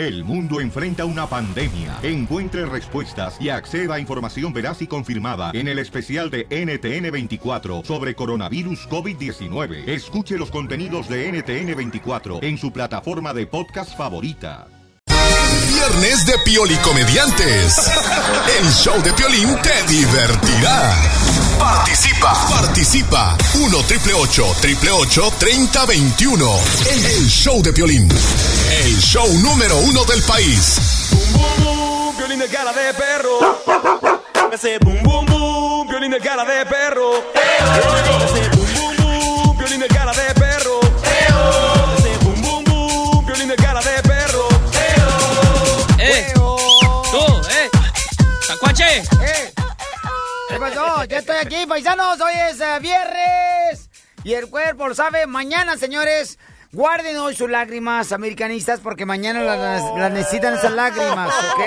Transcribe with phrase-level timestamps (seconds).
[0.00, 1.98] El mundo enfrenta una pandemia.
[2.02, 8.14] Encuentre respuestas y acceda a información veraz y confirmada en el especial de NTN24 sobre
[8.14, 9.86] coronavirus COVID-19.
[9.86, 14.68] Escuche los contenidos de NTN24 en su plataforma de podcast favorita.
[15.68, 17.90] Viernes de Pioli Comediantes.
[18.58, 20.94] El show de Piolín te divertirá.
[21.60, 23.36] Participa, participa.
[23.52, 26.58] 1 triple 8 triple 8 30 21.
[26.88, 28.08] El show de Piolín.
[28.82, 30.78] El show número uno del país.
[31.10, 33.60] Bum, bum, bum, violín de cara de perro.
[34.50, 37.24] Ese bum, bum, bum, violín de cara de perro.
[37.34, 40.80] Ese bum, bum, bum, violín de cara de perro.
[41.98, 44.48] Ese bum, bum, bum, violín de cara de perro.
[45.98, 46.32] ¡Eh!
[46.34, 47.70] ¡Tú, eh!
[48.48, 49.02] ¡Tacuache!
[49.20, 49.49] ¡Eh!
[50.60, 51.04] ¿Qué pasó?
[51.04, 52.20] Ya estoy aquí, paisanos.
[52.20, 53.88] Hoy es eh, viernes.
[54.24, 55.26] Y el cuerpo lo sabe.
[55.26, 56.38] Mañana, señores,
[56.70, 61.60] guarden hoy sus lágrimas americanistas porque mañana las, las necesitan esas lágrimas, ¿ok?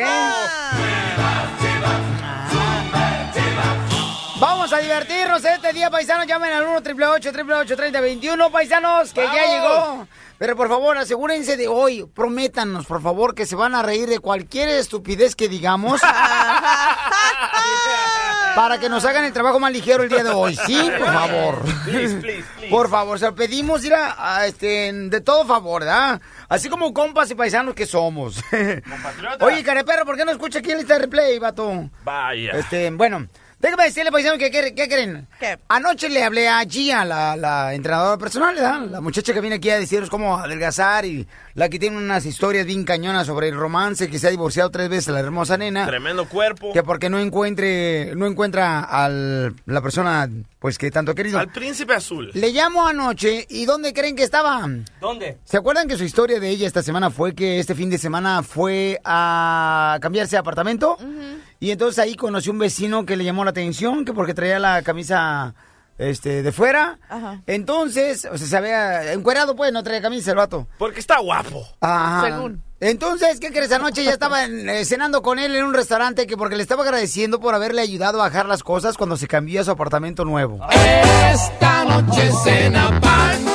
[4.40, 6.28] Vamos a divertirnos este día, paisanos.
[6.28, 10.08] Llamen al 1 888 3021 paisanos, que ya llegó.
[10.38, 12.06] Pero por favor, asegúrense de hoy.
[12.14, 16.00] Prométanos, por favor, que se van a reír de cualquier estupidez que digamos.
[18.56, 20.56] para que nos hagan el trabajo más ligero el día de hoy.
[20.66, 21.62] Sí, por favor.
[21.86, 22.70] Please, please, please.
[22.70, 26.22] Por favor, se lo pedimos ir a, a, este, de todo favor, ¿verdad?
[26.50, 28.42] Así como compas y paisanos que somos.
[28.90, 29.46] Compatriota.
[29.46, 31.90] Oye, careperro, ¿por qué no escucha aquí en lista de replay, vato?
[32.04, 32.52] Vaya.
[32.52, 33.28] Este, bueno,
[33.64, 35.28] déjame decirle, paisano, que qué, qué creen.
[35.40, 35.58] ¿Qué?
[35.70, 38.82] Anoche le hablé a Gia, la, la entrenadora personal, ¿verdad?
[38.92, 41.26] La muchacha que viene aquí a decirnos cómo adelgazar y
[41.56, 44.90] la que tiene unas historias bien cañonas sobre el romance, que se ha divorciado tres
[44.90, 45.88] veces la hermosa nena.
[45.88, 46.74] Tremendo cuerpo.
[46.74, 51.40] Que porque no encuentre, no encuentra a la persona, pues que tanto ha querido.
[51.40, 52.32] Al príncipe azul.
[52.34, 54.68] Le llamo anoche y ¿dónde creen que estaba?
[55.00, 55.38] ¿Dónde?
[55.46, 58.44] ¿Se acuerdan que su historia de ella esta semana fue que este fin de semana
[58.44, 60.98] fue a cambiarse de apartamento?
[61.64, 64.82] Y entonces ahí conoció un vecino que le llamó la atención, que porque traía la
[64.82, 65.56] camisa
[65.98, 67.00] este de fuera.
[67.08, 67.42] Ajá.
[67.48, 70.68] Entonces, o sea, se había encuerado pues, no traía camisa el vato.
[70.78, 71.66] Porque está guapo.
[71.80, 72.22] Ajá.
[72.28, 72.62] Según.
[72.82, 73.72] Entonces, ¿qué crees?
[73.72, 76.84] Anoche ya estaba en- eh, cenando con él en un restaurante que porque le estaba
[76.84, 80.60] agradeciendo por haberle ayudado a bajar las cosas cuando se cambió a su apartamento nuevo.
[81.32, 83.53] Esta noche cena Pancho.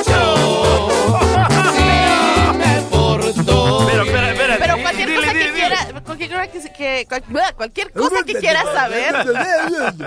[6.27, 9.15] Cualquier cosa que, que- cual- bleh, cualquier cosa que quieras saber,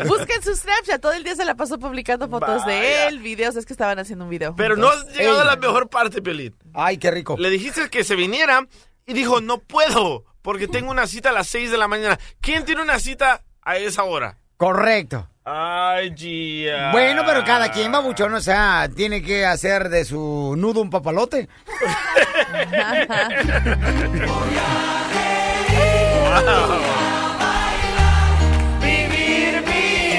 [0.06, 1.00] busquen su Snapchat.
[1.00, 3.56] Todo el día se la pasó publicando fotos de él, videos.
[3.56, 4.54] Es que estaban haciendo un video.
[4.56, 6.54] Pero no has llegado a la mejor parte, Pelín.
[6.74, 7.36] Ay, qué rico.
[7.38, 8.66] Le dijiste que se viniera
[9.06, 12.18] y dijo, no puedo, porque tengo una cita a las 6 de la mañana.
[12.40, 14.38] ¿Quién tiene una cita a esa hora?
[14.56, 15.28] Correcto.
[15.44, 16.92] Ay, Gia.
[16.92, 21.48] Bueno, pero cada quien, babuchón, o sea, tiene que hacer de su nudo un papalote.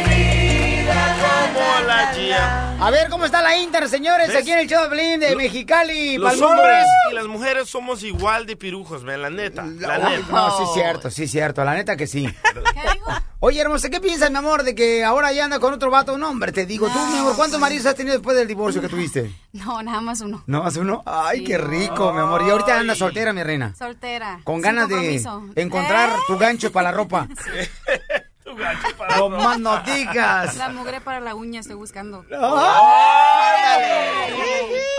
[0.07, 2.62] Vida como la Gia.
[2.79, 4.27] A ver, ¿cómo está la Inter, señores?
[4.27, 4.37] ¿Ves?
[4.37, 6.17] Aquí en el show de de Mexicali.
[6.17, 9.63] Los hombres y las mujeres somos igual de pirujos, man, la neta.
[9.79, 10.27] La neta.
[10.29, 12.27] No, sí es cierto, sí es cierto, la neta que sí.
[13.39, 16.17] Oye, hermosa, ¿qué piensas, mi amor, de que ahora ya anda con otro vato?
[16.17, 18.89] No, hombre, te digo, tú, mi amor, ¿cuántos maridos has tenido después del divorcio que
[18.89, 19.31] tuviste?
[19.53, 20.43] No, nada más uno.
[20.47, 21.03] ¿No más uno?
[21.05, 21.43] Ay, Sí.
[21.43, 22.41] qué rico, mi amor.
[22.41, 23.75] Y ahorita andas soltera, mi reina.
[23.77, 24.39] Soltera.
[24.43, 25.21] Con ganas de
[25.55, 26.13] encontrar ¿Eh?
[26.25, 27.27] tu gancho para la ropa.
[28.53, 30.55] Tu gancho para No más no digas.
[30.57, 32.23] La mugre para la uña estoy buscando.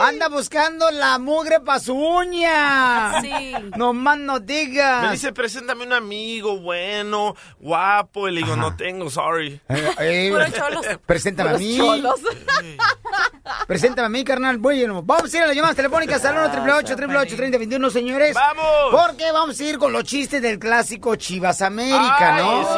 [0.01, 3.21] Anda buscando la mugre para su uña.
[3.21, 3.55] Sí.
[3.77, 5.13] No más no Me digas.
[5.13, 8.29] dice, preséntame un amigo bueno, guapo.
[8.29, 9.61] Y le digo, no tengo, sorry.
[9.69, 10.85] Eh, eh, cholos.
[11.07, 11.77] Preséntame a mí.
[11.77, 12.21] cholos.
[13.67, 14.59] Preséntame a mí, carnal.
[14.59, 18.35] Bueno, vamos a ir a las llamadas telefónicas al 1 888 3021 señores.
[18.35, 18.65] ¡Vamos!
[18.91, 22.63] Porque vamos a ir con los chistes del clásico Chivas América, Ay, ¿no?
[22.63, 22.69] es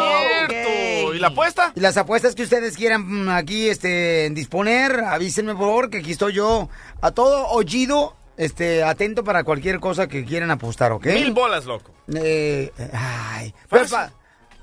[0.49, 0.66] cierto.
[1.15, 1.72] ¿Y la apuesta?
[1.75, 6.12] Y las apuestas que ustedes quieran mm, aquí este, disponer, avísenme por favor, que aquí
[6.12, 6.69] estoy yo
[7.00, 11.06] a todo oído, este, atento para cualquier cosa que quieran apostar, ¿ok?
[11.06, 11.93] Mil bolas, loco.
[12.15, 13.54] Eh, ay,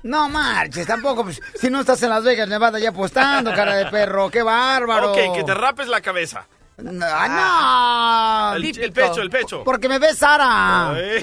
[0.04, 3.86] no marches, tampoco, pues, si no estás en Las Vegas, Nevada, ya apostando, cara de
[3.86, 5.12] perro, qué bárbaro.
[5.12, 6.46] Ok, que te rapes la cabeza.
[6.76, 8.56] No, ah, no.
[8.56, 8.84] El, Típico.
[8.84, 9.64] el pecho, el pecho.
[9.64, 10.90] Porque me ves, Sara.
[10.90, 11.22] Ay.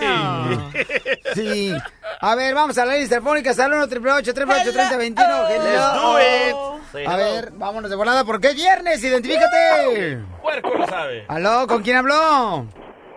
[1.36, 1.74] Sí.
[2.22, 3.52] A ver, vamos a la lista telefónica.
[3.52, 7.08] Al 1 888 3021 Let's do it.
[7.08, 9.04] A ver, vámonos de volada porque es viernes.
[9.04, 10.20] Identifícate.
[10.42, 11.26] Puerco lo sabe.
[11.28, 11.68] ¿Aló?
[11.68, 12.66] ¿Con quién habló?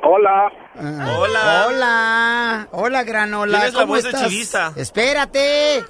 [0.02, 0.52] Hola.
[0.76, 1.66] Ah, Hola.
[1.68, 2.68] Hola.
[2.72, 3.58] Hola, granola.
[3.58, 4.72] ¿Quién es la ¿Cómo voz de chivista?
[4.76, 5.84] Espérate.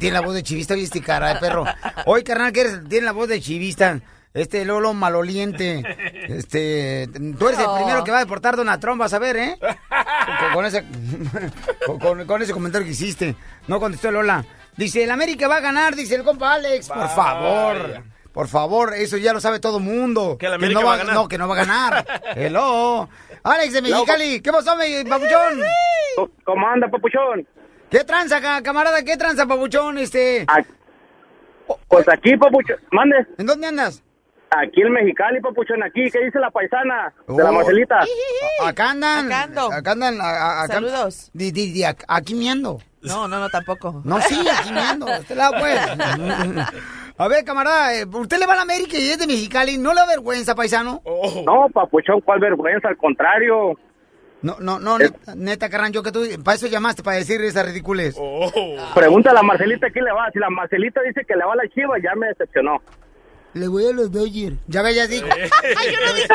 [0.00, 1.64] Tiene la voz de chivista, viste, cara de perro.
[2.06, 2.88] Oye, carnal, que eres?
[2.88, 4.00] Tiene la voz de chivista.
[4.36, 5.82] Este Lolo maloliente.
[6.26, 9.58] Este, tú eres el primero que va a deportar Donald Trump, vas a ver, ¿eh?
[9.60, 10.84] Con, con ese,
[12.26, 13.36] con, ese comentario que hiciste.
[13.68, 14.44] No contestó Lola.
[14.76, 16.88] Dice, el América va a ganar, dice el compa Alex.
[16.88, 18.02] Por favor.
[18.32, 20.36] Por favor, eso ya lo sabe todo mundo.
[20.36, 21.14] Que el América no va a ganar.
[21.14, 22.06] No, que no va a ganar.
[22.36, 23.08] Hello.
[23.44, 25.62] Alex de Mexicali, ¿qué pasó, mi papuchón?
[26.44, 27.46] ¿Cómo anda, papuchón?
[27.88, 29.04] ¿Qué tranza, ca- camarada?
[29.04, 29.96] ¿Qué tranza, papuchón?
[29.98, 30.44] Este...
[31.88, 32.76] Pues aquí, papuchón.
[32.90, 33.16] Mande.
[33.38, 34.02] ¿En dónde andas?
[34.50, 35.82] Aquí en Mexicali, papuchón.
[35.82, 37.12] Aquí, ¿qué dice la paisana?
[37.26, 37.52] De la Oh.
[37.52, 38.00] Marcelita.
[38.64, 39.30] Acá andan.
[39.32, 40.20] Acá andan.
[40.20, 41.30] acá- Saludos.
[41.34, 42.78] Di, di, di, ac- aquí miando.
[43.02, 44.02] No, no, no, tampoco.
[44.04, 45.06] No, sí, aquí miando.
[45.06, 45.78] de Este lado, pues.
[47.18, 49.78] A ver, camarada, eh, usted le va a la América y es de Mexicali.
[49.78, 51.00] ¿No le da vergüenza, paisano?
[51.46, 52.88] No, papuchón, ¿cuál vergüenza?
[52.88, 53.72] Al contrario.
[54.42, 58.16] No, no, no, neta, neta carrancho, que tú, para eso llamaste, para decir esa ridiculez.
[58.94, 60.30] Pregunta a la Marcelita quién le va.
[60.30, 62.82] Si la Marcelita dice que le va a la chiva, ya me decepcionó.
[63.56, 64.56] Le voy a los Dodgers.
[64.66, 65.26] Ya ve, ya dijo.
[65.32, 65.48] Ay,
[65.92, 66.28] yo no dije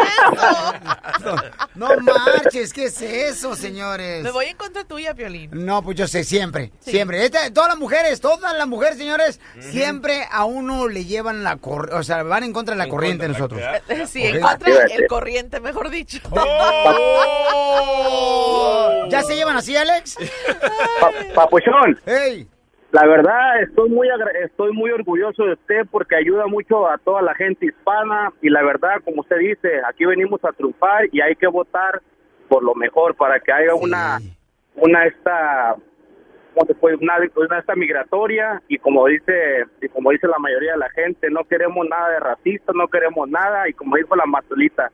[1.19, 1.35] eso.
[1.75, 4.23] No marches, ¿qué es eso, señores?
[4.23, 5.51] Me voy en contra tuya, Piolín.
[5.53, 7.23] No, pues yo sé, siempre, siempre.
[7.23, 11.95] Esta- todas las mujeres, todas las mujeres, señores, siempre a uno le llevan la corriente,
[11.95, 13.61] o sea, van en contra de la corriente nosotros.
[14.07, 16.17] Sí, en contra el corriente, mejor dicho.
[19.09, 20.15] ¿Ya se llevan así, Alex?
[20.99, 21.99] Pa- papuchón.
[22.05, 22.47] ¡Ey!
[22.91, 24.09] La verdad, estoy muy
[24.43, 28.61] estoy muy orgulloso de usted porque ayuda mucho a toda la gente hispana y la
[28.63, 32.01] verdad, como usted dice, aquí venimos a triunfar y hay que votar
[32.49, 34.19] por lo mejor para que haya una
[34.75, 35.75] una esta
[36.53, 36.97] ¿cómo se puede?
[36.97, 41.29] una, una esta migratoria y como dice y como dice la mayoría de la gente,
[41.29, 44.91] no queremos nada de racista, no queremos nada y como dijo la Marcelita,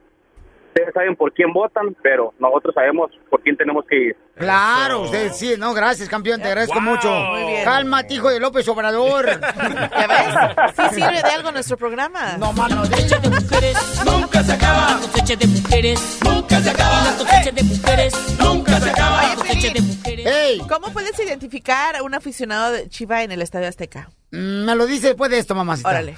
[0.77, 4.17] ustedes saben por quién votan, pero nosotros sabemos por quién tenemos que ir.
[4.35, 7.11] Claro, usted sí, no, gracias, campeón, te agradezco mucho.
[7.11, 7.63] Muy bien.
[7.63, 9.25] Cálmate, hijo de López Obrador.
[9.41, 10.75] ¿Ya ves?
[10.75, 12.37] Sí sirve de algo nuestro programa.
[12.37, 14.91] No, mano, de de mujeres nunca se acaba.
[14.91, 17.03] La cosecha de mujeres nunca se acaba.
[17.03, 19.23] La cosecha de mujeres nunca se acaba.
[19.23, 20.25] La cosecha de mujeres.
[20.27, 20.59] ¡Ey!
[20.69, 24.09] ¿Cómo puedes identificar a un aficionado de Chiva en el Estadio Azteca?
[24.31, 25.89] Mm, Me lo dice después de esto, mamacita.
[25.89, 26.13] Órale.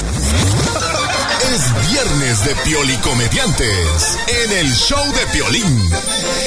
[1.50, 5.82] Es viernes de Piolikomediantes en el show de Piolín.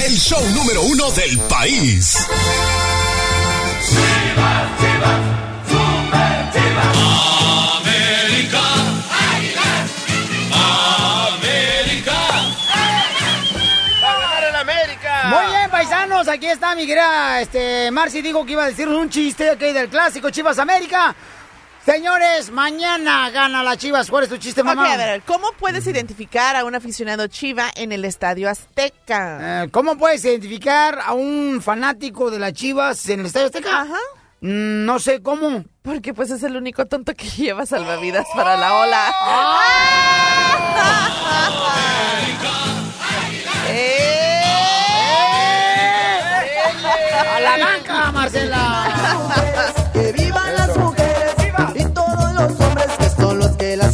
[0.06, 2.18] El show número uno del país.
[7.80, 8.60] América.
[11.34, 12.12] América.
[14.04, 15.22] ¡Va a ganar el América!
[15.30, 19.10] Muy bien, paisanos, aquí está mi querida este, Marci dijo que iba a decirnos un
[19.10, 21.12] chiste aquí del clásico Chivas América.
[21.84, 24.08] Señores, mañana gana la Chivas.
[24.08, 24.84] ¿Cuál es tu chiste, mamá?
[24.84, 29.64] Ok, a ver, ¿cómo puedes identificar a un aficionado Chiva en el Estadio Azteca?
[29.64, 33.80] Eh, ¿Cómo puedes identificar a un fanático de las Chivas en el Estadio Azteca?
[33.82, 33.98] Ajá.
[34.42, 35.64] Mm, no sé cómo.
[35.82, 39.14] Porque pues es el único tonto que lleva salvavidas para la ola.
[43.68, 44.42] ¡Eh!
[47.36, 48.61] ¡A la banca, Marcela!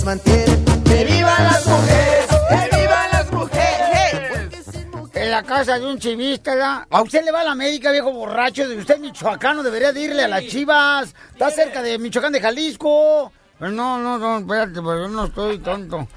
[0.08, 0.64] Mantienen.
[0.84, 4.76] Que vivan las mujeres, que vivan las mujeres.
[5.14, 6.86] En la casa de un chivista.
[6.88, 8.62] A usted le va a la América, viejo borracho.
[8.62, 11.14] Usted es michoacano, debería de irle a las chivas.
[11.32, 13.30] Está cerca de Michoacán de Jalisco.
[13.58, 16.08] Pero No, no, no, espérate, pues yo no estoy tonto.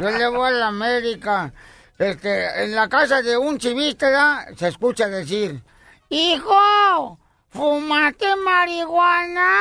[0.00, 1.52] Yo le voy a la América.
[1.98, 4.46] Este, en la casa de un chivista.
[4.56, 5.62] Se escucha decir,
[6.08, 7.18] ¡Hijo!
[7.50, 9.60] ¿Fumaste marihuana?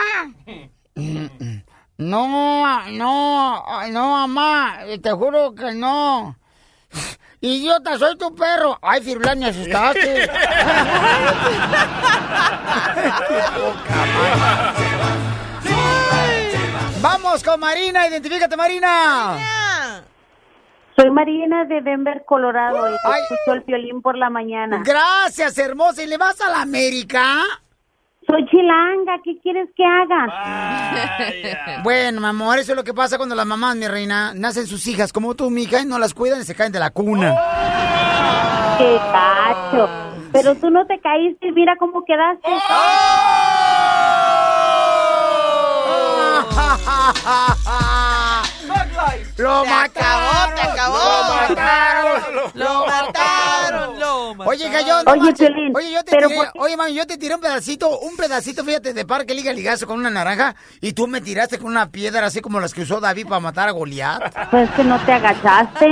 [1.98, 6.36] No, no, no, mamá, te juro que no.
[7.40, 8.80] Idiota, soy tu perro.
[8.82, 10.30] Ay, Firulán, me asustaste.
[17.02, 19.38] Vamos con Marina, identifícate, Marina.
[20.96, 24.82] Soy Marina de Denver, Colorado, y escucho el violín por la mañana.
[24.86, 26.02] Gracias, hermosa.
[26.04, 27.42] ¿Y le vas a la América?
[28.27, 30.27] Soy chilanga, ¿qué quieres que haga?
[31.84, 34.88] Bueno, mi amor, eso es lo que pasa cuando las mamás, mi reina, nacen sus
[34.88, 37.36] hijas como tú, mi hija, y no las cuidan y se caen de la cuna.
[38.77, 39.89] ¡Qué cacho!
[40.32, 42.50] Pero tú no te caíste y mira cómo quedaste.
[49.38, 50.98] ¡Lo acabó, te acabó.
[50.98, 52.52] ¡Lo mataron!
[52.54, 54.48] Lo mataron, lo mataron.
[54.48, 57.36] Oye, Gallón, Oye, no Oye, yo te pero tiré, ¿por oye, mami, yo te tiré
[57.36, 61.22] un pedacito, un pedacito, fíjate, de parque liga ligazo con una naranja y tú me
[61.22, 64.52] tiraste con una piedra así como las que usó David para matar a Goliat.
[64.52, 65.86] Pues que no te agachaste.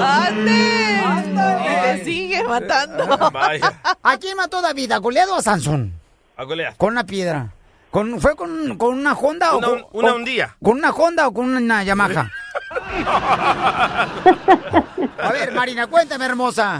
[0.00, 1.00] ¡Ande!
[1.60, 3.06] Y te sigue matando.
[3.30, 3.80] Vaya.
[4.02, 4.92] ¿A quién mató David?
[4.92, 5.92] ¿A Goliat o a Sansón?
[6.36, 6.76] A Goliat.
[6.76, 7.52] Con una piedra.
[7.96, 10.54] ¿Con, ¿Fue con, con una Honda Una- o con, una o- hundía.
[10.62, 12.30] ¿Con una Honda o con una Yamaha?
[15.18, 16.78] A ver, Marina, cuéntame, hermosa.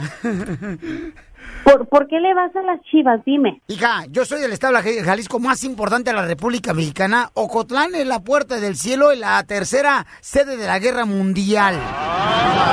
[1.63, 3.19] ¿Por, ¿Por qué le vas a las chivas?
[3.25, 3.63] Dime.
[3.67, 7.31] Hija, yo soy del estado de Jalisco más importante de la República Mexicana.
[7.33, 11.79] Ocotlán es la puerta del cielo y la tercera sede de la guerra mundial.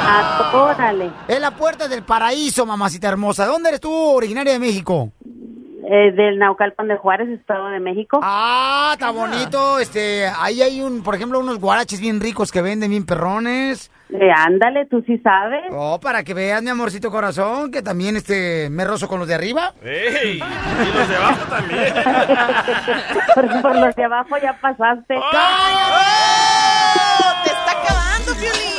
[0.07, 1.11] Ah, órale.
[1.29, 3.47] Es la puerta del paraíso, mamacita hermosa.
[3.47, 5.11] ¿Dónde eres tú, originaria de México?
[5.87, 8.19] Eh, del Naucalpan de Juárez, Estado de México.
[8.23, 9.79] Ah, está bonito.
[9.79, 13.91] Este, ahí hay un, por ejemplo, unos guaraches bien ricos que venden bien perrones.
[14.09, 15.65] Eh, ándale, tú sí sabes.
[15.73, 19.35] Oh, para que veas, mi amorcito corazón, que también este me rozo con los de
[19.35, 19.75] arriba.
[19.83, 20.37] ¡Ey!
[20.39, 21.95] Y los de abajo también.
[23.35, 25.15] por, por los de abajo ya pasaste.
[27.45, 28.74] ¡Te está acabando, Piolín!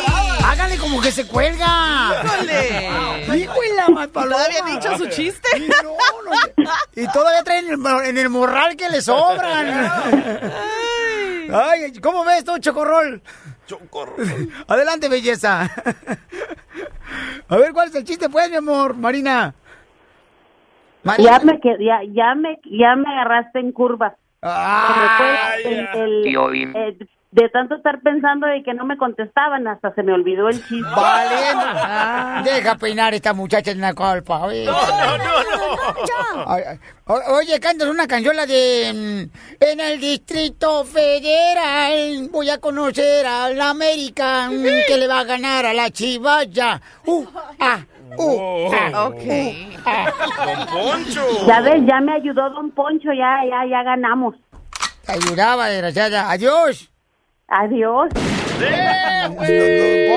[0.47, 2.21] Háganle como que se cuelga.
[2.23, 3.37] ¡Híjole!
[3.37, 4.35] ¡Híjole, más paloma!
[4.37, 5.47] ¿Todavía han dicho su chiste?
[5.57, 5.95] Y, no,
[6.63, 9.91] no, y todavía traen en el, en el morral que le sobran.
[11.53, 13.21] Ay, ¿cómo ves tú, Chocorrol?
[13.67, 14.49] Chocorrol.
[14.67, 15.69] Adelante, belleza.
[17.47, 19.53] A ver, ¿cuál es el chiste, pues, mi amor, Marina?
[21.19, 24.15] Ya me, ya, ya, me, ya me agarraste en curva.
[25.63, 26.25] El- el-
[26.75, 26.97] eh,
[27.35, 30.89] de tanto estar pensando de que no me contestaban, hasta se me olvidó el chiste.
[30.95, 32.49] Valiendo.
[32.49, 34.39] Deja peinar esta muchacha en la culpa.
[34.45, 36.45] Oye, No, no, no.
[36.47, 36.79] Ay, ay.
[37.07, 43.49] O- Oye, cantas una canción de mm, En el Distrito Federal voy a conocer a
[43.49, 44.49] la América
[44.87, 46.81] que le va a ganar a la Chivaya.
[47.05, 47.25] Uh,
[47.59, 47.79] ah,
[48.17, 49.23] uh, ah, Ok.
[49.25, 50.11] uh, ah.
[50.45, 51.45] Don Poncho.
[51.45, 54.35] Ya ves, ya me ayudó Don Poncho, ya, ya, ya ganamos.
[55.05, 56.31] Te ayudaba, desgraciada.
[56.31, 56.89] Adiós.
[57.47, 58.09] Adiós.
[58.59, 60.07] Sabe.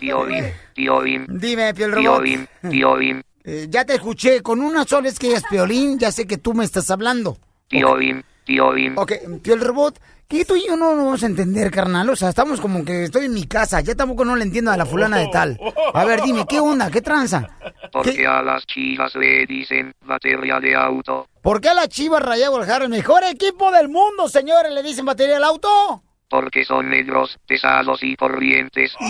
[0.00, 2.22] Piolín, Piolín, Dime, Piel Robot.
[2.70, 4.42] Piolín, Eh, ya te escuché.
[4.42, 5.98] Con una sola es que es Piolín.
[5.98, 7.36] Ya sé que tú me estás hablando.
[7.68, 8.94] Piolín, Piolín.
[8.96, 9.98] Ok, Piel Robot,
[10.28, 12.08] que tú y yo no nos vamos a entender, carnal.
[12.10, 13.80] O sea, estamos como que estoy en mi casa.
[13.80, 15.58] Ya tampoco no le entiendo a la fulana de tal.
[15.92, 16.90] A ver, dime, ¿qué onda?
[16.90, 17.48] ¿Qué tranza?
[17.92, 21.28] Porque a las chivas le dicen batería de auto.
[21.42, 25.36] ¿Por qué a la Chivas Guadalajara, el mejor equipo del mundo, señores, le dicen batería
[25.36, 26.02] al auto?
[26.28, 28.92] Porque son negros, pesados y corrientes.
[28.98, 29.08] Hijo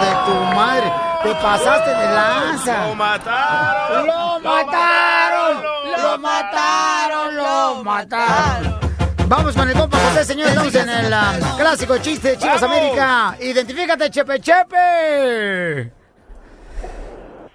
[0.00, 0.92] de tu madre,
[1.22, 2.86] te pasaste de lanza.
[2.88, 4.06] Lo mataron.
[4.06, 5.62] ¡Lo mataron!
[6.02, 7.36] ¡Lo mataron!
[7.36, 8.80] ¡Lo mataron!
[9.28, 10.52] Vamos con el compa José, señores.
[10.52, 12.76] Estamos en el um, clásico chiste de Chivas ¡Vamos!
[12.76, 13.36] América.
[13.40, 15.92] Identifícate, Chepe Chepe.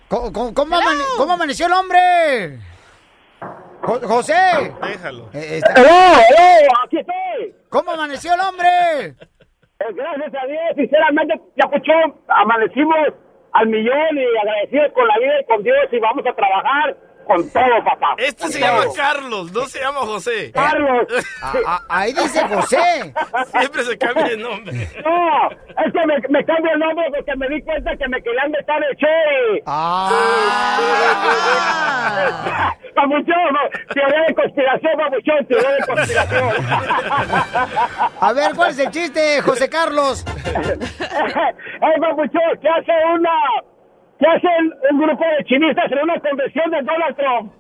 [0.08, 2.60] ¿Cómo, cómo- cómo amane- cómo amaneció el hombre?
[3.86, 4.34] Jo- José.
[4.82, 5.30] Déjalo.
[5.34, 5.74] Eh, está-
[6.86, 7.56] ¡Aquí estoy!
[7.70, 8.68] ¿Cómo amaneció el hombre?
[9.08, 9.16] Eh,
[9.94, 12.98] Gracias a Dios, sinceramente, ya puchón, amanecimos
[13.54, 17.50] al millón y agradecidos con la vida y con Dios y vamos a trabajar con
[17.50, 18.16] todo, papá.
[18.18, 18.70] Este Con se todo.
[18.82, 20.52] llama Carlos, no se llama José.
[20.54, 21.08] Carlos.
[21.42, 23.14] Ah, ah, ahí dice José.
[23.58, 24.74] Siempre se cambia de nombre.
[25.04, 28.50] No, es que me, me cambio el nombre porque me di cuenta que me querían
[28.52, 29.64] meter el che.
[29.68, 30.10] Ah.
[32.96, 33.60] Papuchón, no,
[33.94, 36.50] teoría de conspiración, papuchón, teoría de conspiración.
[38.22, 40.26] A ver, ¿cuál es el chiste, José Carlos?
[41.86, 43.30] Eh, papuchón, ¿qué hace una...
[44.20, 44.48] ¿Qué hace
[44.92, 47.54] un grupo de chinistas en una convención de Donald Trump?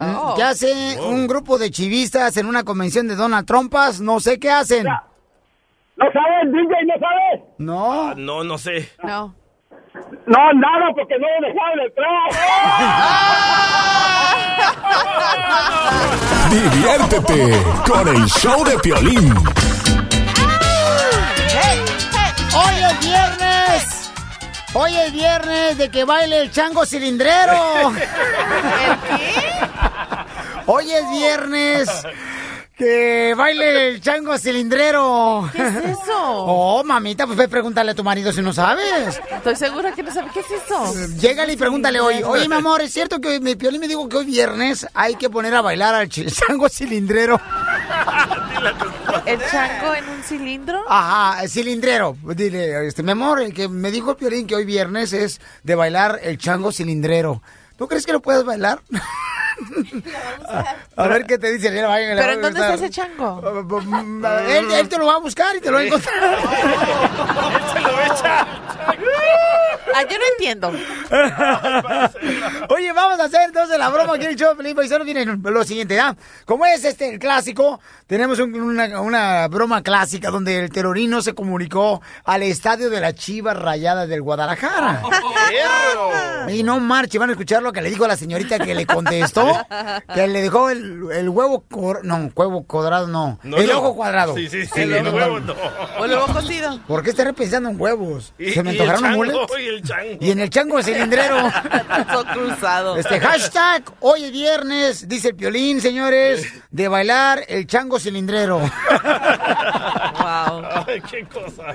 [0.00, 0.34] Oh.
[0.34, 4.00] ¿Qué hace un grupo de chivistas en una convención de Donald Trumpas?
[4.00, 4.84] No sé qué hacen.
[4.84, 6.84] ¿No sabes, DJ?
[6.86, 7.42] ¿No sabes?
[7.58, 7.92] No.
[7.92, 8.88] Ah, No, no sé.
[9.02, 9.34] No.
[10.26, 12.30] No, nada, porque no lo dejaron entrar.
[16.50, 19.34] Diviértete con el show de Piolín.
[22.52, 23.49] ¡Hoy es viernes!
[24.72, 27.92] ¡Hoy es viernes de que baile el chango cilindrero!
[30.66, 31.90] Hoy es viernes
[32.76, 35.50] que baile el chango cilindrero.
[35.52, 36.14] ¿Qué es eso?
[36.14, 39.20] Oh, mamita, pues ve pregúntale a tu marido si no sabes.
[39.30, 40.94] Estoy segura que no sabe qué es eso.
[41.18, 42.22] Llégale y pregúntale hoy.
[42.22, 45.16] Oye, mi amor, ¿es cierto que hoy, mi piolín me dijo que hoy viernes hay
[45.16, 47.40] que poner a bailar al chango cilindrero?
[49.26, 50.84] ¿El chango en un cilindro?
[50.88, 52.16] Ajá, el cilindrero.
[52.34, 55.74] Dile, este, mi amor, el que me dijo el piolín que hoy viernes es de
[55.74, 57.42] bailar el chango cilindrero.
[57.76, 58.80] ¿Tú crees que lo puedes bailar?
[60.96, 61.70] a ver qué te dice.
[61.70, 63.40] ¿Pero va en a dónde está ese chango?
[64.48, 66.38] Él, él te lo va a buscar y te lo va a encontrar.
[67.72, 68.46] Se lo echa.
[69.92, 70.68] Ah, yo no entiendo.
[72.68, 75.64] Oye, vamos a hacer entonces la broma aquí en el show, Pelín Paisano, viene lo
[75.64, 76.14] siguiente, ¿ah?
[76.44, 81.34] Como es este el clásico, tenemos un- una, una broma clásica donde el terrorino se
[81.34, 85.02] comunicó al estadio de la Chivas Rayadas del Guadalajara.
[86.48, 88.86] Y no marche, van a escuchar lo que le dijo a la señorita que le
[88.86, 89.46] contestó,
[90.14, 93.78] que le dejó el, el huevo, cor- no, huevo cuadrado, no, No, el no.
[93.78, 94.34] ojo cuadrado.
[94.34, 95.56] Sí, sí, sí, El huevo cuadrado.
[95.98, 96.80] O el huevo cocido.
[96.88, 98.32] ¿Por qué estaré pensando en huevos?
[98.38, 99.34] Y- ¿Se me y antojaron mullet?
[99.60, 100.18] y el chango.
[100.20, 101.36] Y en el chango cilindrero.
[102.32, 102.96] Cruzado.
[102.96, 108.60] Este hashtag, hoy es viernes, dice el piolín, señores, de bailar el chango cilindrero.
[110.20, 110.62] Wow.
[110.86, 111.72] Ay, qué cosa.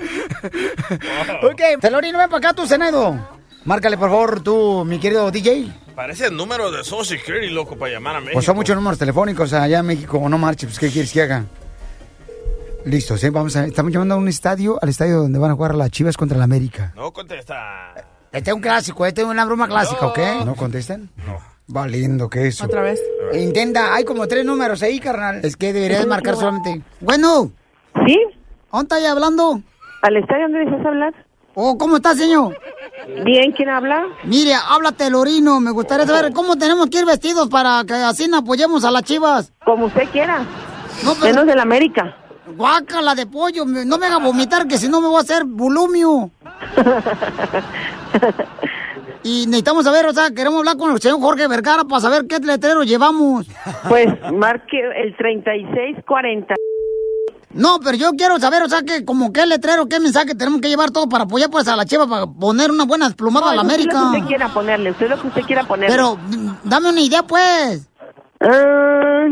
[1.42, 3.18] ok, Telorino, ven para acá tu Cenedo.
[3.64, 5.72] Márcale, por favor, tú, mi querido DJ.
[5.96, 8.34] Parece el número de Social Security, loco, para llamar a México.
[8.34, 11.44] Pues son muchos números telefónicos allá en México, no marche, pues ¿qué quieres que haga?
[12.86, 15.74] Listo, sí, vamos a, estamos llamando a un estadio, al estadio donde van a jugar
[15.74, 16.92] las Chivas contra la América.
[16.94, 17.92] No contesta.
[18.30, 20.18] Este es un clásico, este es una broma clásica, ¿ok?
[20.44, 21.10] ¿No contestan?
[21.26, 21.36] No.
[21.74, 22.64] Va lindo que eso.
[22.64, 23.02] Otra vez.
[23.32, 25.40] Intenta, hay como tres números ahí, carnal.
[25.42, 26.80] Es que deberías marcar solamente.
[27.00, 27.50] Bueno.
[28.06, 28.20] ¿Sí?
[28.70, 29.60] ¿Dónde está ahí hablando?
[30.02, 31.14] ¿Al estadio dónde deseas hablar?
[31.54, 32.56] Oh, ¿cómo está, señor?
[33.24, 34.04] Bien, ¿quién habla?
[34.22, 35.58] Mire, habla Telorino.
[35.58, 39.02] Me gustaría saber cómo tenemos que ir vestidos para que así nos apoyemos a las
[39.02, 39.52] chivas.
[39.64, 40.44] Como usted quiera.
[41.02, 41.26] No, pero...
[41.26, 42.16] Menos del América.
[42.46, 43.64] Guácala de pollo.
[43.64, 46.30] No me haga vomitar, que si no me voy a hacer bulumio.
[49.22, 52.38] Y necesitamos saber, o sea, queremos hablar con el señor Jorge Vergara para saber qué
[52.38, 53.48] letrero llevamos.
[53.88, 56.54] Pues marque el 3640.
[57.50, 60.68] No, pero yo quiero saber, o sea, que como qué letrero, qué mensaje tenemos que
[60.68, 63.64] llevar todo para apoyar pues a la chiva, para poner una buena desplumada a la
[63.64, 64.00] No, eso es América.
[64.04, 65.96] lo que usted quiera ponerle, usted lo que usted quiera ponerle.
[65.96, 66.18] Pero
[66.62, 67.88] dame una idea, pues.
[68.38, 69.26] Ah,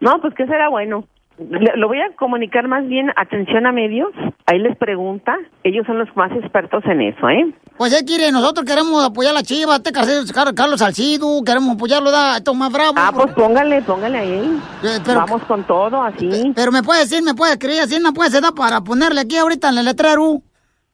[0.00, 1.06] no, pues que será bueno.
[1.38, 4.08] Lo voy a comunicar más bien atención a medios.
[4.46, 5.36] Ahí les pregunta.
[5.64, 7.54] Ellos son los más expertos en eso, ¿eh?
[7.76, 12.10] Pues es que nosotros queremos apoyar a la chiva, este Carlos, Carlos Salcido, queremos apoyarlo,
[12.10, 12.94] da, esto más bravo.
[12.96, 14.58] Ah, pues póngale, póngale ahí.
[14.82, 16.52] Eh, pero- Vamos con todo, así.
[16.56, 19.68] Pero me puede decir, me puede escribir así, no puede ser para ponerle aquí ahorita
[19.68, 20.40] en el letrero.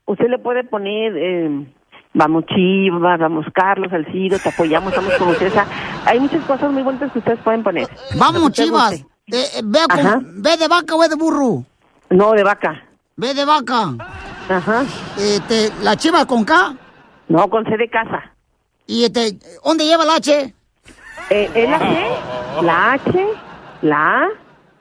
[0.06, 1.66] Usted le puede poner, eh,
[2.14, 5.46] vamos Chivas, vamos Carlos, Alcido, te apoyamos, estamos con usted.
[5.46, 5.66] O sea,
[6.04, 7.86] hay muchas cosas muy bonitas que ustedes pueden poner.
[8.18, 8.90] Vamos, chivas.
[8.90, 9.11] guste.
[9.26, 10.42] Eh, eh, con-.
[10.42, 11.64] ¿Ve de vaca o es de burro?
[12.10, 12.82] No, de vaca.
[13.16, 13.94] Ve de vaca.
[14.48, 14.84] Ajá.
[15.18, 16.74] Este, la chiva con K.
[17.28, 18.32] No, con C de casa.
[18.86, 20.54] Y este, ¿dónde lleva la H?
[21.30, 22.06] Eh, es la C,
[22.62, 23.26] la H,
[23.82, 24.28] la A,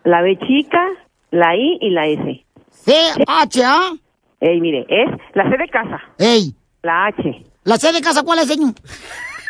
[0.04, 0.82] la B chica,
[1.30, 2.46] la I y la S.
[2.72, 2.94] C,
[3.28, 3.92] H, A.
[4.40, 6.02] Ey, mire, es la C de casa.
[6.18, 6.56] Ey.
[6.82, 7.46] La H.
[7.64, 8.74] ¿La C de casa cuál es, señor?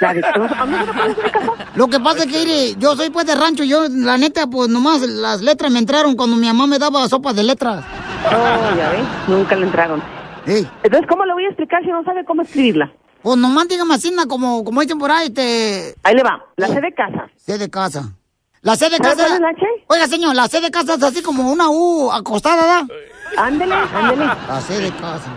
[0.02, 1.54] La de, ¿A mí no me parece de casa?
[1.76, 4.68] Lo que pasa es que, mire, yo soy pues de rancho, yo, la neta, pues
[4.68, 7.86] nomás las letras me entraron cuando mi mamá me daba sopa de letras.
[8.26, 10.02] Oh, ya ves, nunca le entraron.
[10.48, 12.92] Entonces, ¿cómo le voy a explicar si no sabe cómo escribirla?
[13.22, 15.94] Pues nomás dígame así, como, como dicen por ahí, este...
[16.02, 17.28] Ahí le va, la C de casa.
[17.38, 18.12] C de casa.
[18.64, 19.24] La C de ¿Sabe casa...
[19.28, 19.66] cuál es la H?
[19.88, 22.98] Oiga, señor, la C de casa es así como una U acostada, ¿verdad?
[23.38, 24.26] Ándele, ándele.
[24.26, 25.30] La C de casa.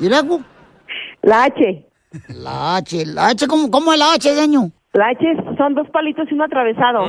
[0.00, 0.40] ¿Y luego?
[1.22, 1.86] La H.
[2.28, 3.06] La H.
[3.06, 4.70] ¿La H cómo, cómo es la H, señor?
[4.92, 5.24] La H
[5.56, 7.04] son dos palitos y uno atravesado.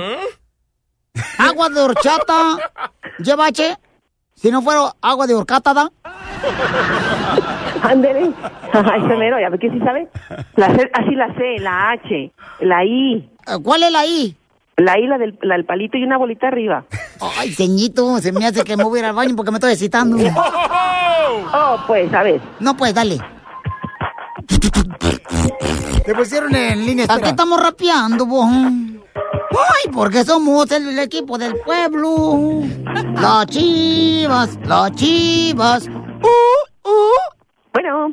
[1.38, 2.72] Agua de horchata.
[3.20, 3.78] ¿Lleva H?
[4.36, 5.92] Si no fuera agua de horcata, ¿da?
[7.84, 8.32] Ándele.
[8.74, 10.08] Ay, se mero, ya ve que sí sabe.
[10.56, 13.30] La C, así la C, la H, la I.
[13.48, 14.36] Eh, ¿Cuál es la I?
[14.78, 16.86] La I, la del, la del palito y una bolita arriba.
[17.38, 19.74] Ay, ceñito, se me hace que me voy a ir al baño porque me estoy
[19.74, 20.18] excitando.
[21.56, 22.40] Oh, pues, a ver.
[22.60, 23.18] No, pues, dale.
[26.06, 27.06] Te pusieron en línea.
[27.10, 28.48] Aquí estamos rapeando, vos.
[28.52, 32.62] Ay, porque somos el, equipo del pueblo.
[33.14, 35.88] Las chivas, las chivas.
[35.88, 37.34] Uh, uh.
[37.74, 38.12] Bueno.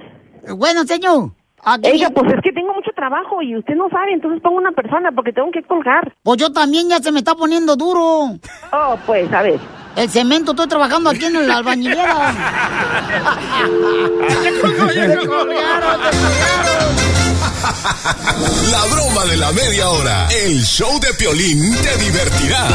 [0.56, 1.32] Bueno, señor.
[1.62, 1.90] Aquí...
[1.90, 5.12] Oiga, pues es que tengo mucho trabajo y usted no sabe, entonces pongo una persona
[5.12, 6.14] porque tengo que colgar.
[6.22, 8.38] Pues yo también ya se me está poniendo duro.
[8.72, 9.60] Oh, pues, a ver.
[9.96, 12.06] El cemento, estoy trabajando aquí en la albañilera.
[14.42, 15.28] Te colgaron,
[18.70, 20.28] La broma de la media hora.
[20.30, 22.66] El show de Piolín te divertirá.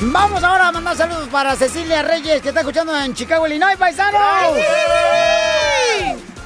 [0.00, 4.20] Vamos ahora a mandar saludos para Cecilia Reyes, que está escuchando en Chicago, Illinois, paisanos.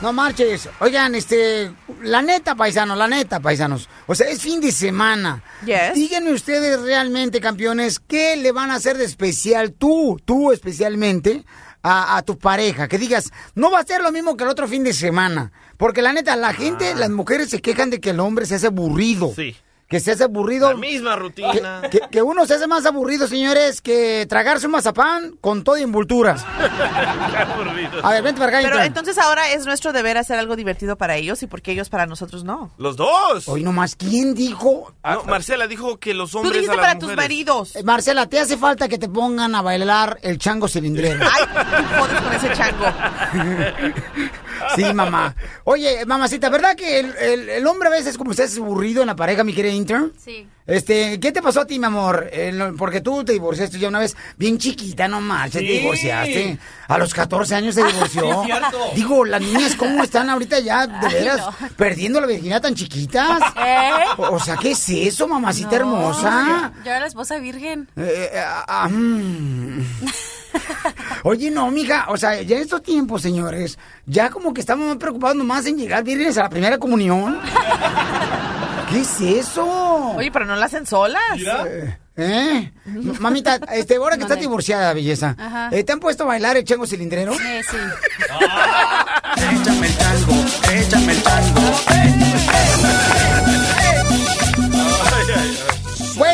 [0.03, 0.69] No marches.
[0.81, 1.71] Oigan, este,
[2.03, 3.89] la neta, paisanos, la neta, paisanos.
[4.07, 5.43] O sea, es fin de semana.
[5.65, 5.95] Yes.
[5.95, 11.45] Díganme ustedes realmente, campeones, ¿qué le van a hacer de especial tú, tú especialmente,
[11.83, 12.89] a, a tu pareja?
[12.89, 15.51] Que digas, no va a ser lo mismo que el otro fin de semana.
[15.79, 18.67] Porque la neta, la gente, las mujeres se quejan de que el hombre se hace
[18.67, 19.33] aburrido.
[19.35, 19.57] Sí.
[19.89, 20.71] Que se hace aburrido.
[20.73, 21.83] La misma rutina.
[21.91, 25.83] Que, que uno se hace más aburrido, señores, que tragarse un mazapán con todo y
[25.83, 26.45] envolturas.
[28.03, 28.69] A ver, vente para acá.
[28.69, 32.07] Pero entonces ahora es nuestro deber hacer algo divertido para ellos y porque ellos para
[32.07, 32.73] nosotros no.
[32.79, 33.49] Los dos.
[33.49, 34.93] Hoy nomás, ¿quién dijo?
[35.05, 37.77] No, Marcela dijo que los Tú hombres dijiste a las para tus maridos.
[37.77, 41.25] Eh, Marcela, ¿te hace falta que te pongan a bailar el chango cilindrero?
[41.25, 42.87] Ay, tú jodes con ese chango.
[44.77, 45.35] Sí, mamá.
[45.65, 49.07] Oye, mamacita, ¿verdad que el, el- el hombre a veces como usted es aburrido en
[49.09, 50.13] la pareja, mi querida intern?
[50.23, 50.47] Sí.
[50.67, 52.29] Este, ¿qué te pasó a ti, mi amor?
[52.33, 55.79] Eh, porque tú te divorciaste ya una vez bien chiquita, no marches, te Sí.
[55.79, 56.59] divorciaste.
[56.89, 58.23] A los 14 años se divorció.
[58.23, 58.79] Sí, es cierto.
[58.97, 61.69] Digo, las niñas, ¿cómo están ahorita ya, de Ay, veras, no.
[61.77, 63.41] perdiendo la virginidad tan chiquitas?
[63.65, 63.91] ¿Eh?
[64.19, 66.73] O, sea, ¿qué es eso, mamacita No, hermosa?
[66.85, 67.89] Yo era la esposa virgen.
[67.97, 69.81] Eh, eh, ah, ah, mm.
[71.23, 74.97] Oye, no, mija, o sea, ya en estos tiempos, señores, ya como que estamos más
[74.97, 77.39] preocupados nomás en llegar vírgenes a la primera comunión.
[78.91, 79.67] ¿Qué es eso?
[80.17, 81.21] Oye, pero no la hacen solas.
[81.67, 82.73] Eh, ¿Eh?
[83.21, 85.69] Mamita, este, ahora que estás divorciada, belleza, Ajá.
[85.73, 87.33] eh, ¿te han puesto a bailar el chango cilindrero?
[87.35, 87.77] Eh, sí.
[89.61, 90.35] Échame el tango,
[90.73, 91.61] échame el tango.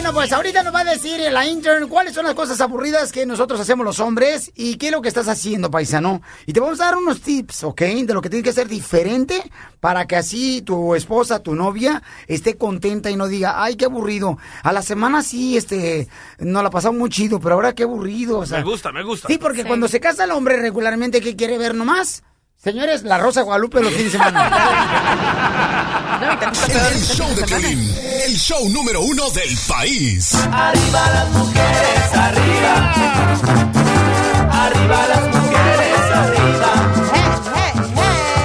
[0.03, 3.25] Bueno, pues ahorita nos va a decir la intern cuáles son las cosas aburridas que
[3.25, 6.23] nosotros hacemos los hombres y qué es lo que estás haciendo, paisano.
[6.45, 7.83] Y te vamos a dar unos tips, ¿ok?
[7.83, 12.57] De lo que tienes que hacer diferente para que así tu esposa, tu novia, esté
[12.59, 14.39] contenta y no diga, ay, qué aburrido.
[14.65, 16.09] A la semana sí, este,
[16.41, 18.41] nos la pasamos muy chido, pero ahora qué aburrido.
[18.41, 19.29] O sea, Me gusta, me gusta.
[19.29, 22.25] Sí, porque cuando se casa el hombre regularmente, ¿qué quiere ver nomás?
[22.63, 24.51] Señores, la Rosa Guadalupe los fines de semana.
[26.93, 27.81] El show de Piolín,
[28.25, 30.33] el show número uno del país.
[30.35, 32.93] Arriba las mujeres, arriba.
[34.53, 36.73] Arriba las mujeres, arriba.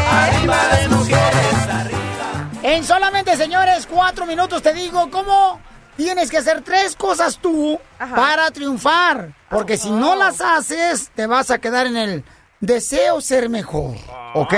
[0.10, 2.50] Arriba las mujeres, arriba.
[2.64, 5.62] En solamente, señores, cuatro minutos te digo cómo
[5.96, 9.36] tienes que hacer tres cosas tú para triunfar.
[9.50, 12.24] Porque si no las haces, te vas a quedar en el
[12.60, 13.96] deseo ser mejor.
[14.34, 14.54] ¿Ok?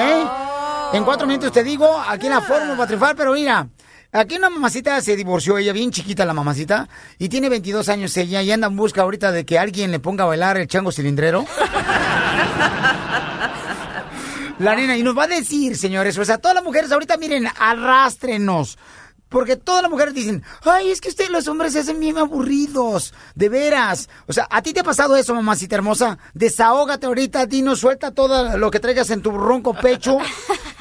[0.94, 3.68] En cuatro minutos te digo aquí en la fórmula para triunfar, pero mira.
[4.12, 8.42] Aquí una mamacita se divorció, ella bien chiquita la mamacita, y tiene 22 años ella,
[8.42, 11.46] y anda en busca ahorita de que alguien le ponga a bailar el chango cilindrero.
[14.58, 17.48] La nena, y nos va a decir, señores, o sea, todas las mujeres ahorita, miren,
[17.60, 18.78] arrástrenos.
[19.30, 23.14] Porque todas las mujeres dicen, ay, es que ustedes los hombres se hacen bien aburridos.
[23.36, 24.10] De veras.
[24.28, 26.18] O sea, ¿a ti te ha pasado eso, mamacita hermosa?
[26.34, 30.18] Desahógate ahorita, dinos, suelta todo lo que traigas en tu ronco pecho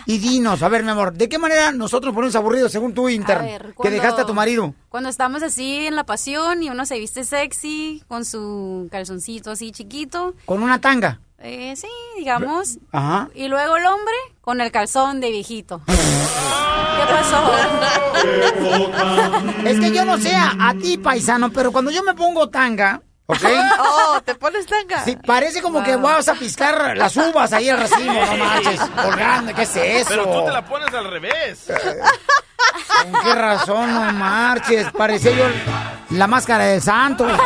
[0.06, 3.08] y dinos, a ver, mi amor, ¿de qué manera nosotros nos ponemos aburridos según tu
[3.08, 3.44] intern?
[3.44, 4.74] ver, Que cuando- dejaste a tu marido.
[4.88, 9.70] Cuando estamos así en la pasión y uno se viste sexy con su calzoncito así
[9.72, 10.34] chiquito.
[10.46, 11.20] Con una tanga.
[11.40, 12.79] Eh, sí, digamos.
[12.92, 13.29] Ajá.
[13.35, 15.81] Y luego el hombre con el calzón de viejito.
[15.87, 17.53] ¿Qué pasó?
[19.64, 23.01] Es que yo no sé a, a ti, paisano, pero cuando yo me pongo tanga,
[23.27, 23.38] ¿ok?
[23.79, 25.05] Oh, ¿te pones tanga?
[25.05, 28.81] Sí, parece como que vas a piscar las uvas ahí al racimo, no manches.
[28.81, 30.09] Colgando, ¿qué es eso?
[30.09, 31.66] Pero tú te la pones al revés.
[33.03, 34.90] ¿Con qué razón no marches?
[34.90, 35.44] Parecía yo
[36.11, 37.27] la máscara del santo.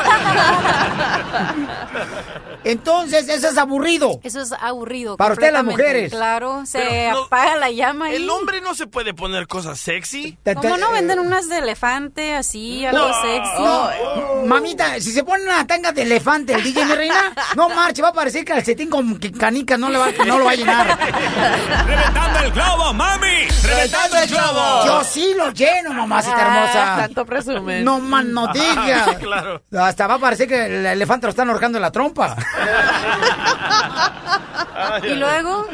[2.65, 4.21] Entonces, eso es aburrido.
[4.23, 5.17] Eso es aburrido.
[5.17, 6.11] Para ustedes las mujeres.
[6.13, 8.17] Claro, se Pero no- apaga la llama ahí.
[8.17, 10.39] El hombre no se puede poner cosas sexy.
[10.61, 13.63] ¿Cómo no venden unas de elefante así, algo sexy?
[13.63, 18.03] No, mamita, si se pone una tanga de elefante el DJ, mi reina, no marche,
[18.03, 20.99] va a parecer calcetín con que canica, no, le va, no lo va a llenar.
[21.87, 23.49] ¡Reventando el globo, mami!
[23.65, 24.85] ¡Reventando el globo!
[24.87, 26.97] Yo sí lo lleno, mamacita Ah, hermosa.
[27.03, 27.85] tanto presumen.
[27.85, 29.17] No más no digas.
[29.19, 29.63] Claro.
[29.79, 32.37] Hasta va a parecer que el elefante lo están ahorcando en la trompa.
[35.05, 35.67] Y luego,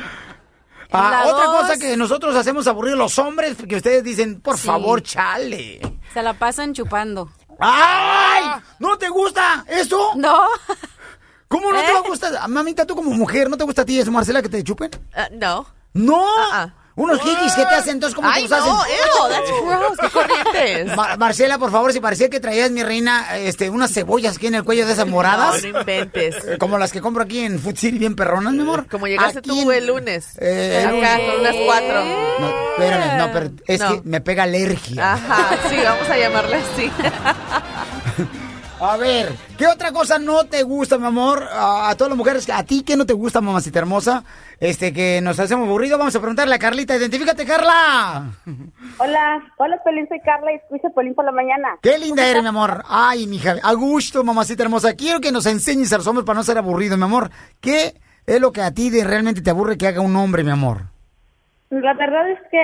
[0.91, 1.61] Ah, otra dos.
[1.63, 4.67] cosa que nosotros hacemos aburrir los hombres, porque ustedes dicen, por Sí.
[4.67, 5.81] favor, chale.
[6.15, 7.31] se la pasan chupando.
[7.61, 8.45] ¡Ay!
[8.79, 10.13] ¿No te gusta eso?
[10.17, 10.47] No.
[11.49, 11.95] ¿Cómo no te ¿Eh?
[11.95, 12.49] va a gustar?
[12.49, 14.91] Mamita, tú como mujer, ¿no te gusta a ti eso, Marcela, que te chupen?
[15.15, 15.67] Ah, no.
[15.93, 16.25] ¡No!
[16.53, 18.73] Ah, Unos hikis que te hacen, entonces, ¿cómo te los hacen?
[18.73, 20.97] ew, that's gross, qué corrientes.
[20.97, 24.57] Ma- Marcela, por favor, si parecía que traías, mi reina, este, unas cebollas aquí en
[24.57, 25.63] el cuello de esas moradas.
[25.63, 26.35] No, no inventes.
[26.45, 28.87] eh, Como las que compro aquí en Food City, bien perronas, mi amor.
[28.91, 30.27] Como llegaste Aquí tú en- el lunes.
[30.39, 32.05] Eh, el Acá, con unas cuatro.
[32.41, 33.93] No, espérame, no, pero es No.
[33.95, 35.13] que me pega alergia.
[35.15, 36.91] Ajá, sí, vamos a llamarle así.
[38.81, 41.43] A ver, ¿qué otra cosa no te gusta, mi amor?
[41.51, 44.23] A, a todas las mujeres, ¿a ti qué no te gusta, mamacita hermosa?
[44.61, 45.99] Este, que nos hacemos aburridos.
[45.99, 46.95] Vamos a preguntarle a Carlita.
[46.95, 48.31] Identifícate, Carla.
[48.99, 51.71] Hola, hola, Pelín, soy Carla y escucho Pelín por la mañana.
[51.83, 52.85] Qué linda eres, mi amor.
[52.89, 54.95] Ay, mija, a gusto, mamacita hermosa.
[54.95, 57.31] Quiero que nos enseñes a los hombres para no ser aburridos, mi amor.
[57.61, 57.95] ¿Qué
[58.27, 60.83] es lo que a ti de- realmente te aburre que haga un hombre, mi amor?
[61.71, 62.59] La verdad es que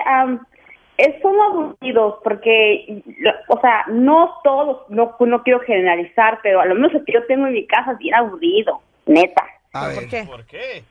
[0.97, 3.03] es, son aburridos porque,
[3.49, 7.27] o sea, no todos, no, no quiero generalizar, pero a lo menos el que yo
[7.27, 9.45] tengo en mi casa es bien aburrido, neta.
[9.73, 10.25] ¿Por qué?
[10.25, 10.85] ¿Por qué?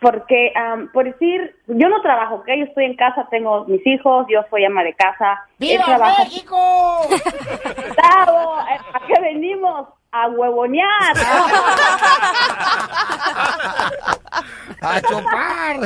[0.00, 2.48] Porque, am, por decir, yo no trabajo, ¿ok?
[2.58, 5.46] Yo estoy en casa, tengo mis hijos, yo soy ama de casa.
[5.58, 5.84] ¡Viva
[6.18, 6.56] México!
[7.96, 9.88] Bravo, ¿A qué venimos?
[10.10, 11.16] A huevonear.
[14.82, 15.76] ¡A chupar!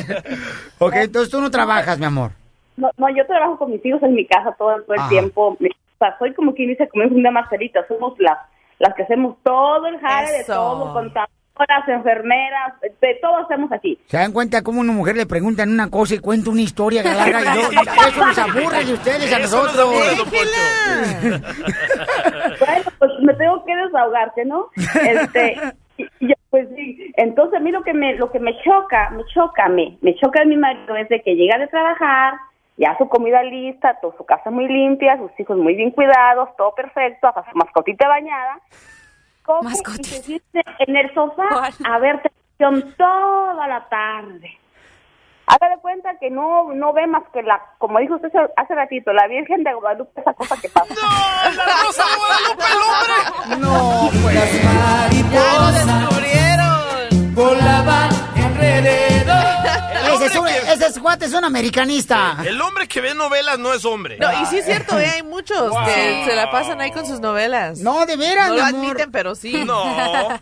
[0.79, 2.33] ok, entonces tú no trabajas, mi amor.
[2.77, 5.09] No, no, yo trabajo con mis hijos en mi casa todo, todo el Ajá.
[5.09, 5.57] tiempo.
[5.61, 8.39] Me- O sea, soy como quien dice, como es una Marcelita, somos las,
[8.79, 13.99] las que hacemos todo el jale de todo, contadoras, enfermeras, de todo hacemos aquí.
[14.07, 17.09] ¿Se dan cuenta cómo una mujer le preguntan una cosa y cuenta una historia que
[17.09, 19.87] larga y eso nos aburre de ustedes a Eso nosotros?
[19.89, 21.41] aburre.
[22.59, 24.69] Bueno, pues me tengo que desahogarte, ¿no?
[24.77, 25.57] Este,
[25.99, 27.13] y- yo, pues sí.
[27.17, 30.41] Entonces a mí lo que me, lo que me choca, me choca, me, me choca
[30.41, 32.35] de mi marido es de que llega de trabajar,
[32.77, 36.75] ya su comida lista, todo, su casa muy limpia, sus hijos muy bien cuidados, todo
[36.75, 38.59] perfecto, hasta su mascotita bañada.
[39.45, 39.69] Coge
[40.01, 41.45] y se siente en el sofá
[41.89, 42.21] a ver
[42.59, 44.59] televisión toda la tarde.
[45.49, 49.13] Haga de cuenta que no no ve más que la, como dijo usted hace- ratito,
[49.13, 50.93] la Virgen de Guadalupe, esa cosa que pasa.
[50.93, 51.55] ¡No!
[51.57, 53.65] ¡La Rosa Guadalupe, el hombre!
[53.65, 54.63] No, pues.
[55.33, 57.35] ¡Ya lo descubrieron!
[57.37, 58.11] Volaban
[58.61, 59.37] alrededor.
[60.17, 62.39] Ese, es un, ese cuate es un americanista.
[62.45, 64.17] El hombre que ve novelas no es hombre.
[64.19, 65.11] No, y sí es cierto, ¿eh?
[65.17, 65.85] hay muchos Wow.
[65.85, 67.81] que se la pasan ahí con sus novelas.
[67.81, 68.85] No, de veras, No mi lo amor.
[68.87, 69.53] admiten, pero sí.
[69.67, 69.83] No.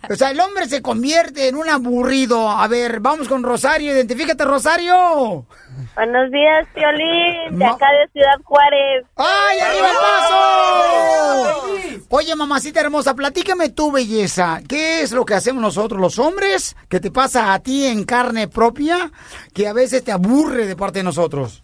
[0.09, 2.49] O sea, el hombre se convierte en un aburrido.
[2.51, 3.93] A ver, vamos con Rosario.
[3.93, 5.47] Identifícate, Rosario.
[5.95, 9.05] Buenos días, Piolín, de Ma- acá de Ciudad Juárez.
[9.17, 11.65] ¡Ay, arriba el paso!
[12.11, 14.61] Oye, mamacita hermosa, platícame tu belleza.
[14.69, 18.49] ¿Qué es lo que hacemos nosotros los hombres que te pasa a ti en carne
[18.49, 19.11] propia
[19.55, 21.63] que a veces te aburre de parte de nosotros?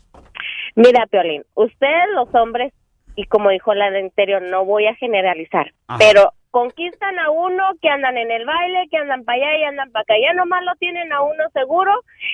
[0.77, 2.73] Mira, Piolín, ustedes los hombres,
[3.17, 5.99] y como dijo la anterior, no voy a generalizar, Ajá.
[5.99, 9.91] pero conquistan a uno que andan en el baile, que andan para allá y andan
[9.91, 10.15] para acá.
[10.21, 11.93] Ya nomás lo tienen a uno seguro,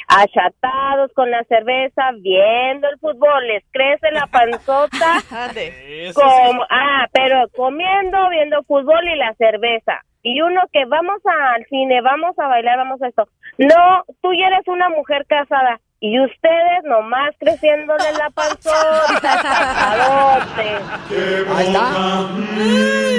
[0.09, 5.23] achatados con la cerveza, viendo el fútbol, les crece la panzota.
[6.15, 10.01] Como, ah, pero comiendo, viendo fútbol y la cerveza.
[10.23, 13.29] Y uno que vamos al cine, vamos a bailar, vamos a esto.
[13.59, 15.81] No, tú ya eres una mujer casada.
[15.99, 18.77] Y ustedes nomás creciéndole la panzota.
[21.57, 22.29] Ahí está.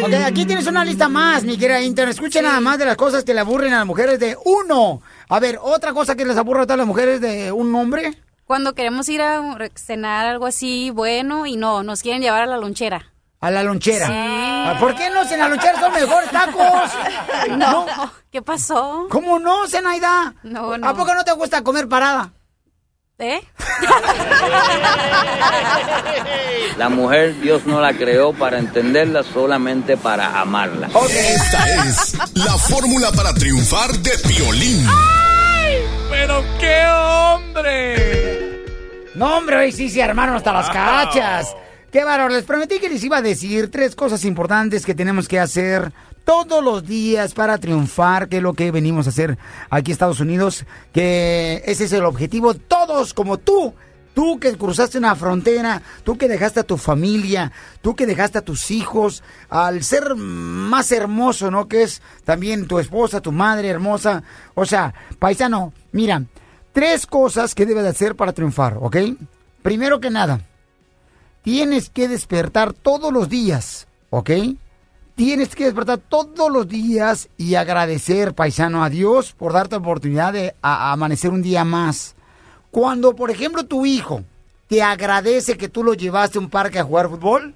[0.05, 2.09] Ok, aquí tienes una lista más, mi querida Inter.
[2.09, 5.01] Escuchen nada más de las cosas que le aburren a las mujeres de uno.
[5.27, 8.13] A ver, otra cosa que les aburre a todas las mujeres de un hombre.
[8.45, 9.41] Cuando queremos ir a
[9.75, 13.11] cenar algo así bueno y no, nos quieren llevar a la lonchera.
[13.39, 14.07] A la lonchera.
[14.07, 14.13] Sí.
[14.15, 15.25] Ah, ¿Por qué no?
[15.25, 16.91] Si en la lonchera son mejores tacos.
[17.57, 17.85] No,
[18.31, 19.07] ¿qué pasó?
[19.09, 20.33] ¿Cómo no, Zenaida?
[20.43, 20.87] No, no.
[20.87, 22.31] ¿A poco no te gusta comer parada?
[23.19, 23.41] ¿Eh?
[26.77, 30.87] La mujer Dios no la creó para entenderla, solamente para amarla.
[31.09, 34.87] Esta es la fórmula para triunfar de Piolín.
[36.11, 38.65] ¡Pero qué hombre!
[39.15, 41.55] No, hombre, hoy sí se armaron hasta las cachas.
[41.91, 42.31] Qué valor.
[42.31, 45.91] Les prometí que les iba a decir tres cosas importantes que tenemos que hacer
[46.27, 49.37] todos los días para triunfar, que es lo que venimos a hacer
[49.69, 52.53] aquí en Estados Unidos, que ese es el objetivo.
[52.53, 53.73] Todos como tú.
[54.13, 58.41] Tú que cruzaste una frontera, tú que dejaste a tu familia, tú que dejaste a
[58.41, 61.67] tus hijos, al ser más hermoso, ¿no?
[61.67, 64.23] Que es también tu esposa, tu madre hermosa.
[64.55, 66.23] O sea, paisano, mira,
[66.73, 68.97] tres cosas que debes de hacer para triunfar, ¿ok?
[69.61, 70.41] Primero que nada,
[71.43, 74.31] tienes que despertar todos los días, ¿ok?
[75.17, 80.31] Tienes que despertar todos los días y agradecer, paisano, a Dios por darte la oportunidad
[80.31, 82.13] de a- amanecer un día más.
[82.69, 84.23] Cuando, por ejemplo, tu hijo
[84.67, 87.55] te agradece que tú lo llevaste a un parque a jugar fútbol,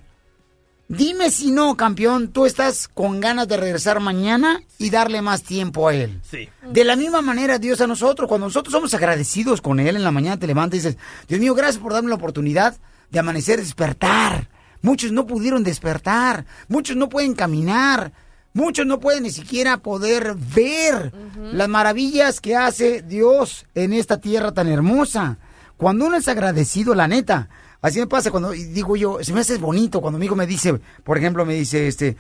[0.88, 5.88] dime si no, campeón, tú estás con ganas de regresar mañana y darle más tiempo
[5.88, 6.20] a él.
[6.28, 6.50] Sí.
[6.68, 10.10] De la misma manera, Dios a nosotros, cuando nosotros somos agradecidos con Él en la
[10.12, 10.98] mañana, te levantas y dices,
[11.28, 12.76] Dios mío, gracias por darme la oportunidad
[13.12, 14.48] de amanecer, despertar.
[14.82, 18.12] Muchos no pudieron despertar, muchos no pueden caminar,
[18.54, 21.14] muchos no pueden ni siquiera poder ver
[21.54, 25.38] las maravillas que hace Dios en esta tierra tan hermosa.
[25.78, 27.50] Cuando uno es agradecido, la neta,
[27.82, 30.80] así me pasa cuando digo yo, se me hace bonito cuando mi hijo me dice,
[31.04, 32.18] por ejemplo, me dice, este,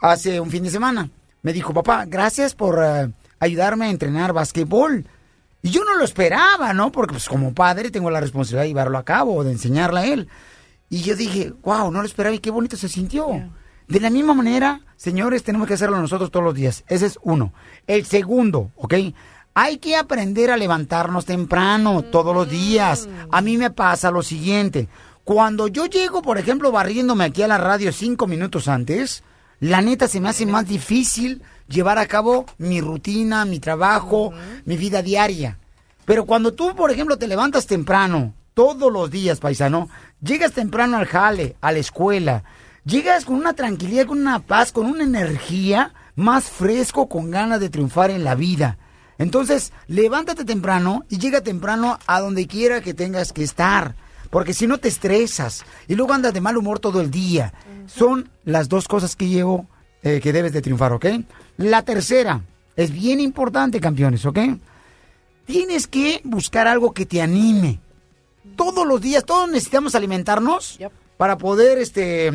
[0.00, 1.10] hace un fin de semana,
[1.42, 5.06] me dijo, papá, gracias por eh, ayudarme a entrenar basquetbol.
[5.62, 6.90] Y yo no lo esperaba, ¿no?
[6.90, 10.28] Porque pues como padre tengo la responsabilidad de llevarlo a cabo, de enseñarle a él.
[10.90, 13.26] Y yo dije, wow, no lo esperaba y qué bonito se sintió.
[13.86, 16.84] De la misma manera, señores, tenemos que hacerlo nosotros todos los días.
[16.88, 17.52] Ese es uno.
[17.86, 18.94] El segundo, ¿ok?
[19.54, 23.08] Hay que aprender a levantarnos temprano todos los días.
[23.30, 24.88] A mí me pasa lo siguiente.
[25.22, 29.22] Cuando yo llego, por ejemplo, barriéndome aquí a la radio cinco minutos antes,
[29.60, 34.32] la neta se me hace más difícil llevar a cabo mi rutina, mi trabajo,
[34.64, 35.58] mi vida diaria.
[36.04, 39.88] Pero cuando tú, por ejemplo, te levantas temprano, todos los días, paisano,
[40.22, 42.44] llegas temprano al jale, a la escuela,
[42.84, 47.70] llegas con una tranquilidad, con una paz, con una energía más fresco, con ganas de
[47.70, 48.78] triunfar en la vida.
[49.18, 53.94] Entonces, levántate temprano y llega temprano a donde quiera que tengas que estar.
[54.30, 57.52] Porque si no te estresas y luego andas de mal humor todo el día.
[57.86, 59.66] Son las dos cosas que llevo
[60.02, 61.06] eh, que debes de triunfar, ¿ok?
[61.58, 62.40] La tercera
[62.76, 64.38] es bien importante, campeones, ¿ok?
[65.44, 67.80] Tienes que buscar algo que te anime.
[68.60, 70.78] Todos los días, todos necesitamos alimentarnos
[71.16, 72.30] para poder este,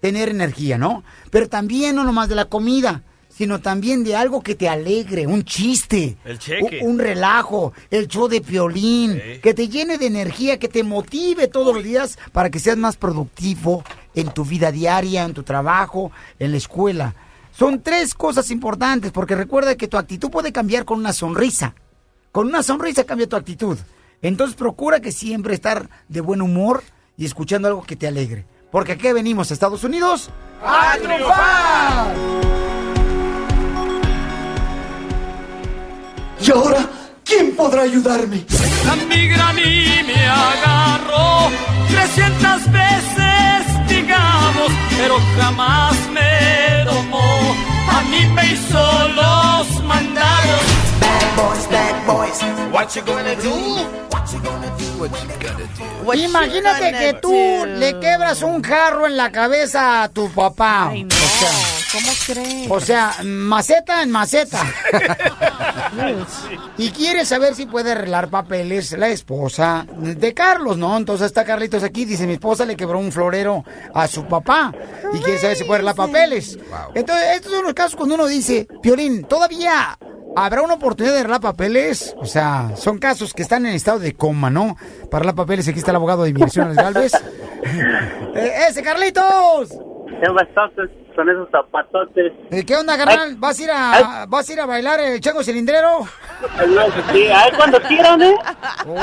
[0.00, 1.04] tener energía, ¿no?
[1.30, 5.44] Pero también no nomás de la comida, sino también de algo que te alegre, un
[5.44, 6.80] chiste, El cheque.
[6.82, 11.48] un, un relajo, el show de piolín, que te llene de energía, que te motive
[11.48, 16.10] todos los días para que seas más productivo en tu vida diaria, en tu trabajo,
[16.38, 17.14] en la escuela.
[17.52, 21.74] Son tres cosas importantes, porque recuerda que tu actitud puede cambiar con una sonrisa.
[22.32, 23.76] Con una sonrisa cambia tu actitud.
[24.22, 26.82] Entonces procura que siempre estar de buen humor
[27.16, 28.44] y escuchando algo que te alegre.
[28.70, 30.30] Porque aquí venimos a Estados Unidos
[30.62, 32.14] a triunfar.
[36.40, 36.88] ¿Y ahora
[37.24, 38.44] quién podrá ayudarme?
[38.86, 41.50] La migra a mí me agarró
[41.88, 47.56] 300 veces, digamos, pero jamás me domó.
[47.90, 50.17] A mí me hizo los mandados.
[51.38, 52.42] Boys, bad boys.
[52.72, 53.54] What you gonna do?
[54.10, 54.84] What you gonna do?
[54.98, 56.14] What you gonna do?
[56.14, 60.88] Imagínate que tú le quebras un jarro en la cabeza a tu papá.
[60.88, 61.14] Ay, no.
[61.14, 61.50] O sea,
[61.92, 62.70] ¿Cómo crees?
[62.70, 64.60] o sea, maceta en maceta.
[66.76, 70.96] y quiere saber si puede arreglar papeles la esposa de Carlos, ¿no?
[70.96, 74.72] Entonces está Carlitos aquí, dice, mi esposa le quebró un florero a su papá
[75.12, 76.58] y quiere saber si puede arreglar papeles.
[76.94, 79.96] Entonces, estos son los casos cuando uno dice, Piolín, todavía
[80.44, 82.14] habrá una oportunidad de arreglar papeles.
[82.18, 84.76] O sea, son casos que están en estado de coma, ¿no?
[85.10, 87.12] Para arreglar papeles, aquí está el abogado de inmigración, Galvez.
[88.34, 89.70] Eh, ¡Ese, Carlitos!
[90.32, 92.32] Bastantes con esos zapatotes.
[92.52, 93.34] Eh, ¿Qué onda, carnal?
[93.36, 96.06] ¿Vas a ir a, vas a, ir a bailar el chango cilindrero?
[97.12, 98.36] Sí, ahí cuando quieran, ¿eh?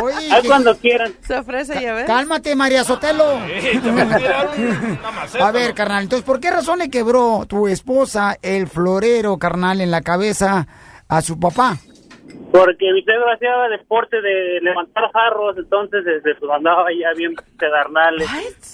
[0.01, 1.13] Oye, Ahí que- cuando quieran.
[1.27, 2.05] Se ofrece, ya ves.
[2.05, 3.25] Cálmate, María Sotelo.
[3.83, 9.37] Te maceta, A ver, carnal, entonces, ¿por qué razón le quebró tu esposa el florero,
[9.37, 10.67] carnal, en la cabeza
[11.07, 11.77] a su papá?
[12.51, 18.29] Porque mi suegro hacía deporte de levantar jarros, entonces este, pues andaba ya bien pedernales.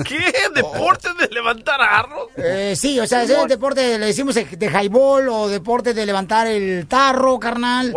[0.07, 0.19] ¿Qué?
[0.53, 2.27] ¿Deporte de levantar jarros?
[2.37, 5.93] Eh, sí, o sea, ese es el deporte, le decimos de de highball o deporte
[5.93, 7.93] de levantar el tarro, carnal.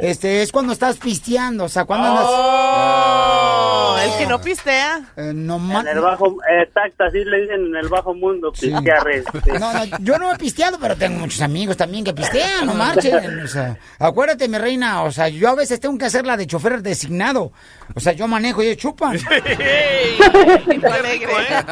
[0.00, 2.26] Este, es cuando estás pisteando, o sea, cuando andas...
[2.28, 5.00] Oh, el que no pistea.
[5.16, 9.22] Eh, no, En el bajo, exacto, así le dicen en el bajo mundo, pistearre.
[9.58, 13.40] No, no, yo no he pisteado, pero tengo muchos amigos también que pistean, no marchen.
[13.40, 16.46] O sea, acuérdate, mi reina, o sea, yo a veces tengo que hacer la de
[16.46, 17.52] chofer designado.
[17.94, 19.16] O sea, yo manejo y ellos chupan.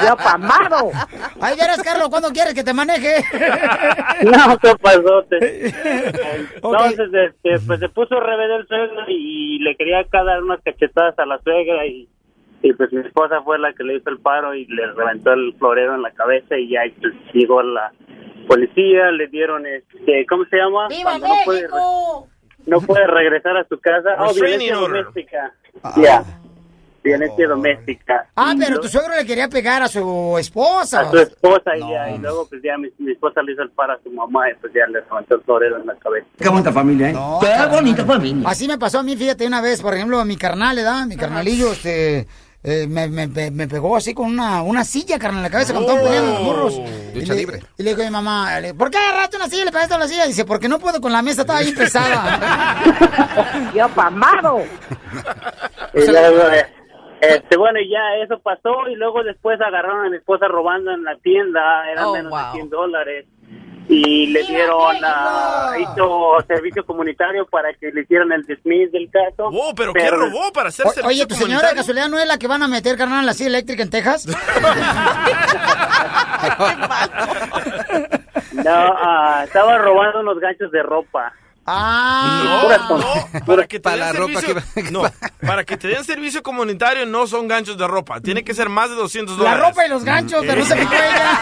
[0.02, 0.90] Ya pamado.
[1.40, 3.24] Ay, verás, Carlos, ¿cuándo quieres que te maneje?
[4.22, 5.66] No, qué pasote.
[6.54, 11.18] Entonces, este, pues se puso rebelde el suegro y le quería acá dar unas cachetadas
[11.18, 12.08] a la suegra y,
[12.62, 15.54] y pues mi esposa fue la que le hizo el paro y le reventó el
[15.58, 16.82] florero en la cabeza y ya
[17.32, 17.92] llegó la
[18.46, 20.88] policía, le dieron, este, ¿cómo se llama?
[20.88, 22.28] ¡Viva Cuando no puede, México!
[22.66, 24.10] No puede regresar a su casa.
[24.18, 25.52] Oh, violencia doméstica.
[25.96, 26.24] Ya,
[27.02, 28.26] violencia doméstica.
[28.36, 31.00] Ah, pero tu suegro le quería pegar a su esposa.
[31.00, 33.70] a su esposa y ya, y luego pues ya mi, mi esposa le hizo el
[33.70, 36.26] paro a su mamá y pues ya le levantó el florero en la cabeza.
[36.38, 37.12] Qué bonita familia, ¿eh?
[37.12, 38.48] No, Qué bonita familia.
[38.48, 41.06] Así me pasó a mí, fíjate, una vez, por ejemplo, a mi carnal, ¿verdad?
[41.06, 42.26] Mi carnalillo, este...
[42.64, 45.92] eh, me, me- me- pegó así con una, una silla, carnal, en la cabeza cuando
[45.92, 46.74] estaban peleando los burros.
[47.14, 47.60] Y le, libre.
[47.76, 49.94] y le dijo a mi mamá, le- ¿por qué agarraste una silla y le pegaste
[49.94, 50.26] a la silla?
[50.26, 52.80] Dice, porque no puedo con la mesa, estaba bien pesada.
[53.74, 54.60] ¡Ya pamado!
[55.94, 56.66] Y luego, eh,
[57.20, 61.04] este, bueno, y ya eso pasó y luego después agarraron a mi esposa robando en
[61.04, 62.40] la tienda, eran Oh, menos wow.
[62.46, 63.26] de 100 dólares.
[63.94, 69.50] Y le dieron, a, hizo servicio comunitario para que le hicieran el dismiss del caso.
[69.52, 72.26] Oh, ¿pero qué robó para hacer O- servicio oye, ¿tu señora de casualidad no es
[72.26, 74.26] la que van a meter, carnal, en la silla eléctrica en Texas?
[78.52, 81.32] No, ah, estaba robando unos ganchos de ropa.
[81.64, 82.64] Ah.
[82.88, 85.02] No, no, para que te Para den la ropa servicio, no,
[85.46, 88.90] para que te den servicio comunitario no son ganchos de ropa, tiene que ser más
[88.90, 89.68] de 200 La dólares.
[89.68, 91.38] ropa y los ganchos, pero no se ella.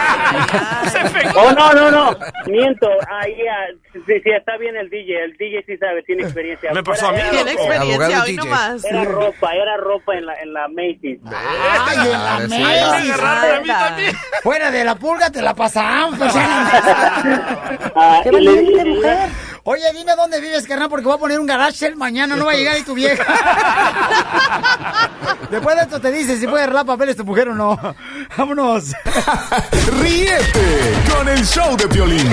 [1.35, 2.17] Oh, no, no, no.
[2.47, 2.87] Miento.
[3.09, 5.25] Ahí, ah, sí, sí, está bien el DJ.
[5.25, 6.73] El DJ sí sabe, tiene experiencia.
[6.73, 8.37] Me pasó a mí, Era- Tiene experiencia, hoy DJ.
[8.45, 8.85] nomás.
[8.85, 11.21] Era ropa, era ropa en la, en la Macy's.
[11.27, 12.49] Ay, en la sí.
[12.49, 13.07] Macy's.
[13.07, 14.17] Me agarraron a mí también.
[14.43, 16.19] Fuera de la pulga te la pasamos.
[16.19, 19.29] pues, Ah, Qué le- y- mujer.
[19.65, 22.53] Oye, dime dónde vives, carnal, porque voy a poner un garage sale mañana, no va
[22.53, 23.25] a llegar y tu vieja.
[25.51, 27.79] Después de esto te dice si puede arreglar papeles tu mujer o no.
[28.37, 28.93] Vámonos.
[30.01, 32.31] Ríete con el show de violín.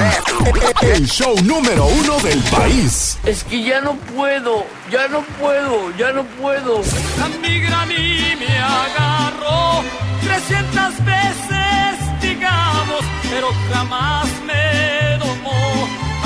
[0.82, 3.18] El show número uno del país.
[3.26, 6.82] Es que ya no puedo, ya no puedo, ya no puedo.
[7.24, 9.84] A mi graní me agarró
[10.22, 15.07] 300 veces, digamos, pero jamás me.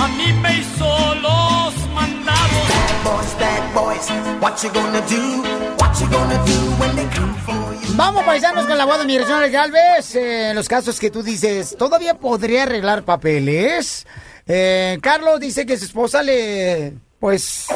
[0.02, 2.68] A mí me hizo los mandados.
[3.04, 4.10] Boys, bad boys,
[4.41, 5.43] what you gonna do?
[5.78, 7.93] What you gonna do when they come for you?
[7.95, 10.16] Vamos, paisanos, con la abogado de migración Galvez.
[10.16, 14.08] Eh, en los casos que tú dices, ¿todavía podría arreglar papeles?
[14.47, 17.68] Eh, Carlos dice que su esposa le, pues,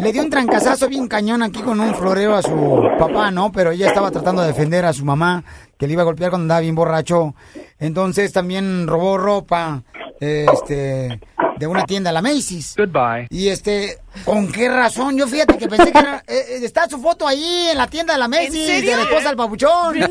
[0.00, 3.50] le dio un trancazazo bien cañón aquí con un floreo a su papá, ¿no?
[3.50, 5.42] Pero ella estaba tratando de defender a su mamá,
[5.76, 7.34] que le iba a golpear cuando andaba bien borracho.
[7.80, 9.82] Entonces también robó ropa,
[10.24, 11.20] este,
[11.56, 12.74] de una tienda, la Macy's.
[12.76, 13.26] Goodbye.
[13.30, 15.16] Y este, ¿con qué razón?
[15.16, 18.14] Yo fíjate que pensé que era, eh, eh, está su foto ahí en la tienda
[18.14, 18.90] de la Macy's, serio?
[18.90, 19.94] de la esposa del papuchón.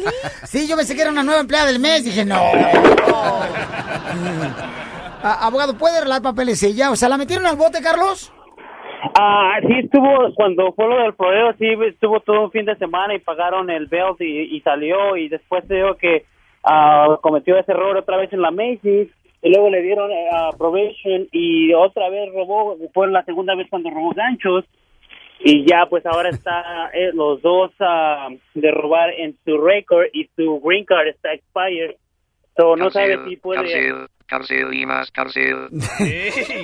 [0.44, 2.36] Sí, yo pensé que era una nueva empleada del mes, dije, no.
[5.24, 6.92] Ah, abogado, ¿puede arreglar papeles ella?
[6.92, 8.32] O sea, ¿la metieron al bote, Carlos?
[9.18, 13.16] Ah, sí estuvo, cuando fue lo del floreo, sí estuvo todo un fin de semana
[13.16, 16.26] y pagaron el bail y, y salió y después se dijo que
[16.64, 19.10] ah, cometió ese error otra vez en la Macy's
[19.44, 23.90] y luego le dieron ah, probation y otra vez robó, fue la segunda vez cuando
[23.90, 24.64] robó ganchos
[25.40, 30.30] y ya pues ahora está eh, los dos ah, de robar en su record y
[30.36, 31.96] su green card está expired.
[32.56, 33.62] So no sabe si puede...
[33.62, 35.70] cárcel, cárcel y más cárcel.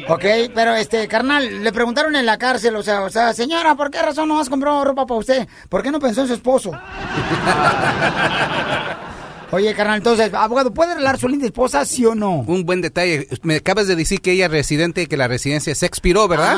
[0.07, 0.23] Ok,
[0.53, 3.99] pero este, carnal, le preguntaron en la cárcel, o sea, o sea, señora, ¿por qué
[3.99, 5.47] razón no has comprado ropa para usted?
[5.67, 6.71] ¿Por qué no pensó en su esposo?
[9.51, 12.41] Oye, carnal, entonces, abogado, ¿puede arreglar su linda esposa, sí o no?
[12.41, 13.27] Un buen detalle.
[13.41, 16.55] Me acabas de decir que ella es residente y que la residencia se expiró, ¿verdad?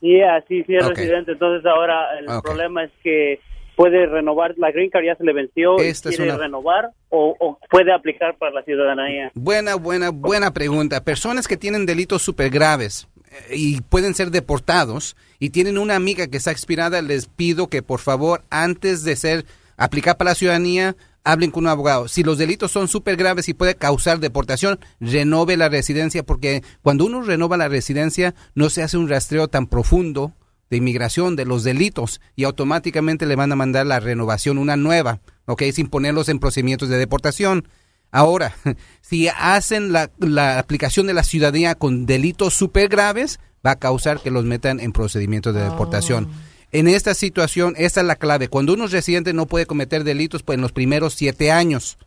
[0.00, 1.32] Sí, así sí es residente.
[1.32, 3.40] Entonces ahora el problema es que
[3.76, 6.90] puede renovar, la green card ya se le venció, y Esta es quiere una- renovar
[7.10, 9.30] o, o puede aplicar para la ciudadanía.
[9.34, 11.04] Buena, buena, buena pregunta.
[11.04, 13.06] Personas que tienen delitos súper graves
[13.50, 17.82] eh, y pueden ser deportados y tienen una amiga que está expirada, les pido que
[17.82, 19.44] por favor, antes de ser
[19.76, 22.08] aplicar para la ciudadanía, hablen con un abogado.
[22.08, 27.04] Si los delitos son súper graves y puede causar deportación, renove la residencia porque cuando
[27.04, 30.32] uno renova la residencia no se hace un rastreo tan profundo
[30.70, 35.20] de inmigración de los delitos y automáticamente le van a mandar la renovación, una nueva,
[35.46, 35.62] ¿ok?
[35.72, 37.68] Sin ponerlos en procedimientos de deportación.
[38.12, 38.54] Ahora,
[39.00, 44.20] si hacen la, la aplicación de la ciudadanía con delitos súper graves, va a causar
[44.20, 46.28] que los metan en procedimientos de deportación.
[46.72, 48.48] En esta situación, esta es la clave.
[48.48, 51.98] Cuando uno es residente no puede cometer delitos pues, en los primeros siete años.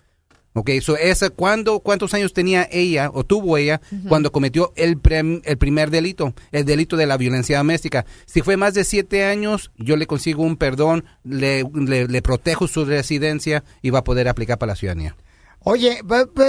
[0.54, 5.42] Ok, so esa, ¿cuándo, ¿cuántos años tenía ella o tuvo ella cuando cometió el, prem-
[5.46, 8.06] el primer delito, el delito de la violencia doméstica?
[8.26, 12.68] Si fue más de siete años, yo le consigo un perdón, le, le, le protejo
[12.68, 15.16] su residencia y va a poder aplicar para la ciudadanía.
[15.60, 16.00] Oye,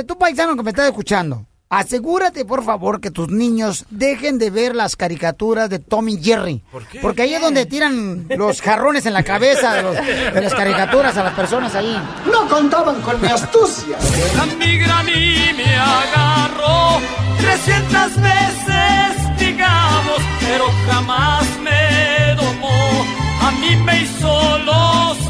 [0.07, 4.75] tú paisano que me estás escuchando, asegúrate por favor que tus niños dejen de ver
[4.75, 6.63] las caricaturas de Tommy Jerry.
[7.01, 11.17] Porque ahí es donde tiran los jarrones en la cabeza de, los- de las caricaturas
[11.17, 11.97] a las personas ahí.
[12.31, 13.97] No contaban con mi astucia.
[14.41, 17.01] A mi graní me agarró
[17.41, 23.05] 300 veces, digamos, pero jamás me domó.
[23.43, 25.30] A mí me hizo los.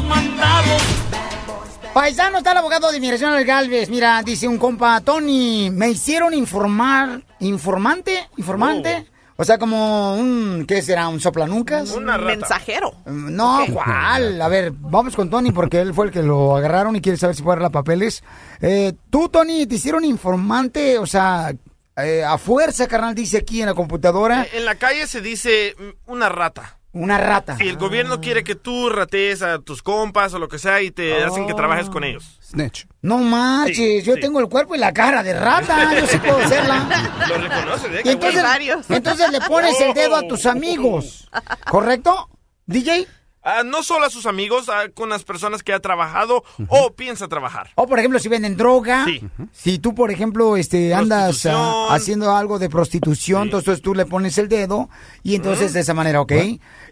[1.93, 3.89] Paisano está el abogado de inmigración del Galvez.
[3.89, 9.07] Mira, dice un compa, Tony, me hicieron informar, informante, informante.
[9.35, 11.09] O sea, como un, ¿qué será?
[11.09, 11.91] ¿Un soplanucas?
[11.91, 12.93] Un mensajero.
[13.05, 14.41] No, ¿cuál?
[14.41, 17.35] A ver, vamos con Tony porque él fue el que lo agarraron y quiere saber
[17.35, 18.23] si puede arreglar papeles.
[18.61, 21.51] Eh, Tú, Tony, te hicieron informante, o sea,
[21.97, 24.47] eh, a fuerza, carnal, dice aquí en la computadora.
[24.53, 26.77] En la calle se dice mm, una rata.
[26.93, 27.55] Una rata.
[27.57, 30.91] Si el gobierno quiere que tú ratees a tus compas o lo que sea y
[30.91, 32.37] te hacen que trabajes con ellos.
[32.43, 32.85] Snitch.
[33.01, 34.19] No marches, Sí, yo sí.
[34.19, 36.85] tengo el cuerpo y la cara de rata, yo sí puedo hacerla.
[37.29, 38.01] Lo reconoces, ¿eh?
[38.05, 38.43] Entonces,
[38.89, 41.29] entonces le pones el dedo a tus amigos,
[41.69, 42.29] ¿correcto?
[42.65, 43.07] DJ,
[43.43, 47.27] ah, no solo a sus amigos, ah, con las personas que ha trabajado o piensa
[47.27, 47.69] trabajar.
[47.75, 49.05] O por ejemplo, si venden droga,
[49.51, 54.37] si tú por ejemplo este andas ah, haciendo algo de prostitución, entonces tú le pones
[54.37, 54.89] el dedo
[55.23, 56.33] y entonces de esa manera, ¿ok?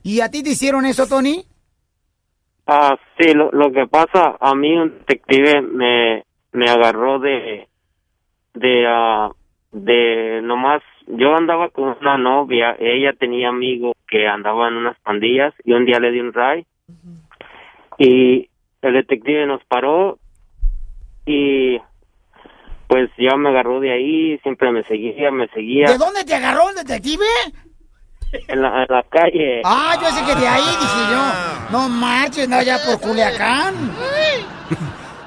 [0.04, 1.46] ¿Y a ti te hicieron eso, Tony?
[2.72, 7.68] Ah, sí, lo, lo que pasa, a mí un detective me, me agarró de,
[8.54, 9.32] de, ah,
[9.72, 15.54] de nomás, yo andaba con una novia, ella tenía amigos que andaban en unas pandillas
[15.64, 16.66] y un día le di un ray
[17.98, 18.50] y
[18.82, 20.20] el detective nos paró
[21.26, 21.80] y
[22.88, 26.70] pues ya me agarró de ahí, siempre me seguía, me seguía ¿De dónde te agarró
[26.70, 27.26] el detective?
[28.32, 29.62] en la, en la calle.
[29.66, 31.72] Ah, yo sé que de ahí, dije yo.
[31.72, 33.74] No marches, no, ya por Culiacán.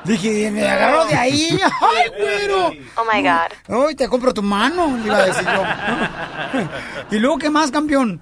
[0.05, 1.48] Dije, me agarró de ahí.
[1.80, 2.66] ¡Ay, güero!
[2.96, 3.86] Oh my God.
[3.88, 7.16] Ay, te compro tu mano, le iba a decir yo.
[7.16, 8.20] ¿Y luego qué más, campeón?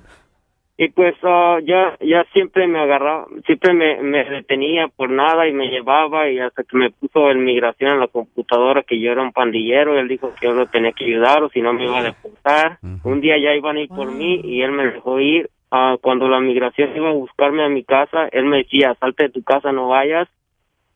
[0.83, 5.53] Y pues ah, ya ya siempre me agarraba, siempre me, me detenía por nada y
[5.53, 9.21] me llevaba y hasta que me puso en migración en la computadora que yo era
[9.21, 11.99] un pandillero, él dijo que yo lo tenía que ayudar o si no me iba
[11.99, 12.79] a deportar.
[13.05, 15.51] Un día ya iban a ir por mí y él me dejó ir.
[15.71, 19.31] Ah, cuando la migración iba a buscarme a mi casa, él me decía, salte de
[19.33, 20.29] tu casa, no vayas.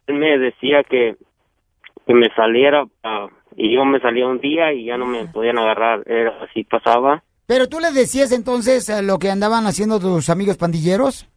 [0.06, 1.16] Él me decía que,
[2.06, 5.58] que me saliera ah, y yo me salía un día y ya no me podían
[5.58, 7.22] agarrar, era así pasaba.
[7.46, 11.28] Pero tú le decías entonces lo que andaban haciendo tus amigos pandilleros.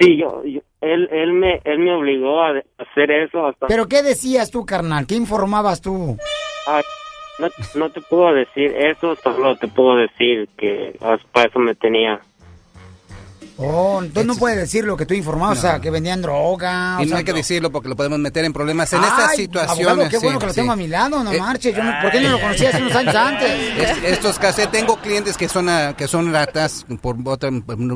[0.00, 3.68] Sí, yo, yo- él, él me, él me obligó a hacer eso hasta.
[3.68, 5.06] ¿Pero qué decías tú, carnal?
[5.06, 6.16] ¿Qué informabas tú?
[6.66, 6.82] Ay,
[7.38, 11.74] no, no te puedo decir eso, solo te puedo decir que ah, para eso me
[11.76, 12.20] tenía.
[13.58, 16.96] Oh, entonces no puedes decir lo que tú informabas, o sea, que vendían droga.
[16.98, 19.36] o Y no sea, hay que decirlo porque lo podemos meter en problemas en estas
[19.36, 19.86] situaciones.
[19.88, 20.60] abogado, qué bueno sí, que lo sí.
[20.60, 21.38] tengo a mi lado, no Eh.
[21.38, 23.50] Yo no- ¿Por qué no lo conocía hace unos años antes?
[23.78, 27.50] Es- estos casos, tengo clientes que son ah, que son ratas, por otra-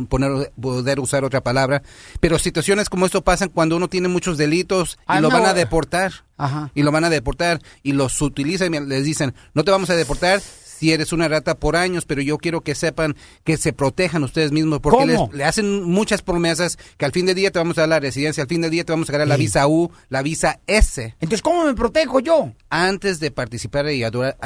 [0.09, 1.83] poner, poder usar otra palabra,
[2.21, 5.55] pero situaciones como esto pasan cuando uno tiene muchos delitos y Ah, lo van a
[5.55, 6.13] deportar.
[6.39, 6.71] Ajá.
[6.75, 9.97] Y lo van a deportar y los utilizan y les dicen, no te vamos a
[9.97, 10.41] deportar
[10.77, 14.53] si eres una rata por años, pero yo quiero que sepan que se protejan ustedes
[14.53, 17.83] mismos porque les, le hacen muchas promesas que al fin del día te vamos a
[17.83, 20.22] dar la residencia, al fin del día te vamos a dar la visa U, la
[20.22, 21.14] visa S.
[21.20, 22.53] Entonces, ¿cómo me protejo yo?
[22.68, 24.37] Antes de participar y ayudar,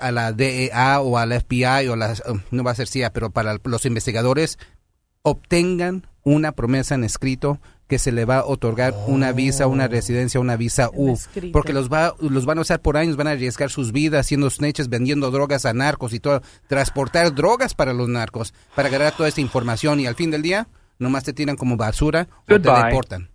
[0.00, 3.12] a la DEA o a la FBI o las, um, no va a ser CIA,
[3.12, 4.58] pero para los investigadores,
[5.22, 10.40] obtengan una promesa en escrito que se le va a otorgar una visa, una residencia,
[10.40, 11.18] una visa U,
[11.52, 14.48] porque los va, los van a usar por años, van a arriesgar sus vidas haciendo
[14.48, 19.28] snitches, vendiendo drogas a narcos y todo, transportar drogas para los narcos, para agarrar toda
[19.28, 20.66] esta información y al fin del día
[20.98, 23.28] nomás te tiran como basura o te deportan.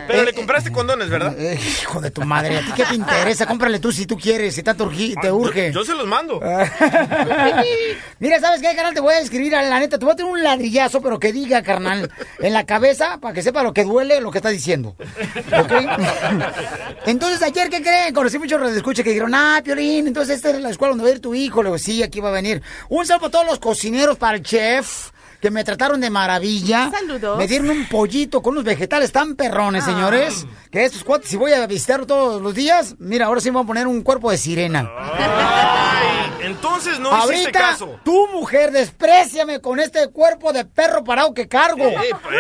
[0.08, 1.40] Pero le compraste condones, ¿verdad?
[1.40, 3.46] Eh, hijo de tu madre, ¿a ti qué te interesa?
[3.46, 4.90] Cómprale tú si tú quieres, si tanto
[5.22, 5.72] te urge.
[5.72, 6.40] Yo se los mando.
[8.20, 8.94] Mira, ¿sabes qué, carnal?
[8.94, 11.32] Te voy a escribir, a la neta, te voy a tener un ladrillazo, pero que
[11.32, 14.96] diga, carnal, en la cabeza, para que sepa lo que duele, lo que estás diciendo.
[14.98, 15.72] ¿Ok?
[17.06, 18.14] Entonces, ayer, ¿qué creen?
[18.14, 21.14] Conocí muchos radioescuchas que dijeron, ah, Piolín, entonces esta es la escuela donde va a
[21.14, 21.62] ir tu hijo.
[21.62, 22.62] Le digo, sí, aquí va a venir.
[22.90, 25.12] Un saludo a todos los cocineros para el chef.
[25.42, 26.92] Que me trataron de maravilla.
[26.92, 27.38] Saludos.
[27.38, 30.46] Me dieron un pollito con unos vegetales tan perrones, señores.
[30.70, 33.64] Que estos cuates, si voy a visitar todos los días, mira, ahora sí me voy
[33.64, 34.90] a poner un cuerpo de sirena.
[34.98, 38.00] Ay, entonces no hiciste Ahorita, caso.
[38.04, 41.86] tu mujer, despreciame con este cuerpo de perro parado que cargo.
[41.86, 42.36] Eh, pues.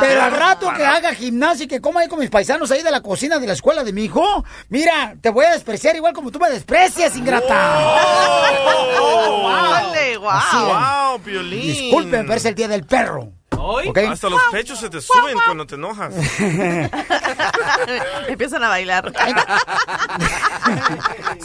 [0.00, 2.82] Pero al Perro rato que haga gimnasia y que coma ahí con mis paisanos ahí
[2.82, 6.12] de la cocina de la escuela de mi hijo, mira, te voy a despreciar igual
[6.12, 7.78] como tú me desprecias, ingrata.
[9.00, 10.68] ¡Ole, Así wow!
[10.68, 11.08] es.
[11.10, 11.62] Wow, Piolín.
[11.62, 13.32] Disculpe, pero es el día del perro.
[13.50, 13.98] ¿Ok?
[14.10, 16.14] Hasta los pechos se te suben cuando te enojas.
[18.28, 19.12] Empiezan a bailar.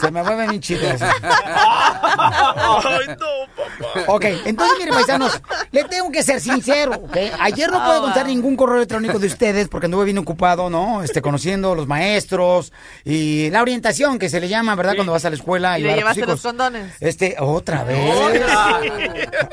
[0.00, 1.00] Se me mueven bien chidos.
[1.02, 3.16] Ay, no,
[3.56, 4.04] papá.
[4.08, 5.40] Ok, entonces, miren, paisanos,
[5.72, 7.16] le tengo que ser sincero, ¿ok?
[7.40, 11.02] Ayer no pude contar ningún correo electrónico de ustedes porque anduve bien ocupado, ¿no?
[11.02, 12.72] Este, conociendo a los maestros
[13.04, 14.94] y la orientación que se le llama, ¿verdad?
[14.94, 15.72] Cuando vas a la escuela.
[15.72, 16.52] a Y le llevar a tus llevaste los hijos.
[16.52, 16.94] condones.
[17.00, 18.42] Este, otra vez.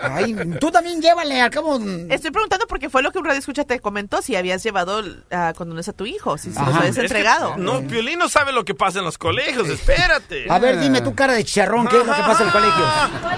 [0.01, 1.79] Ay, tú también llévale, al cabo.
[2.09, 5.53] Estoy preguntando porque fue lo que un radio escucha te comentó si habías llevado ah,
[5.55, 7.55] condones a tu hijo, si se los habías Es que- entregado.
[7.57, 10.45] no, Piolín no sabe lo que pasa en los colegios, espérate.
[10.49, 12.83] A ver, dime tu cara de chicharrón, ¿qué es lo que pasa en el colegio?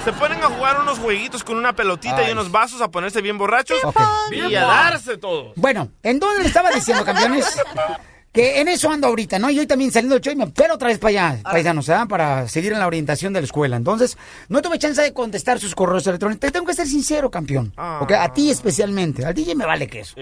[0.05, 2.29] Se ponen a jugar unos jueguitos con una pelotita Ay.
[2.29, 3.99] y unos vasos a ponerse bien borrachos Ok.
[4.31, 5.53] y a darse todo.
[5.55, 7.45] Bueno, ¿en dónde le estaba diciendo, campeones?
[8.33, 9.51] Que en eso ando ahorita, ¿no?
[9.51, 12.07] Y hoy también saliendo del show y me pero otra vez para allá, paisanos, ¿ah?
[12.07, 13.77] Para seguir en la orientación de la escuela.
[13.77, 14.17] Entonces,
[14.49, 16.39] no tuve chance de contestar sus correos electrónicos.
[16.39, 17.71] Te tengo que ser sincero, campeón.
[18.01, 19.23] Ok, a ti especialmente.
[19.23, 20.15] Al DJ me vale que eso.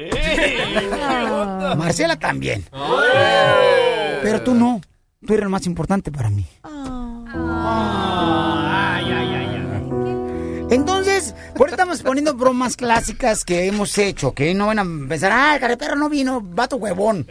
[1.77, 2.65] Marcela también.
[4.21, 4.81] Pero tú no.
[5.25, 6.45] Tú eres el más importante para mí.
[10.69, 14.41] Entonces, por eso estamos poniendo bromas clásicas que hemos hecho, ¿ok?
[14.55, 17.27] No van a pensar, ah, el carretero no vino, vato huevón.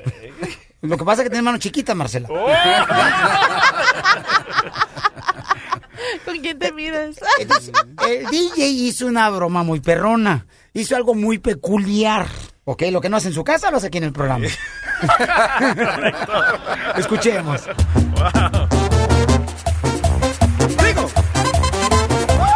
[0.82, 2.28] Lo que pasa es que tienes mano chiquita, Marcela.
[6.24, 7.16] ¿Con quién te miras?
[7.38, 7.72] Entonces,
[8.08, 10.46] el DJ hizo una broma muy perrona.
[10.72, 12.26] Hizo algo muy peculiar.
[12.64, 12.82] ¿Ok?
[12.90, 14.46] Lo que no hace en su casa lo hace aquí en el programa.
[16.96, 17.62] Escuchemos.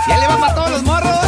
[0.08, 1.23] Ya le va para todos los morros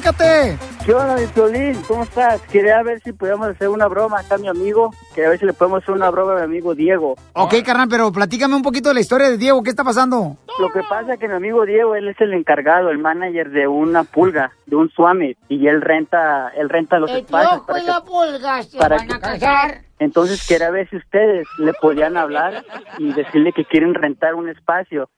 [0.00, 0.56] ¡Identifícate!
[0.86, 1.74] ¿Qué onda, mi Piolín?
[1.86, 2.40] ¿Cómo estás?
[2.42, 4.90] Quería ver si podíamos hacer una broma acá a mi amigo.
[5.14, 7.16] Quería ver si le podemos hacer una broma a mi amigo Diego.
[7.34, 9.62] Ok, carnal, pero platícame un poquito de la historia de Diego.
[9.62, 10.38] ¿Qué está pasando?
[10.58, 13.68] Lo que pasa es que mi amigo Diego, él es el encargado, el manager de
[13.68, 17.60] una pulga, de un swami, y él renta, él renta los espacios.
[17.66, 22.64] para que- pulga se para que- Entonces quería ver si ustedes le podían hablar
[22.96, 25.10] y decirle que quieren rentar un espacio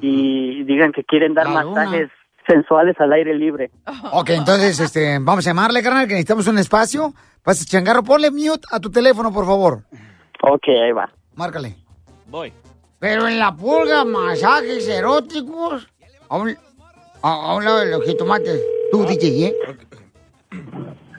[0.00, 2.08] y digan que quieren dar La masajes
[2.48, 3.70] sensuales al aire libre.
[4.12, 7.12] Ok, entonces, este, vamos a llamarle, carnal, que necesitamos un espacio.
[7.42, 9.82] Pasa, changarro, ponle mute a tu teléfono, por favor.
[10.42, 11.10] Ok, ahí va.
[11.34, 11.76] Márcale.
[12.26, 12.52] Voy.
[12.98, 15.86] Pero en la pulga, masajes eróticos.
[16.28, 16.50] A un,
[17.22, 18.60] a, a un lado de los jitomates.
[18.90, 19.56] Tú, DJ, ¿eh?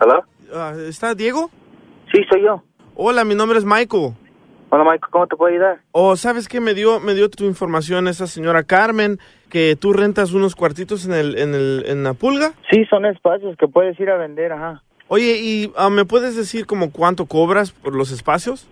[0.02, 0.26] ¿Hola?
[0.54, 1.50] Ah, ¿Está Diego?
[2.12, 2.64] Sí, soy yo.
[2.96, 4.14] Hola, mi nombre es Michael.
[4.72, 5.82] Hola, Michael, ¿cómo te puedo ayudar?
[5.92, 6.60] Oh, ¿sabes qué?
[6.60, 9.18] Me dio, me dio tu información esa señora Carmen,
[9.50, 12.54] que tú rentas unos cuartitos en, el, en, el, en la pulga.
[12.70, 14.84] Sí, son espacios que puedes ir a vender, ajá.
[15.08, 18.70] Oye, ¿y ah, me puedes decir como cuánto cobras por los espacios?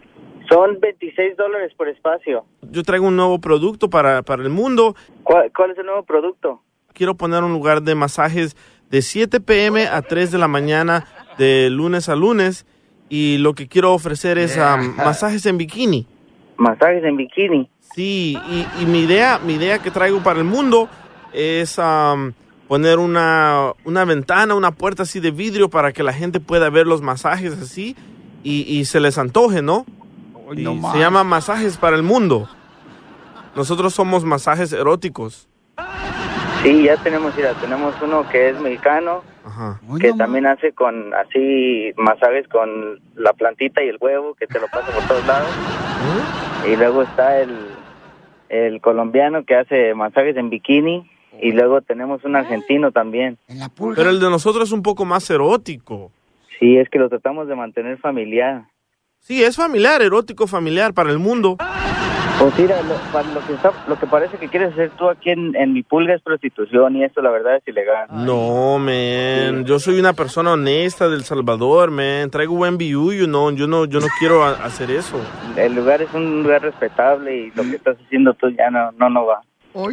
[0.47, 2.45] Son 26 dólares por espacio.
[2.61, 4.95] Yo traigo un nuevo producto para, para el mundo.
[5.23, 6.61] ¿Cuál, cuál es el nuevo producto?
[6.93, 8.55] Quiero poner un lugar de masajes
[8.91, 11.05] de 7 pm a 3 de la mañana,
[11.39, 12.67] de lunes a lunes.
[13.09, 16.05] Y lo que quiero ofrecer es ah, masajes en bikini.
[16.57, 17.69] Masajes en bikini.
[17.95, 20.89] Sí, y, y mi idea, mi idea que traigo para el mundo
[21.33, 22.33] es am,
[22.67, 26.85] poner una, una ventana, una puerta así de vidrio para que la gente pueda ver
[26.85, 27.95] los masajes así
[28.43, 29.85] y, y se les antoje, ¿no?
[30.55, 32.47] Y no se llama Masajes para el Mundo.
[33.55, 35.47] Nosotros somos masajes eróticos.
[36.67, 39.79] Sí, ya tenemos, mira, tenemos uno que es mexicano, Ajá.
[40.01, 44.67] que también hace con así masajes con la plantita y el huevo, que te lo
[44.67, 45.47] pasa por todos lados.
[46.69, 47.55] Y luego está el,
[48.49, 51.09] el colombiano que hace masajes en bikini.
[51.41, 53.37] Y luego tenemos un argentino también.
[53.95, 56.11] Pero el de nosotros es un poco más erótico.
[56.59, 58.65] Sí, es que lo tratamos de mantener familiar.
[59.19, 61.55] Sí, es familiar, erótico familiar para el mundo.
[62.39, 65.73] Pues mira, lo, que está, lo que parece que quieres hacer tú aquí en, en
[65.73, 68.07] mi pulga es prostitución y esto la verdad es ilegal.
[68.11, 69.65] No, man.
[69.65, 72.29] Yo soy una persona honesta del Salvador, man.
[72.29, 73.49] Traigo buen biuyo, no.
[73.51, 75.19] Yo no, yo no quiero a- hacer eso.
[75.55, 79.09] El lugar es un lugar respetable y lo que estás haciendo tú ya no, no,
[79.09, 79.41] no va.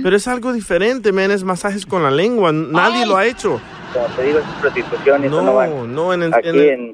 [0.02, 1.30] Pero es algo diferente, man.
[1.30, 2.52] Es masajes con la lengua.
[2.52, 3.58] Nadie lo ha hecho.
[3.94, 5.66] Como te digo, es prostitución y eso no va.
[5.66, 6.12] No, no.
[6.12, 6.34] En el,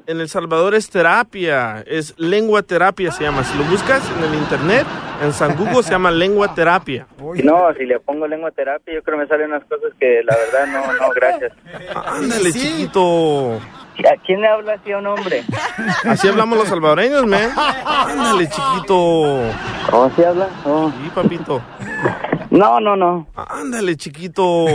[0.07, 1.83] en El Salvador es terapia.
[1.85, 3.43] Es lengua terapia se llama.
[3.43, 4.85] Si lo buscas en el internet,
[5.21, 7.07] en San Google se llama lengua terapia.
[7.43, 10.35] No, si le pongo lengua terapia, yo creo que me salen unas cosas que la
[10.35, 11.53] verdad no, no, gracias.
[12.05, 13.59] Ándale, chiquito.
[13.99, 15.43] ¿A quién le habla así a un hombre?
[16.05, 17.51] Así hablamos los salvadoreños, man.
[17.55, 19.43] Ándale, chiquito.
[19.89, 20.47] ¿Cómo se habla?
[20.65, 20.91] Oh.
[20.91, 21.61] Sí, papito.
[22.51, 23.27] No, no, no.
[23.33, 24.65] Ándale, chiquito.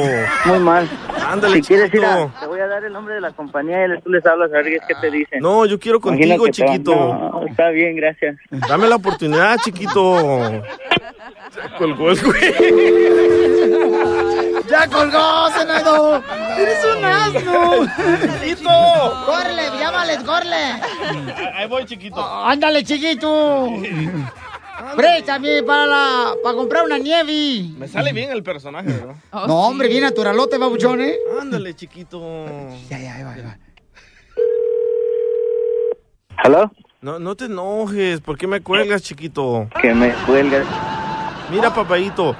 [0.46, 0.88] Muy mal.
[1.28, 2.32] Ándale, si quieres ir chiquito.
[2.34, 4.56] a, te voy a dar el nombre de la compañía y tú les hablas a
[4.56, 5.40] ver qué es que te dicen.
[5.42, 6.94] No, yo quiero contigo, te chiquito.
[6.94, 8.36] No, está bien, gracias.
[8.50, 10.62] Dame la oportunidad, chiquito.
[11.54, 12.54] Ya colgó el güey.
[14.68, 16.22] ¡Ya colgó, senador!
[16.58, 17.86] ¡Eres un asno!
[18.42, 18.70] ¡Chiquito!
[19.26, 20.56] ¡Córrele, llámales, córrele!
[21.54, 22.20] Ahí voy, chiquito.
[22.24, 23.68] ¡Ándale, chiquito!
[24.96, 27.70] Préstame para, la, para comprar una nieve.
[27.78, 29.16] Me sale bien el personaje, ¿verdad?
[29.46, 31.16] No, hombre, bien naturalote, babuchón, ¿eh?
[31.40, 32.46] Ándale, chiquito.
[32.88, 33.58] Ya, ya, ahí va, ahí va.
[36.38, 36.70] ¿Aló?
[37.00, 38.20] No, no te enojes.
[38.20, 39.68] ¿Por qué me cuelgas, chiquito?
[39.80, 40.66] Que me cuelgas.
[41.50, 42.36] Mira, papayito.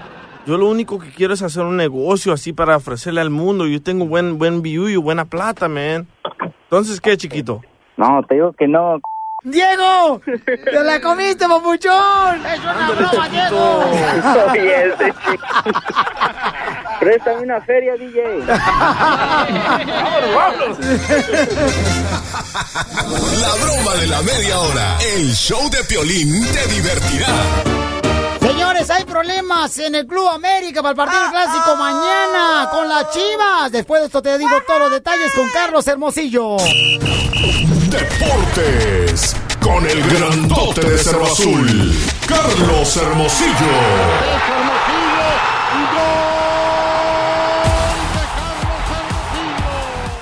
[0.47, 3.67] Yo lo único que quiero es hacer un negocio así para ofrecerle al mundo.
[3.67, 6.07] Yo tengo buen buen view y buena plata, man.
[6.65, 7.63] Entonces, ¿qué, chiquito?
[7.97, 9.01] No, te digo que no.
[9.49, 10.21] ¡Diego!
[10.45, 12.45] ¡Te la comiste, papuchón!
[12.47, 13.85] ¡Es una broma, Diego!
[14.51, 15.47] Oye, ese chico.
[16.99, 18.45] Préstame una feria, DJ.
[23.41, 24.99] La broma de la media hora.
[25.15, 27.29] El show de Piolín te divertirá.
[28.41, 33.11] Señores, hay problemas en el Club América para el partido Ah, clásico mañana con las
[33.13, 33.71] Chivas.
[33.71, 36.57] Después de esto te digo todos los detalles con Carlos Hermosillo.
[37.91, 39.36] Deportes.
[39.67, 41.93] Con el grandote de Cerro Azul.
[42.29, 44.77] Carlos Hermosillo.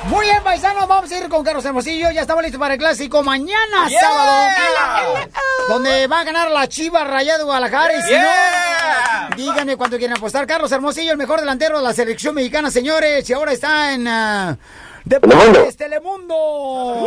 [0.08, 2.10] Muy bien, paisanos, vamos a ir con Carlos Hermosillo.
[2.10, 4.00] Ya estamos listos para el clásico mañana, Yeah.
[4.00, 5.26] sábado.
[5.68, 7.94] Donde va a ganar la Chivas Rayada de Guadalajara.
[7.98, 9.28] Y si Yeah.
[9.30, 10.46] no, díganme cuánto quieren apostar.
[10.46, 13.28] Carlos Hermosillo, el mejor delantero de la selección mexicana, señores.
[13.28, 14.56] Y ahora está en ah,
[15.04, 16.34] Deportes Telemundo.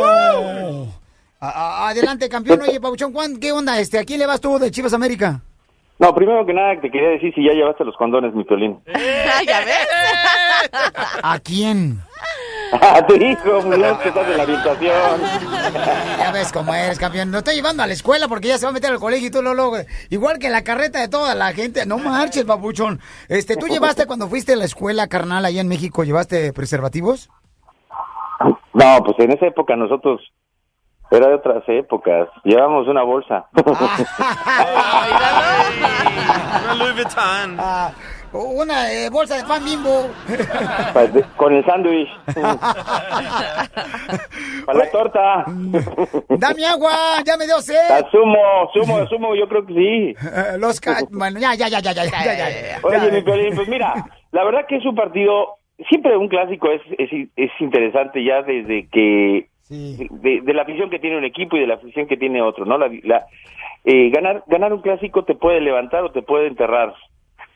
[0.04, 0.97] A-
[1.40, 2.60] a- adelante, campeón.
[2.62, 3.78] Oye, Pauchón, ¿cuán- ¿qué onda?
[3.78, 5.40] Este, ¿A quién le vas tú de Chivas América?
[5.98, 8.78] No, primero que nada te quería decir si ya llevaste los condones, mi Piolín.
[9.46, 9.88] ya ves.
[11.22, 12.00] ¿A quién?
[12.70, 15.20] A tu hijo, ya que estás en la habitación.
[16.18, 17.32] Ya ves cómo eres, campeón.
[17.32, 19.30] Lo estoy llevando a la escuela porque ya se va a meter al colegio y
[19.30, 19.86] tú lo logras.
[20.10, 21.86] Igual que la carreta de toda la gente.
[21.86, 23.00] No marches, babuchón.
[23.28, 27.30] Este, ¿tú llevaste cuando fuiste a la escuela, carnal, allá en México, llevaste preservativos?
[28.74, 30.20] No, pues en esa época nosotros
[31.10, 32.28] era de otras épocas.
[32.44, 33.46] Llevamos una bolsa.
[36.64, 37.56] Una Louis Vuitton.
[37.58, 37.90] Ah,
[38.32, 40.10] una eh, bolsa de pan bimbo.
[40.92, 42.08] Pues, Con el sándwich.
[44.66, 45.44] Para la torta.
[46.28, 46.92] Dame agua,
[47.24, 47.90] ya me dio sed.
[47.90, 50.14] A sumo, sumo, sumo, yo creo que sí.
[50.26, 52.78] Eh, Los ca- Bueno, ya, ya, ya, ya, ya, ya, ya, ya.
[52.82, 53.94] Oye, mi Piolín, pues mira,
[54.32, 55.56] la verdad que es un partido,
[55.88, 60.98] siempre un clásico es, es, es interesante ya desde que, de, de la afición que
[60.98, 62.78] tiene un equipo y de la afición que tiene otro, ¿no?
[62.78, 63.26] La, la-
[63.84, 66.94] eh, ganar, ganar un clásico te puede levantar o te puede enterrar.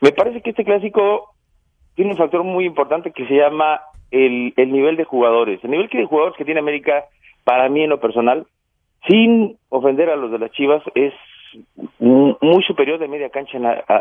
[0.01, 1.29] Me parece que este clásico
[1.95, 5.63] tiene un factor muy importante que se llama el, el nivel de jugadores.
[5.63, 7.05] El nivel que de jugadores que tiene América,
[7.43, 8.45] para mí en lo personal,
[9.07, 11.13] sin ofender a los de las Chivas, es
[11.99, 13.57] mu- muy superior de media cancha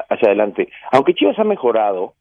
[0.09, 0.69] hacia adelante.
[0.93, 2.15] Aunque Chivas ha mejorado,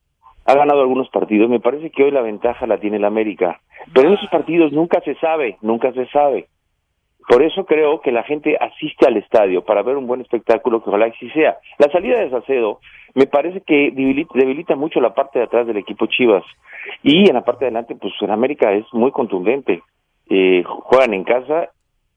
[0.46, 3.60] ha ganado algunos partidos, me parece que hoy la ventaja la tiene el América.
[3.94, 6.48] Pero en esos partidos nunca se sabe, nunca se sabe.
[7.28, 10.90] Por eso creo que la gente asiste al estadio para ver un buen espectáculo, que
[10.90, 11.58] ojalá así sea.
[11.78, 12.80] La salida de Salcedo
[13.14, 16.44] me parece que debilita, debilita mucho la parte de atrás del equipo Chivas.
[17.04, 19.84] Y en la parte de adelante, pues en América es muy contundente.
[20.30, 21.70] Eh, juegan en casa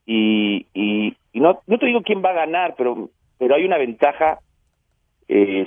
[0.07, 3.79] y, y, y no, no te digo quién va a ganar, pero, pero hay una
[3.79, 4.39] ventaja
[5.29, 5.67] eh,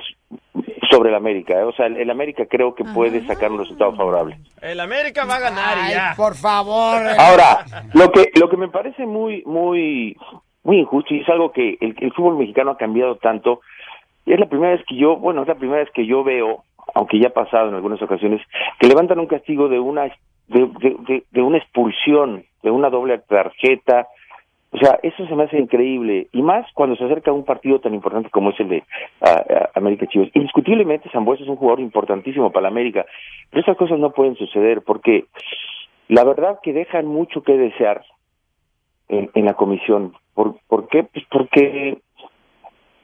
[0.89, 1.53] sobre el América.
[1.59, 1.63] ¿eh?
[1.63, 4.37] O sea, el, el América creo que puede sacar un resultado favorable.
[4.61, 6.13] El América va a ganar ya.
[6.15, 7.01] Por favor.
[7.17, 10.15] Ahora, lo que lo que me parece muy muy
[10.63, 13.61] muy injusto y es algo que el, el fútbol mexicano ha cambiado tanto.
[14.25, 16.63] Y es la primera vez que yo, bueno, es la primera vez que yo veo,
[16.95, 18.41] aunque ya ha pasado en algunas ocasiones,
[18.79, 23.17] que levantan un castigo de una de, de, de- de una expulsión, de una doble
[23.19, 24.07] tarjeta.
[24.71, 26.27] O sea, eso se me hace increíble.
[26.33, 28.83] Y más cuando se acerca a un partido tan importante como es el de
[29.21, 30.29] ah, América Chivas.
[30.33, 33.05] Indiscutiblemente, Zambuesa es un jugador importantísimo para la América.
[33.49, 35.25] Pero estas cosas no pueden suceder porque
[36.09, 38.03] la verdad que dejan mucho que desear
[39.07, 40.13] en, en la comisión.
[40.33, 41.03] ¿Por, ¿Por qué?
[41.03, 41.97] Pues porque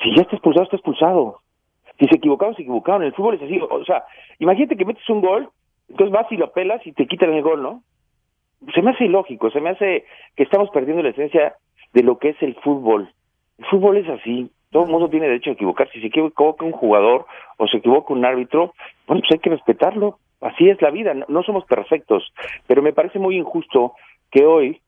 [0.01, 1.39] si ya está expulsado, está expulsado.
[1.97, 3.03] Si se equivocaron, se equivocaron.
[3.03, 3.59] El fútbol es así.
[3.61, 4.03] O sea,
[4.39, 5.49] imagínate que metes un gol,
[5.89, 7.81] entonces vas y lo pelas y te quitan el gol, ¿no?
[8.73, 10.05] Se me hace ilógico, se me hace
[10.35, 11.55] que estamos perdiendo la esencia
[11.93, 13.11] de lo que es el fútbol.
[13.57, 14.49] El fútbol es así.
[14.71, 15.93] Todo el mundo tiene derecho a equivocarse.
[15.93, 17.25] Si se equivoca un jugador
[17.57, 18.73] o se equivoca un árbitro,
[19.07, 20.17] bueno, pues hay que respetarlo.
[20.41, 21.13] Así es la vida.
[21.13, 22.33] No, no somos perfectos.
[22.67, 23.93] Pero me parece muy injusto
[24.31, 24.81] que hoy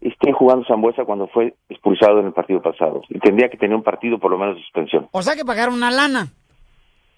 [0.00, 3.02] esté jugando Zambuesa cuando fue expulsado en el partido pasado.
[3.08, 5.08] Y tendría que tener un partido por lo menos de suspensión.
[5.10, 6.28] O sea que pagaron una lana.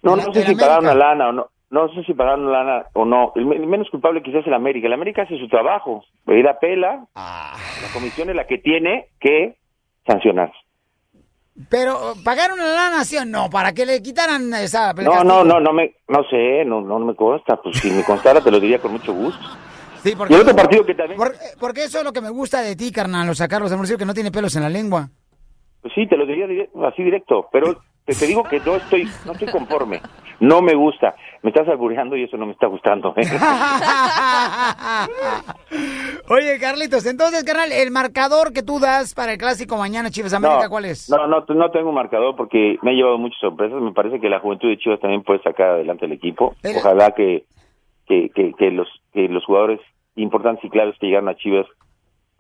[0.03, 1.49] No, no sé si pagaron una lana o no.
[1.71, 3.33] No sé si pagaron lana o no.
[3.37, 4.87] El, me- el menos culpable quizás es el América.
[4.89, 6.05] El América hace su trabajo.
[6.27, 7.07] Ir a pela.
[7.15, 7.55] Ah.
[7.83, 9.57] La comisión es la que tiene que
[10.07, 10.51] sancionar.
[11.69, 13.51] Pero, ¿pagaron una lana, sí o no?
[13.51, 14.93] Para que le quitaran esa...
[14.95, 17.57] No, no, no, no me, no sé, no, no me consta.
[17.57, 19.45] Pues si me constara te lo diría con mucho gusto.
[20.03, 22.31] Sí, porque, Y el otro partido que también, por- porque eso es lo que me
[22.31, 25.11] gusta de ti, carnal, o sea, Carlos Hermosillo, que no tiene pelos en la lengua.
[25.83, 26.47] pues sí, te lo diría
[26.89, 27.49] así directo.
[27.53, 30.01] Pero te, te digo que no estoy, no estoy conforme.
[30.41, 31.15] No me gusta.
[31.43, 33.15] Me estás albureando y eso no me está gustando.
[33.17, 33.23] ¿eh?
[36.29, 40.69] Oye, Carlitos, entonces, carnal, el marcador que tú das para el clásico mañana, Chivas América,
[40.69, 41.09] ¿cuál es?
[41.11, 43.81] No, no, no tengo un marcador porque me ha llevado muchas sorpresas.
[43.81, 46.55] Me parece que la juventud de Chivas también puede sacar adelante el equipo.
[46.63, 47.45] Pero- Ojalá que,
[48.07, 49.81] que, que, que los que los jugadores
[50.17, 51.67] importantes y claves que llegaron a Chivas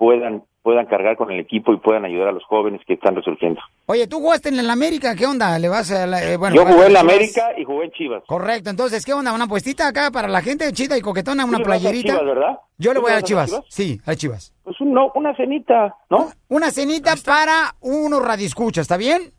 [0.00, 3.58] puedan puedan cargar con el equipo y puedan ayudar a los jóvenes que están resurgiendo.
[3.86, 5.58] Oye, tú jugaste en el América, ¿qué onda?
[5.58, 7.00] ¿Le vas a la- eh, bueno, Yo jugué en la?
[7.00, 8.22] América y jugué en Chivas.
[8.26, 9.32] Correcto, entonces, ¿qué onda?
[9.32, 11.46] ¿Una puestita acá para la gente chida y coquetona?
[11.46, 12.12] ¿Una Tú le vas a playerita?
[12.12, 12.58] Chivas, ¿verdad?
[12.76, 13.48] Yo le ¿Tú voy a a Chivas.
[13.50, 13.64] Chivas?
[13.70, 14.52] Sí, a Chivas.
[14.64, 16.28] Pues un- no, una cenita, ¿no?
[16.48, 19.32] Una cenita para unos radioescuchas, ¿está bien?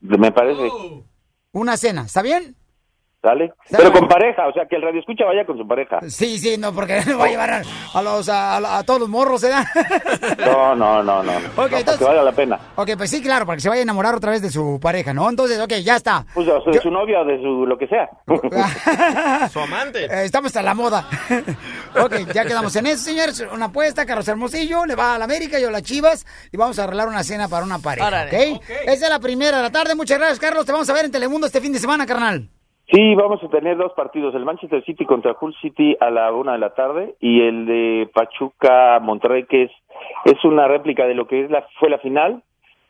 [0.00, 0.68] Me parece.
[1.52, 2.56] Una cena, ¿está bien?
[3.24, 3.54] ¿Sale?
[3.70, 5.98] Pero con pareja, o sea, que el radio escucha vaya con su pareja.
[6.10, 7.62] Sí, sí, no, porque no va a llevar a,
[7.94, 9.50] a los, a, a- a todos los morros, ¿eh?
[10.44, 11.40] No, no, no, no.
[11.40, 12.58] no, para entonces- que valga la pena.
[12.76, 15.14] ok, pues sí, claro, para que se vaya a enamorar otra vez de su pareja,
[15.14, 15.30] ¿no?
[15.30, 16.26] Entonces, ok, ya está.
[16.34, 18.10] Pues o de su novia o de su lo que sea.
[19.50, 20.04] Su amante.
[20.04, 21.08] Eh, estamos a la moda.
[21.98, 23.42] ok, ya quedamos en eso, señores.
[23.52, 26.78] Una apuesta, Carlos Hermosillo, le va a la América, yo a las Chivas, y vamos
[26.78, 28.06] a arreglar una cena para una pareja.
[28.26, 28.60] ¿ok?
[28.86, 29.94] Esa es la primera de la tarde.
[29.94, 30.66] Muchas gracias, Carlos.
[30.66, 32.50] Te vamos a ver en Telemundo este fin de semana, carnal.
[32.92, 36.52] Sí, vamos a tener dos partidos, el Manchester City contra Hull City a la una
[36.52, 39.70] de la tarde y el de Pachuca Monterrey que es
[40.24, 42.42] es una réplica de lo que es la fue la final,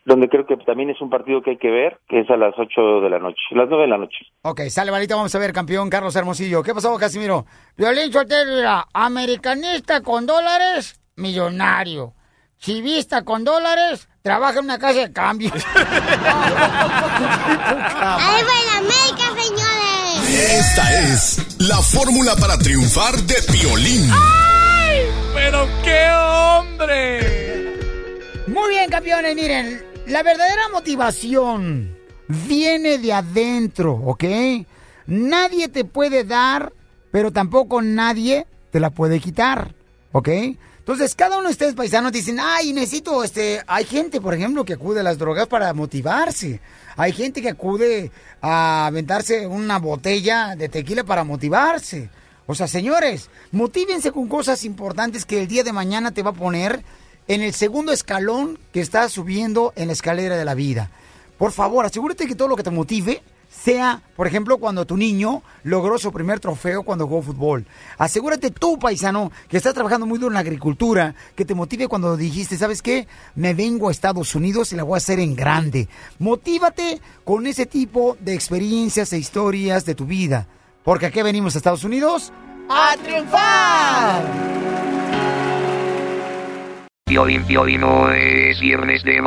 [0.05, 2.55] donde creo que también es un partido que hay que ver, que es a las
[2.59, 4.19] ocho de la noche, las nueve de la noche.
[4.43, 6.63] Ok, sale, varita, vamos a ver, campeón Carlos Hermosillo.
[6.63, 7.45] ¿Qué pasó, Casimiro?
[7.77, 12.13] Violín Sotelo, americanista con dólares, millonario.
[12.59, 15.51] Chivista con dólares, trabaja en una casa de cambio.
[15.55, 15.59] ¡Ahí
[18.43, 19.24] va la América!
[20.35, 24.11] Esta es la fórmula para triunfar de Piolín.
[25.33, 27.79] ¡Pero qué hombre!
[28.49, 34.25] Muy bien, campeones, miren, la verdadera motivación viene de adentro, ¿ok?
[35.07, 36.73] Nadie te puede dar,
[37.13, 39.73] pero tampoco nadie te la puede quitar,
[40.11, 40.29] ¿ok?
[40.85, 44.75] Entonces, cada uno de ustedes paisanos dicen, ay, necesito, este, hay gente, por ejemplo, que
[44.75, 46.61] acude a las drogas para motivarse.
[46.97, 48.11] Hay gente que acude
[48.43, 52.11] a aventarse una botella de tequila para motivarse.
[52.47, 56.35] O sea, señores, motívense con cosas importantes que el día de mañana te va a
[56.35, 56.85] poner
[57.29, 60.91] en el segundo escalón que estás subiendo en la escalera de la vida.
[61.39, 63.23] Por favor, asegúrate que todo lo que te motive
[63.65, 67.67] sea, por ejemplo, cuando tu niño logró su primer trofeo cuando jugó fútbol.
[67.97, 72.17] Asegúrate tú, paisano, que estás trabajando muy duro en la agricultura, que te motive cuando
[72.17, 73.09] dijiste, ¿sabes qué?
[73.35, 75.89] Me vengo a Estados Unidos y la voy a hacer en grande.
[76.19, 80.47] Motívate con ese tipo de experiencias e historias de tu vida.
[80.85, 82.33] Porque aquí venimos a Estados Unidos
[82.69, 84.25] ¡A triunfar!
[87.07, 87.45] Violín,
[88.15, 89.21] es viernes de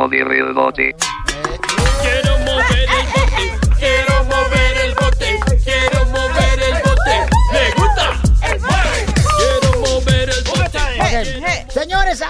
[11.68, 12.22] Señores,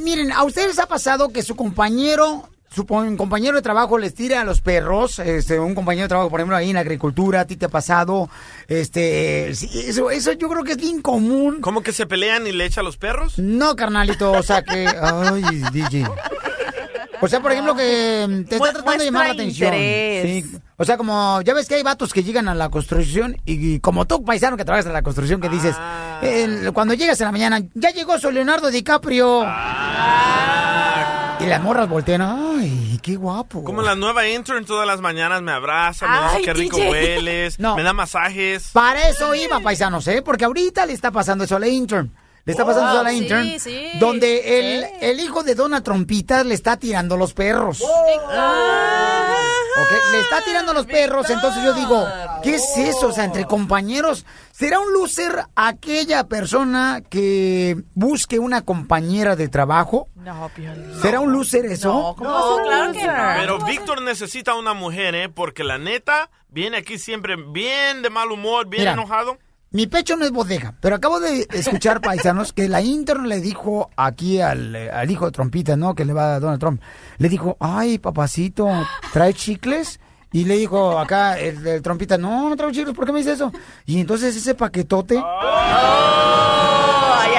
[0.00, 4.14] miren, ¿a ustedes les ha pasado que su compañero, su un compañero de trabajo les
[4.14, 5.18] tira a los perros?
[5.18, 7.68] Este, un compañero de trabajo, por ejemplo, ahí en la agricultura, ¿a ti te ha
[7.68, 8.30] pasado?
[8.68, 11.60] Este, eso, eso yo creo que es bien común.
[11.60, 13.38] ¿Cómo que se pelean y le echa a los perros?
[13.38, 15.42] No, carnalito, o sea que, ay,
[15.72, 16.06] DJ.
[17.20, 19.72] O sea, por ejemplo, que mm, te está tratando de llamar la atención.
[19.74, 20.44] Sí.
[20.76, 23.80] O sea, como, ya ves que hay vatos que llegan a la construcción y, y
[23.80, 26.20] como tú, paisano, que trabajas en la construcción, que dices, Ah.
[26.22, 29.42] el- cuando llegas en la mañana, ya llegó su Leonardo DiCaprio.
[29.44, 31.38] Ah.
[31.40, 33.62] Y las morras voltean, ay, qué guapo.
[33.62, 36.90] Como la nueva intern todas las mañanas me abraza, me dice qué rico DJ.
[36.90, 37.76] hueles, No.
[37.76, 38.70] me da masajes.
[38.72, 40.22] Para eso iba, paisanos, ¿eh?
[40.22, 42.10] Porque ahorita le está pasando eso a la intern.
[42.46, 43.60] Le está pasando Oh, eso a la sí, intern.
[43.60, 43.90] sí.
[43.98, 47.82] Donde el, el hijo de Dona Trompitas le está tirando los perros.
[49.78, 52.06] Ok, Le está tirando los perros, entonces yo digo,
[52.42, 53.08] ¿qué es eso?
[53.08, 60.08] O sea, entre compañeros, ¿será un loser aquella persona que busque una compañera de trabajo?
[60.14, 60.94] No, Piolín.
[61.02, 61.92] ¿Será un loser eso?
[61.92, 62.64] No, ¿cómo ser?
[62.66, 63.12] Claro que no.
[63.38, 65.28] Pero Víctor necesita una mujer, ¿eh?
[65.28, 68.92] Porque la neta viene aquí siempre bien de mal humor, bien Mira.
[68.94, 69.36] enojado.
[69.76, 73.90] Mi pecho no es bodega, pero acabo de escuchar, paisanos, que la intern le dijo
[73.94, 75.94] aquí al, al hijo de Trompita, ¿no?
[75.94, 76.80] Que le va a Donald Trump.
[77.18, 78.70] Le dijo, ay, papacito,
[79.12, 80.00] ¿trae chicles?
[80.32, 83.32] Y le dijo acá el, el Trompita, no, no traigo chicles, ¿por qué me dice
[83.32, 83.52] eso?
[83.84, 85.16] Y entonces ese paquetote...
[85.18, 85.22] Oh,
[87.30, 87.36] ¿y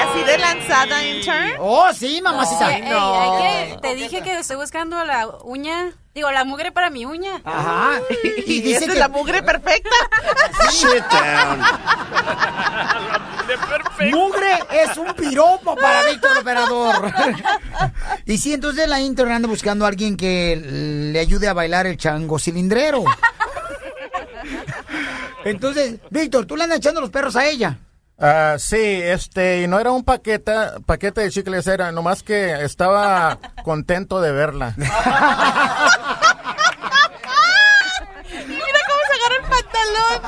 [1.02, 1.52] intern?
[1.60, 2.76] Oh, sí, mamacita.
[2.76, 7.04] Ey, hay que- te dije que estoy buscando la uña, digo, la mugre para mi
[7.04, 7.40] uña.
[7.44, 8.00] Ajá.
[8.46, 9.90] Y dice que la mugre perfecta.
[10.70, 11.60] Sit down.
[14.12, 17.12] Mugre es un piropo para Víctor Operador.
[18.26, 20.56] y sí, entonces la intern anda buscando a alguien que
[21.12, 23.04] le ayude a bailar el chango cilindrero.
[25.44, 27.78] Entonces, Víctor, tú le andas echando los perros a ella.
[28.20, 30.52] Ah, sí, este, y no era un paquete,
[30.84, 34.74] paquete de chicles, era nomás que estaba contento de verla.
[34.76, 34.88] Mira
[38.88, 40.18] cómo se agarra el pantalón.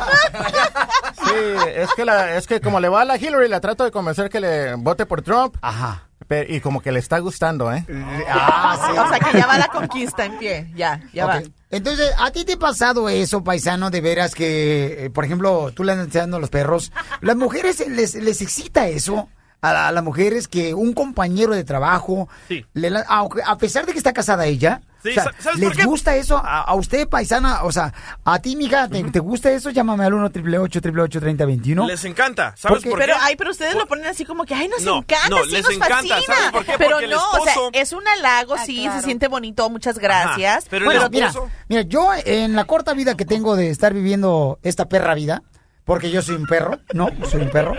[1.25, 1.35] Sí,
[1.75, 4.31] es que, la, es que como le va a la Hillary, la trato de convencer
[4.31, 5.57] que le vote por Trump.
[5.61, 6.10] Ajá.
[6.49, 7.85] Y como que le está gustando, ¿eh?
[8.29, 8.99] Ah, sí.
[8.99, 10.71] O sea que ya va la conquista en pie.
[10.75, 11.43] Ya, ya va.
[11.71, 15.85] Entonces, ¿a ti te ha pasado eso, paisano, de veras que, eh, por ejemplo, tú
[15.85, 16.93] le andas echando a los perros?
[17.21, 19.29] ¿Las mujeres les, les excita eso?
[19.63, 22.65] A, la- a las mujeres que un compañero de trabajo, Sí.
[22.73, 25.77] le a pesar de que está casada ella, Sí, o sea, sa- ¿sabes ¿les por
[25.77, 25.85] qué?
[25.85, 26.37] gusta eso?
[26.39, 27.93] A, a usted, paisana, o sea,
[28.25, 29.69] a ti, mija, ¿te, te gusta eso?
[29.71, 32.55] Llámame al 1 888 3021 Les encanta.
[32.57, 32.99] ¿Sabes por qué?
[32.99, 35.51] Pero, ay, pero ustedes lo ponen así como que, ay, nos No, encanta, no, sí
[35.53, 35.95] les nos encanta.
[35.97, 36.37] fascina.
[36.37, 36.73] ¿Sabes por qué?
[36.79, 40.67] Pero Porque el no, o sea, es un halago, sí, se siente bonito, muchas gracias.
[40.71, 41.33] pero Bueno, el mira,
[41.69, 45.43] mira, yo en la corta vida que tengo de estar viviendo esta perra vida,
[45.85, 47.75] porque yo soy un perro, no, soy un perro.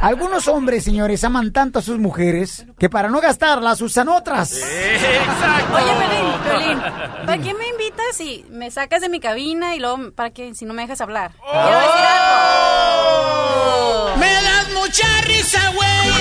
[0.00, 4.52] Algunos hombres, señores, aman tanto a sus mujeres que para no gastarlas usan otras.
[4.52, 6.78] Oye, Pelín, Pelín,
[7.26, 10.54] ¿para qué me invitas si me sacas de mi cabina y luego, ¿para qué?
[10.54, 11.32] Si no me dejas hablar.
[11.32, 14.16] Quiero decir algo.
[14.18, 16.12] Me das mucha risa, güey.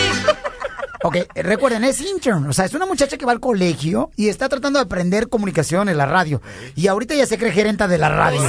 [1.03, 4.29] Ok, eh, recuerden, es intern, o sea, es una muchacha que va al colegio y
[4.29, 6.41] está tratando de aprender comunicación en la radio.
[6.75, 8.41] Y ahorita ya se cree gerenta de la radio.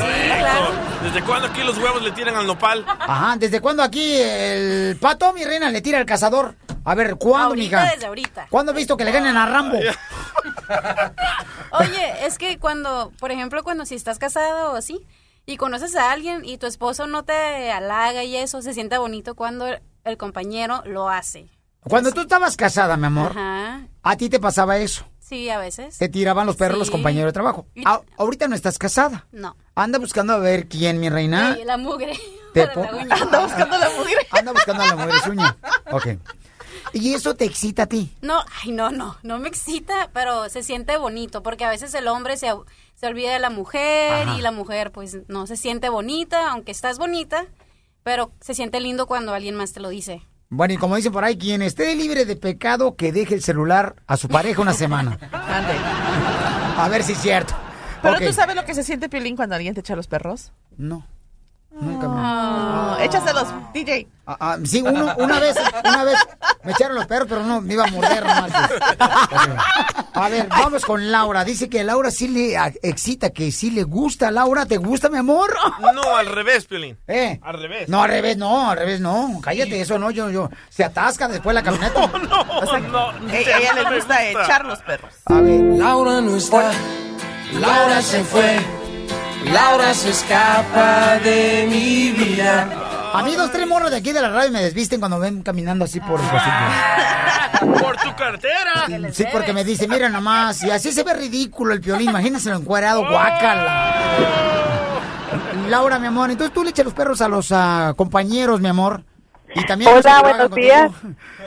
[1.03, 2.85] ¿Desde cuándo aquí los huevos le tiran al nopal?
[2.87, 6.55] Ajá, ¿desde cuándo aquí el pato, mi reina, le tira al cazador?
[6.85, 7.93] A ver, ¿cuándo, Ahorita, mija?
[7.95, 8.47] desde ahorita.
[8.49, 9.77] ¿Cuándo has visto que le ganen a Rambo?
[11.73, 15.07] Oye, es que cuando, por ejemplo, cuando si estás casado o así,
[15.45, 19.35] y conoces a alguien y tu esposo no te halaga y eso, se siente bonito
[19.35, 19.67] cuando
[20.05, 21.51] el compañero lo hace.
[21.89, 23.83] Cuando tú estabas casada, mi amor, Ajá.
[24.03, 25.05] a ti te pasaba eso.
[25.21, 25.99] Sí, a veces.
[25.99, 26.79] Te tiraban los perros Sí.
[26.81, 27.67] los compañeros de trabajo.
[27.85, 29.27] A- ahorita no estás casada.
[29.31, 29.57] No.
[29.75, 31.55] Anda buscando a ver quién, mi reina.
[31.57, 32.19] Ey, la mugre.
[32.55, 33.15] Te la uña.
[33.15, 34.15] Anda buscando la mugre.
[34.31, 35.57] Anda buscando a la mujer suya.
[35.91, 36.07] Ok.
[36.95, 38.11] ¿Y eso te excita a ti?
[38.23, 42.09] No, ay, no, no, no me excita, pero se siente bonito, porque a veces el
[42.09, 42.51] hombre se,
[42.95, 44.39] se olvida de la mujer Ajá.
[44.39, 47.45] y la mujer pues no se siente bonita, aunque estás bonita,
[48.03, 50.23] pero se siente lindo cuando alguien más te lo dice.
[50.51, 53.97] Bueno, y como dicen por ahí, quien esté libre de pecado, que deje el celular
[54.07, 55.19] a su pareja una semana.
[56.79, 57.55] A ver si es cierto.
[58.03, 58.23] Pero Ok.
[58.25, 60.53] tú sabes lo que se siente, Piolín, cuando alguien te echa los perros.
[60.77, 61.05] No.
[61.81, 62.21] Nunca me...
[62.21, 64.09] Oh, échaselos, DJ.
[64.27, 66.19] Ah, ah, sí, uno- una vez, una vez
[66.65, 68.51] me echaron los perros, pero no, me iba a morder nomás.
[70.13, 71.45] A ver, vamos con Laura.
[71.45, 74.31] Dice que Laura sí le ah, excita, que sí le gusta.
[74.31, 75.55] Laura, ¿te gusta, mi amor?
[75.95, 76.99] No, al revés, Piolín.
[77.07, 77.39] ¿Eh?
[77.43, 77.89] Al revés.
[77.89, 79.41] No, al revés, no, al revés, no.
[79.43, 80.51] Cállate, eso no, yo, yo.
[80.69, 82.11] Se atasca después la camioneta.
[82.59, 85.15] O sea, a ella le gusta echar los perros.
[85.27, 85.61] A ver.
[85.79, 86.73] Laura no está,
[87.53, 88.59] Laura se fue,
[89.45, 92.69] Laura se escapa de mi vida.
[93.13, 95.85] A mí dos, tres morros de aquí de la radio me desvisten cuando ven caminando
[95.85, 96.55] así por el pasillo.
[97.81, 98.87] Por tu cartera.
[99.11, 102.57] Sí, porque me dice, mira nomás, y así se ve ridículo el piolín, imagínense lo
[102.57, 103.95] encuadrado, guácala.
[105.69, 109.03] Laura, mi amor, entonces tú le echas los perros a los ah, compañeros, mi amor.
[109.55, 110.93] Y también Hola, buenos días.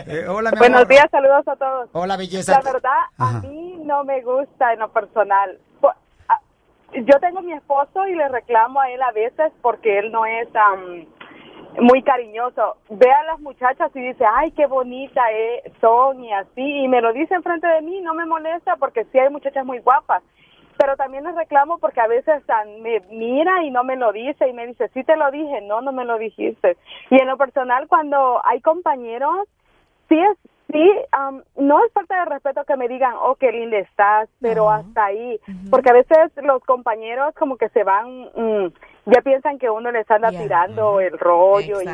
[0.08, 0.88] Eh, hola, mi Buenos amor.
[0.89, 1.89] días, saludos a todos.
[1.94, 2.54] Hola, belleza.
[2.54, 3.38] La verdad, Ajá.
[3.38, 5.60] a mí no me gusta en lo personal.
[6.94, 10.48] Yo tengo mi esposo y le reclamo a él a veces porque él no es
[10.56, 11.06] am,
[11.80, 12.76] muy cariñoso.
[12.89, 16.84] Ve a las muchachas y dice, ay, qué bonita eh, son y así.
[16.84, 19.80] Y me lo dice enfrente de mí, no me molesta porque sí hay muchachas muy
[19.80, 20.22] guapas.
[20.78, 22.44] Pero también le reclamo porque a veces
[22.82, 25.82] me mira y no me lo dice y me dice, sí te lo dije, no,
[25.82, 26.76] no me lo dijiste.
[27.10, 29.48] Y en lo personal, cuando hay compañeros,
[30.12, 30.38] sí es,
[30.72, 34.70] sí, am, no es falta de respeto que me digan, oh, qué linda estás, pero
[34.70, 35.39] hasta ahí.
[35.70, 38.74] Porque a veces los compañeros como que se van, mm,
[39.05, 41.86] ya piensan que uno les anda tirando el rollo y,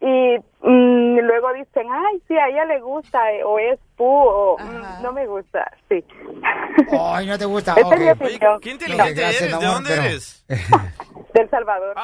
[0.00, 4.56] y mm, luego dicen, ay, sí, a ella le gusta, eh, o es pu, o
[4.58, 6.04] mm, no me gusta, sí.
[6.92, 7.74] Ay, no te gusta.
[7.74, 7.86] Es
[8.20, 8.38] mi.
[8.60, 9.40] Qué inteligente eres.
[9.40, 10.44] ¿De amor, dónde pero- eres?
[11.34, 11.94] Del Salvador.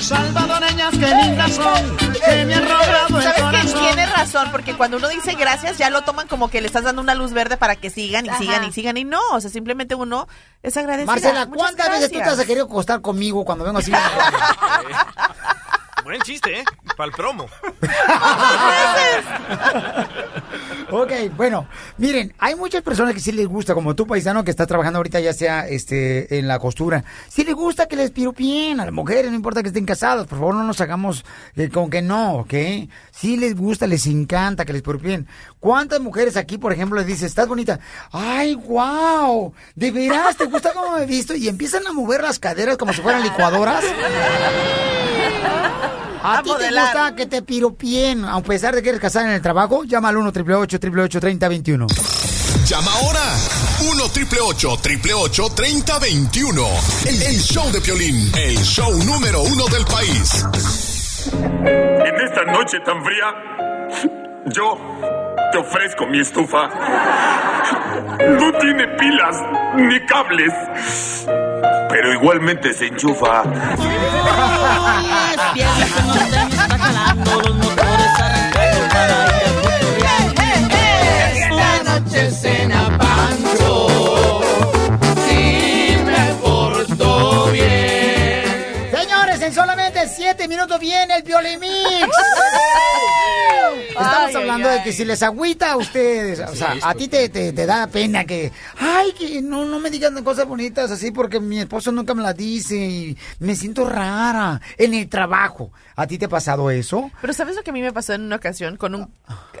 [0.00, 3.80] Salvadoreñas, qué lindas son, que me han robado el ¿Sabes corazón.
[3.80, 7.02] Tienes razón, porque cuando uno dice gracias, ya lo toman como que le estás dando
[7.02, 8.38] una luz verde para que sigan y Ajá.
[8.38, 8.96] sigan y sigan.
[8.96, 10.26] Y no, o sea, simplemente uno
[10.62, 11.12] es agradecido.
[11.12, 13.92] Marcela, ¿cuántas veces tú te has querido acostar conmigo cuando vengo así?
[16.04, 16.64] Buen chiste, ¿eh?
[16.96, 17.44] Para el promo.
[20.90, 24.66] ok, bueno, miren, hay muchas personas que sí les gusta, como tú, paisano, que estás
[24.66, 27.04] trabajando ahorita ya sea este en la costura.
[27.28, 30.38] Sí les gusta que les piropien a las mujeres, no importa que estén casadas, por
[30.38, 31.24] favor no nos hagamos
[31.56, 32.54] eh, con que no, ¿ok?
[33.12, 35.28] Sí les gusta, les encanta que les piropien.
[35.62, 37.78] ¿Cuántas mujeres aquí, por ejemplo, les dices, estás bonita?
[38.10, 39.54] ¡Ay, wow!
[39.76, 41.36] ¿De veras te gusta cómo me he visto?
[41.36, 43.84] Y empiezan a mover las caderas como si fueran licuadoras.
[46.20, 49.34] ¿A, A ti te gusta que te piropien, a pesar de que eres casada en
[49.34, 49.84] el trabajo?
[49.84, 51.86] Llama al 1 888 3021
[52.66, 53.22] Llama ahora.
[53.88, 56.66] 1 triple 888 3021.
[57.06, 58.32] El, el show de Piolín.
[58.36, 60.44] El show número uno del país.
[61.32, 63.26] En esta noche tan fría,
[64.46, 64.76] yo
[65.52, 66.68] te ofrezco mi estufa.
[68.38, 69.36] No tiene pilas
[69.76, 70.52] ni cables,
[71.90, 73.42] pero igualmente se enchufa.
[81.34, 84.40] Esta noche cena Pancho,
[85.26, 88.90] si me portó bien.
[88.90, 91.68] Señores, en solamente 7 minutos viene el Violimix.
[91.74, 92.22] Estamos
[92.94, 93.11] Ay,
[94.54, 97.52] hablando ay, de que si les agüita a ustedes, o sea, a ti te, te-
[97.52, 101.58] te da pena que, ay, que no, no me digan cosas bonitas así porque mi
[101.60, 105.70] esposo nunca me las dice y me siento rara en el trabajo.
[105.94, 107.10] ¿A ti te ha pasado eso?
[107.20, 109.10] Pero ¿sabes lo que a mí me pasó en una ocasión con un...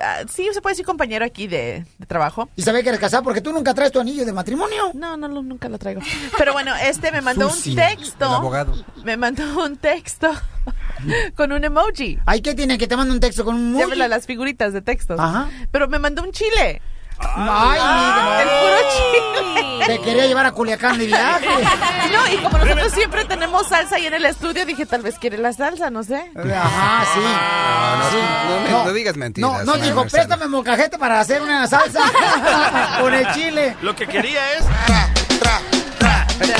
[0.00, 2.48] ah, sí, se puede decir compañero aquí de, de trabajo.
[2.56, 4.92] ¿Y sabes que eres casada porque tú nunca traes tu anillo de matrimonio?
[4.94, 6.00] No, no, lo- nunca lo traigo.
[6.38, 8.26] Pero bueno, este me mandó Susi, un texto.
[8.26, 8.74] el abogado.
[9.04, 10.30] Me mandó un texto
[11.36, 12.18] con un emoji.
[12.26, 12.78] ¿Ay, qué tiene?
[12.78, 13.82] Que te manda un texto con un emoji.
[13.82, 15.18] Llámela las figuritas de textos.
[15.20, 15.48] Ajá.
[15.70, 16.80] Pero me mandó un chile.
[17.24, 17.78] Ay,
[18.40, 19.86] el puro chile.
[19.86, 21.46] Te quería llevar a Culiacán de viaje.
[22.12, 25.38] No, y como nosotros siempre tenemos salsa ahí en el estudio, dije, tal vez quiere
[25.38, 26.16] la salsa, no sé.
[26.36, 27.20] Ajá, sí.
[28.70, 28.84] No, No.
[28.84, 29.64] no digas mentiras.
[29.64, 32.00] No, no dijo, préstame molcajete para hacer una salsa
[33.00, 33.74] con el chile.
[33.80, 34.64] Lo que quería es.
[36.38, 36.52] Pues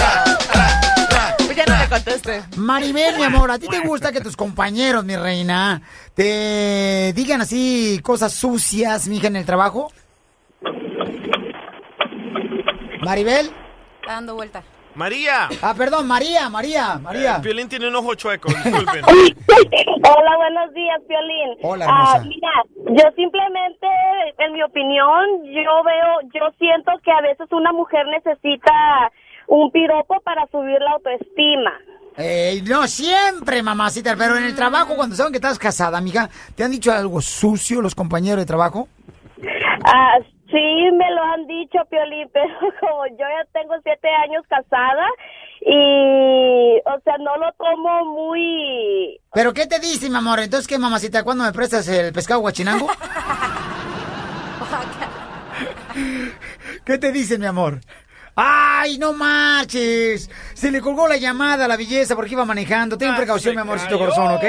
[1.55, 2.42] ya no le contesté.
[2.57, 5.82] Maribel, mi amor, ¿a ti te gusta que tus compañeros, mi reina,
[6.14, 9.90] te digan así cosas sucias, mija, en el trabajo?
[13.05, 13.46] Maribel.
[14.00, 14.62] Está dando vuelta.
[14.94, 15.48] María.
[15.62, 17.36] Ah, perdón, María, María, María.
[17.36, 19.03] El Piolín tiene un ojo chueco, disculpen.
[19.07, 21.57] Hola, buenos días, Piolín.
[21.62, 22.28] Hola, Ah, hermosa.
[22.28, 22.53] mira,
[23.03, 23.86] yo simplemente,
[24.38, 29.11] en mi opinión, yo veo, yo siento que a veces una mujer necesita
[29.47, 31.72] un piropo para subir la autoestima.
[32.16, 36.64] Eh, no siempre, mamacita, pero en el trabajo, cuando saben que estás casada, amiga, ¿te
[36.64, 38.88] han dicho algo sucio los compañeros de trabajo?
[39.84, 40.18] Ah,
[40.51, 45.07] sí, me lo han dicho, Piolín, pero como yo ya tengo siete años casada
[45.61, 49.18] y, o sea, no lo tomo muy...
[49.32, 50.40] ¿Pero qué te dice, mi amor?
[50.40, 51.24] Entonces, ¿qué, mamacita?
[51.24, 52.88] ¿Cuándo me prestas el pescado guachinango?
[56.84, 57.80] ¿Qué te dice, mi amor?
[58.35, 60.30] ¡Ay, no marches!
[60.55, 62.97] Se le colgó la llamada a la belleza porque iba manejando.
[62.97, 64.45] Ten precaución, mi amorcito corazón, ¿ok?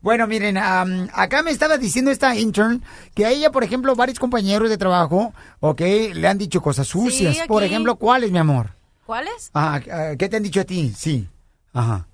[0.00, 2.82] Bueno, miren, am, acá me estaba diciendo esta intern
[3.16, 5.80] que a ella, por ejemplo, varios compañeros de trabajo, ¿ok?
[6.14, 7.36] Le han dicho cosas sucias.
[7.48, 8.70] Por ejemplo, ¿cuáles, mi amor?
[9.04, 9.50] ¿Cuáles?
[9.52, 10.92] Ajá, ah, ¿qué te han dicho a ti?
[10.96, 11.26] Sí.
[11.72, 12.06] Ajá.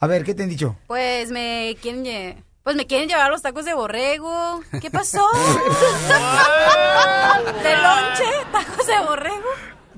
[0.00, 0.76] A ver, ¿qué te han dicho?
[0.88, 4.60] Pues me quieren lle- Pues me quieren llevar los tacos de borrego.
[4.80, 5.24] ¿Qué pasó?
[7.62, 8.24] ¿De lonche?
[8.52, 9.48] ¿Tacos de borrego?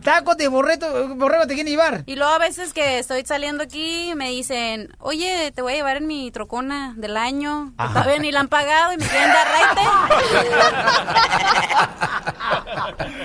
[0.04, 2.02] Tacos de borreto, borrego te quieren llevar.
[2.04, 5.96] Y luego a veces que estoy saliendo aquí me dicen, oye, te voy a llevar
[5.96, 7.72] en mi trocona del año.
[7.78, 7.88] que.
[7.88, 9.80] Todavía ni la han pagado y me quieren dar raite.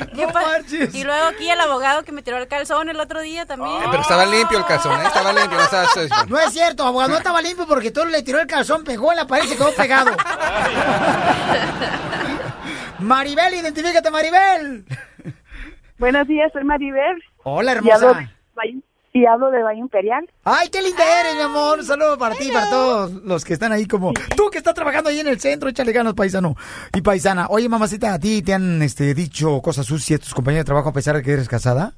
[0.16, 0.60] ¿Qué pa-
[0.94, 3.76] y luego aquí el abogado que me tiró el calzón el otro día también.
[3.84, 5.06] Eh, pero estaba limpio el calzón, ¿eh?
[5.06, 5.58] Estaba limpio.
[5.58, 8.86] No, estaba- No es cierto, abogado, no estaba limpio porque todo le tiró el calzón,
[8.86, 10.12] pegó en la pared y se quedó pegado.
[13.00, 14.86] Maribel, identifícate, Maribel.
[16.00, 17.22] Buenos días, soy Maribel.
[17.44, 18.30] Hola, hermosa.
[19.12, 20.30] y hablo de Valle Imperial.
[20.46, 21.80] Ay, qué linda eres, mi amor.
[21.80, 24.74] Un saludo para ti y para todos los que están ahí como tú que estás
[24.74, 26.56] trabajando ahí en el centro, échale ganas, paisano
[26.94, 27.48] y paisana.
[27.50, 30.94] Oye, mamacita, ¿a ti te han este, dicho cosas sucias tus compañeros de trabajo a
[30.94, 31.94] pesar de que eres casada?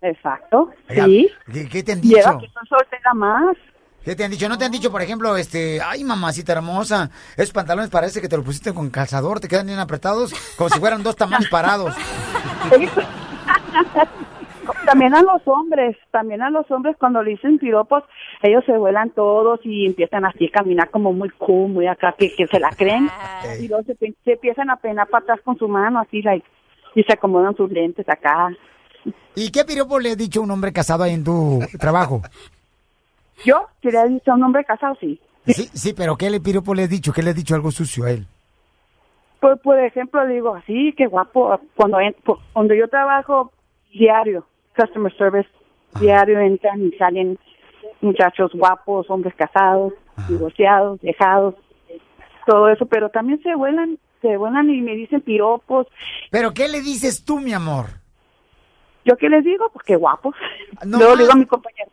[0.00, 1.30] Exacto, Oiga, sí.
[1.52, 2.38] ¿Qué, qué te han Lleva dicho?
[2.40, 3.56] que soy soltera más.
[4.04, 4.48] ¿Qué te han dicho?
[4.48, 8.36] ¿No te han dicho, por ejemplo, este, ay, mamacita hermosa, esos pantalones parece que te
[8.36, 11.94] los pusiste con calzador, te quedan bien apretados, como si fueran dos tamales parados?
[14.86, 18.02] también a los hombres, también a los hombres cuando le dicen piropos,
[18.42, 22.34] ellos se vuelan todos y empiezan así a caminar como muy cool, muy acá, que,
[22.34, 23.08] que se la creen.
[23.60, 26.46] Y luego se, empiezan a penar para atrás con su mano, así, like,
[26.94, 28.50] y se acomodan sus lentes acá.
[29.34, 32.22] ¿Y qué piropo le has dicho a un hombre casado ahí en tu trabajo?
[33.44, 33.66] ¿Yo?
[33.80, 34.96] ¿Que le he dicho a un hombre casado?
[35.00, 35.20] Sí.
[35.46, 37.12] Sí, sí, pero ¿qué le piropo le has dicho?
[37.12, 38.26] ¿Qué le has dicho algo sucio a él?
[39.40, 41.58] Por, por ejemplo, digo, así, qué guapo.
[41.74, 41.98] Cuando,
[42.54, 43.50] donde yo trabajo
[43.92, 44.46] diario,
[44.76, 45.48] customer service,
[46.00, 47.38] diario entran y salen
[48.00, 49.92] muchachos guapos, hombres casados,
[50.28, 51.54] divorciados, dejados,
[52.46, 55.86] todo eso, pero también se vuelan, se vuelan y me dicen piropos.
[56.30, 57.86] ¿Pero qué le dices tú, mi amor?
[59.04, 59.68] ¿Yo qué les digo?
[59.72, 60.34] Pues qué guapos.
[60.84, 61.90] No Luego le digo a mi compañero.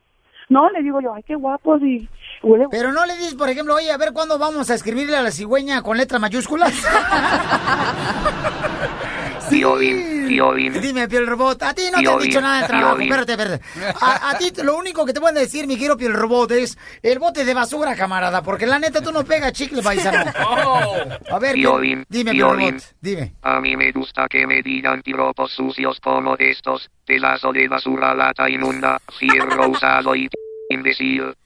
[0.49, 2.09] No, le digo yo, ay, qué guapos y
[2.41, 5.21] huele Pero no le dices, por ejemplo, oye, a ver cuándo vamos a escribirle a
[5.21, 6.73] la cigüeña con letras mayúsculas.
[9.49, 10.81] Violín, violín.
[10.81, 12.99] Dime, Piel Robot, a ti no te han dicho nada de trabajo.
[12.99, 13.63] Espérate, espérate.
[14.01, 17.19] A, a ti lo único que te pueden decir, mi querido Piel Robot, es el
[17.19, 18.41] bote de basura, camarada.
[18.41, 20.31] Porque la neta tú no pegas chicle, paisano.
[21.31, 22.69] A ver, Piel- Violín, dime, Piel violín.
[22.71, 23.33] Robot, dime.
[23.41, 26.89] A mí me gusta que me digan piropos sucios como estos.
[27.05, 30.29] Pedazo de basura, lata inmunda, fierro usado y
[30.69, 31.35] imbécil.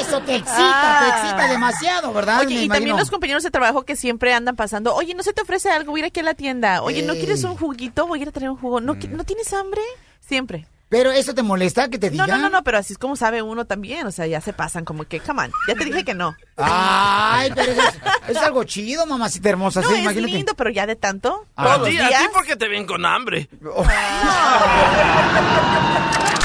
[0.00, 2.40] Eso te excita, te excita demasiado, ¿verdad?
[2.40, 5.32] Oye, Me y también los compañeros de trabajo que siempre andan pasando, oye, ¿no se
[5.32, 5.92] te ofrece algo?
[5.92, 6.82] Voy a ir aquí a la tienda.
[6.82, 7.20] Oye, ¿no Ey.
[7.20, 8.06] quieres un juguito?
[8.06, 8.80] Voy a ir a traer un jugo.
[8.80, 9.80] ¿No, qui- ¿no tienes hambre?
[10.20, 10.66] Siempre.
[10.88, 12.42] Pero eso te molesta que te No, digan.
[12.42, 14.06] no, no, no, pero así es como sabe uno también.
[14.06, 16.36] O sea, ya se pasan como que, come on, ya te dije que no.
[16.58, 17.82] Ay, pero eso
[18.28, 19.80] es, algo chido, mamacita hermosa.
[19.80, 20.32] No, sí, es imagínate.
[20.34, 21.46] lindo, pero ya de tanto.
[21.56, 22.22] A Todos ti, a días.
[22.24, 23.48] ti porque te ven con hambre.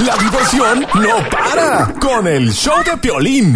[0.05, 3.55] La diversión no para con el show de Piolín.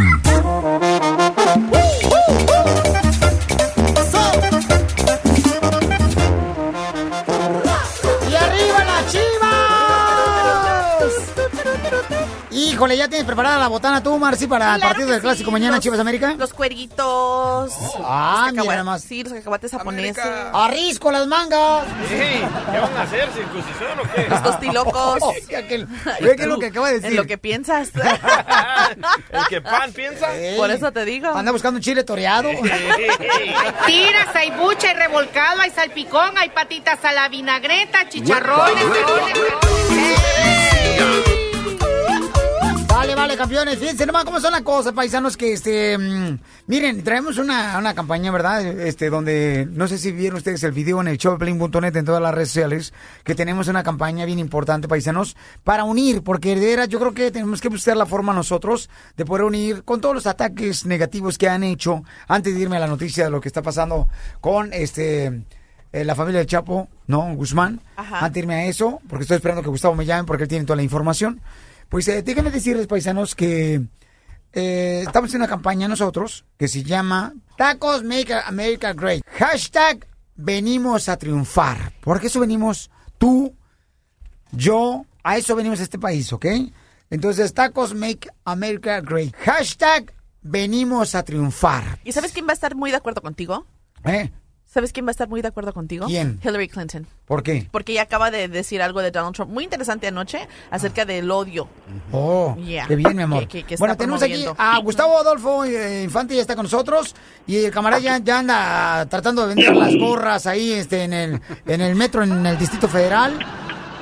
[12.82, 15.84] Híjole, ¿ya tienes preparada la botana tú, Marci, para el partido del clásico mañana los-
[15.84, 16.34] Chivas América?
[16.36, 17.72] Los cuerguitos.
[18.04, 19.04] Ah, los mira nomás.
[19.04, 20.26] Sí, los cacahuates japoneses.
[20.52, 21.86] ¡Arrisco las mangas!
[22.10, 22.42] ¿Qué
[22.80, 23.30] van a hacer?
[23.34, 24.28] ¿Circuncisión o qué?
[24.28, 25.20] Los tostilocos.
[26.22, 27.12] Ve que es lo que acaba de decir.
[27.12, 27.92] En lo que piensas.
[29.30, 30.30] ¿El que pan piensa?
[30.58, 31.28] Por eso te digo.
[31.36, 32.50] Anda buscando un chile toreado.
[33.86, 38.86] Tiras, hay bucha, hay revolcado, hay salpicón, hay patitas a la vinagreta, chicharrones.
[42.92, 43.80] Vale, vale, campeones.
[43.80, 45.98] Fíjense nomás cómo son las cosas, paisanos, que este...
[45.98, 46.38] mm,
[46.68, 48.62] miren, traemos una, una campaña, ¿verdad?
[48.64, 52.34] Este, donde, no sé si vieron ustedes el video en el showplane.net, en todas las
[52.34, 52.94] redes sociales,
[53.24, 57.62] que tenemos una campaña bien importante, paisanos, para unir, porque veras yo creo que tenemos
[57.62, 61.64] que buscar la forma nosotros de poder unir con todos los ataques negativos que han
[61.64, 64.10] hecho, antes de irme a la noticia de lo que está pasando
[64.42, 65.44] con este...
[65.94, 67.34] eh, la familia del Chapo, ¿no?
[67.36, 67.80] Guzmán.
[67.96, 68.18] Ajá.
[68.20, 70.66] Antes de irme a eso, porque estoy esperando que Gustavo me llame porque él tiene
[70.66, 71.42] toda la información.
[71.92, 73.82] Pues eh, déjenme decirles, paisanos, que
[74.54, 79.22] eh, estamos en una campaña nosotros que se llama Tacos Make America Great.
[79.38, 80.08] Hashtag
[80.38, 81.92] venimos a triunfar.
[82.00, 83.54] Porque eso venimos tú,
[84.54, 86.46] yo, a eso venimos a este país, ¿ok?
[87.10, 89.36] Entonces, Tacos Make America Great.
[89.44, 92.00] Hashtag venimos a triunfar.
[92.06, 93.66] ¿Y sabes quién va a estar muy de acuerdo contigo?
[94.06, 94.32] ¿Eh?
[94.74, 96.06] ¿Sabes quién va a estar muy de acuerdo contigo?
[96.08, 96.40] ¿Quién?
[96.42, 97.06] Hillary Clinton.
[97.26, 97.68] ¿Por qué?
[97.72, 101.68] Porque ella acaba de decir algo de Donald Trump muy interesante anoche acerca del odio.
[102.14, 102.88] Oh, Yeah.
[102.88, 103.40] qué bien, mi amor.
[103.50, 107.14] Que- que- que bueno, tenemos aquí a Gustavo Adolfo eh, Infante, ya está con nosotros.
[107.46, 111.42] Y el camarada ya, ya anda tratando de vender las gorras ahí este, en, el,
[111.66, 113.38] en el metro, en el Distrito Federal.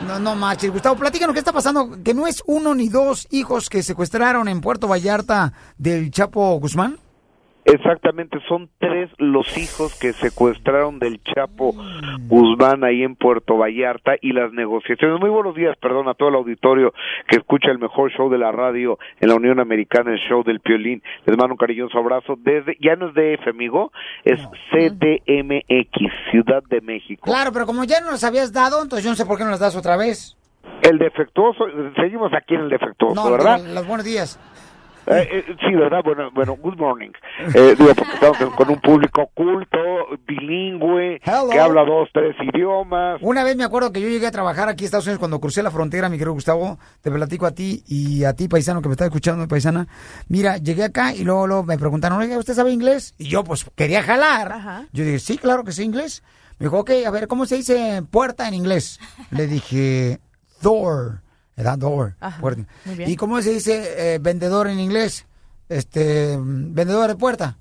[0.08, 0.70] No, no marches.
[0.72, 1.98] Gustavo, platícanos qué está pasando.
[2.04, 7.00] Que no es uno ni dos hijos que secuestraron en Puerto Vallarta del Chapo Guzmán.
[7.72, 11.74] Exactamente, son tres los hijos que secuestraron del Chapo
[12.28, 15.20] Guzmán ahí en Puerto Vallarta y las negociaciones.
[15.20, 16.94] Muy buenos días, perdón, a todo el auditorio
[17.28, 20.60] que escucha el mejor show de la radio en la Unión Americana, el show del
[20.62, 21.04] Piolín.
[21.26, 23.92] Les mando un cariñoso abrazo desde, ya no es DF, amigo,
[24.24, 24.40] es
[24.72, 27.22] CDMX, Ciudad de México.
[27.26, 29.52] Claro, pero como ya no las habías dado, entonces yo no sé por qué no
[29.52, 30.36] las das otra vez.
[30.82, 31.66] El defectuoso,
[31.96, 33.60] seguimos aquí en el defectuoso, No, ¿verdad?
[33.62, 34.40] pero los buenos días.
[35.08, 36.02] Eh, eh, sí, ¿verdad?
[36.04, 37.10] Bueno, bueno, good morning.
[37.56, 39.78] Eh, digo, porque estamos con- un público culto,
[40.28, 41.50] bilingüe, Hello.
[41.50, 43.20] que habla dos, tres idiomas.
[43.22, 45.64] Una vez me acuerdo que yo llegué a trabajar aquí en Estados Unidos cuando crucé
[45.64, 48.94] la frontera, mi querido Gustavo, te platico a ti y a ti, paisano, que me
[48.94, 49.88] está escuchando, paisana.
[50.28, 53.16] Mira, llegué acá y luego, luego me preguntaron, oiga, ¿usted sabe inglés?
[53.18, 54.86] Y yo, pues, quería jalar.
[54.94, 56.24] Yo dije, sí, claro que sé inglés.
[56.60, 59.00] Me dijo, ok, a ver, ¿cómo se dice puerta en inglés?
[59.32, 60.20] Le dije,
[60.62, 61.22] door,
[61.60, 61.78] ¿verdad?
[61.78, 62.64] Door, Ajá, puerta.
[62.86, 63.10] muy bien.
[63.10, 65.26] ¿Y cómo se dice eh, vendedor en inglés?
[65.68, 67.58] Este, vendedor de puerta.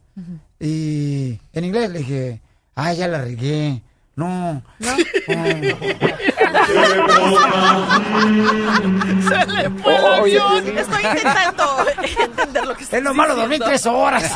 [0.60, 2.40] Y en inglés le dije,
[2.76, 3.82] ay, ya la regué.
[4.14, 4.62] No.
[4.78, 4.96] No.
[9.28, 10.78] Se le fue el avión.
[10.78, 11.86] Estoy intentando
[12.20, 14.30] entender lo que está Es lo malo dormir tres horas.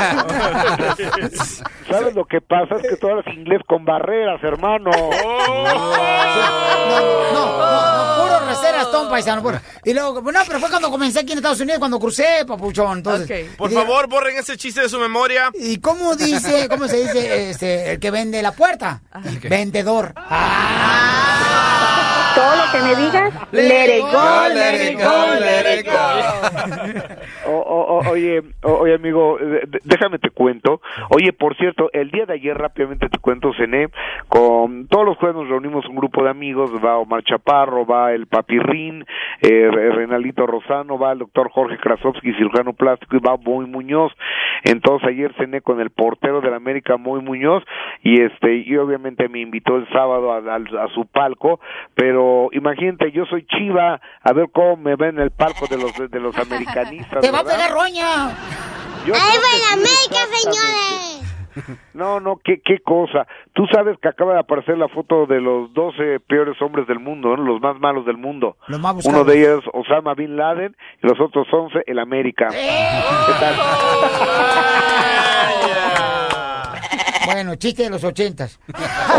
[1.91, 2.77] ¿Sabes lo que pasa?
[2.77, 4.91] Es que tú hablas inglés con barreras, hermano.
[4.91, 5.65] No,
[7.33, 9.43] no, no, puro receras, Tom Paisano.
[9.43, 9.61] puro.
[9.85, 12.99] Y luego, no, pero fue cuando comencé aquí en Estados Unidos, cuando crucé, papuchón.
[12.99, 15.51] Entonces, Por favor, borren ese chiste de su memoria.
[15.55, 19.03] ¿Y cómo dice, cómo se dice este, el que vende la puerta?
[19.49, 20.15] Vendedor.
[22.35, 25.87] Todo lo que me digas, let it go, let it go, let it
[27.47, 30.81] O- o- o- oye, oye amigo, eh, déjame te cuento.
[31.11, 33.89] Oye, por cierto, el día de ayer rápidamente te cuento, cené
[34.29, 38.27] con todos los jueves nos reunimos un grupo de amigos, va Omar Chaparro, va el
[38.27, 39.05] Papirrín,
[39.43, 44.13] eh, Re- Renalito Rosano, va el doctor Jorge Krasovsky, cirujano plástico, y va Moy Muñoz.
[44.65, 47.65] Entonces ayer cené con el portero de la América, Moy Muñoz,
[48.03, 51.61] y este, y obviamente me invitó el sábado a, a- a su palco,
[51.95, 52.22] pero
[52.53, 56.21] imagínate, yo soy chiva, a ver cómo me ven en el palco de los de
[56.21, 57.21] los americanistas.
[57.21, 58.31] ¡Te va a pegar roña!
[59.07, 61.23] Yo ¡Ahí va la América, exactamente.
[61.95, 63.27] No, no, qué, qué cosa.
[63.53, 67.37] Tú sabes que acaba de aparecer la foto de los 12 peores hombres del mundo,
[67.37, 67.45] ¿no?
[67.45, 68.57] los más malos del mundo.
[68.69, 72.49] Los más Uno de ellos, Osama Bin Laden, y los otros 11, el América.
[72.49, 73.55] ¿Qué tal?
[77.27, 78.59] Bueno, chiste de los ochentas.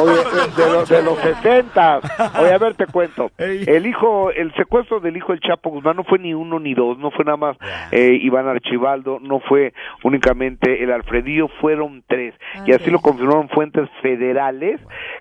[0.01, 0.13] Oye,
[0.57, 1.99] de, los- de los 60.
[2.41, 3.31] Oye, a ver, te cuento.
[3.37, 6.97] El hijo, el secuestro del hijo del Chapo Guzmán no fue ni uno ni dos,
[6.97, 7.57] no fue nada más
[7.91, 9.73] eh, Iván Archibaldo, no fue
[10.03, 12.33] únicamente el Alfredillo, fueron tres.
[12.65, 14.79] Y así lo confirmaron fuentes federales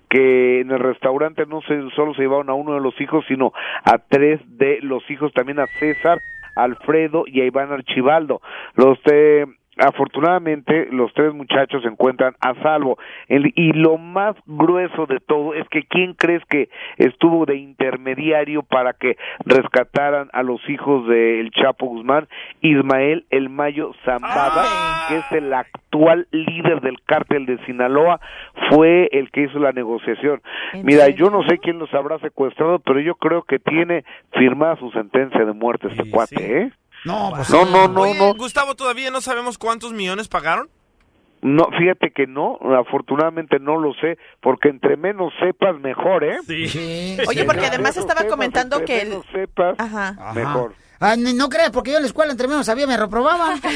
[0.09, 3.53] que en el restaurante no se, solo se llevaron a uno de los hijos, sino
[3.85, 6.21] a tres de los hijos, también a César,
[6.55, 8.43] Alfredo y a Iván Archibaldo.
[8.75, 9.47] Los eh,
[9.79, 12.99] afortunadamente los tres muchachos se encuentran a salvo.
[13.29, 16.69] El- y lo más grueso de todo es que quién crees que
[16.99, 22.29] estuvo de intermediario para que rescataran a los hijos del Chapo Guzmán
[22.61, 24.65] Ismael El Mayo Zambada
[25.09, 28.21] que es el actual líder del cártel de Sinaloa
[28.71, 30.41] fue el que hizo la negociación.
[30.85, 34.91] Mira yo no sé quién los habrá secuestrado pero yo creo que tiene firmada su
[34.91, 36.71] sentencia de muerte este cuate ¿eh?
[37.05, 38.35] No, pues no, no, no, Oye, no.
[38.35, 40.69] Gustavo, ¿todavía no sabemos cuántos millones pagaron?
[41.41, 46.39] No, fíjate que no, afortunadamente no lo sé, porque entre menos sepas mejor, ¿eh?
[46.47, 47.17] Sí.
[47.29, 49.09] Oye, porque además Menos estaba sepas, comentando entre que el...
[49.09, 50.33] menos sepas, Ajá.
[50.35, 50.75] mejor.
[51.01, 53.61] Ah, no, no creas, porque yo en la escuela entre menos sabía, me reprobaban.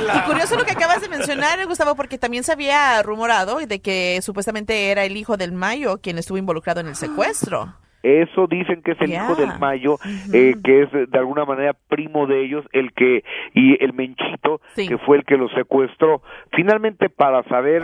[0.00, 4.18] Y curioso lo que acabas de mencionar, Gustavo, porque también se había rumorado de que
[4.22, 7.74] supuestamente era el hijo del Mayo quien estuvo involucrado en el secuestro.
[8.02, 9.96] Eso dicen que es el hijo del Mayo,
[10.32, 14.98] eh, que es de alguna manera primo de ellos, el que y el Menchito, que
[14.98, 16.22] fue el que lo secuestró.
[16.52, 17.82] Finalmente, para saber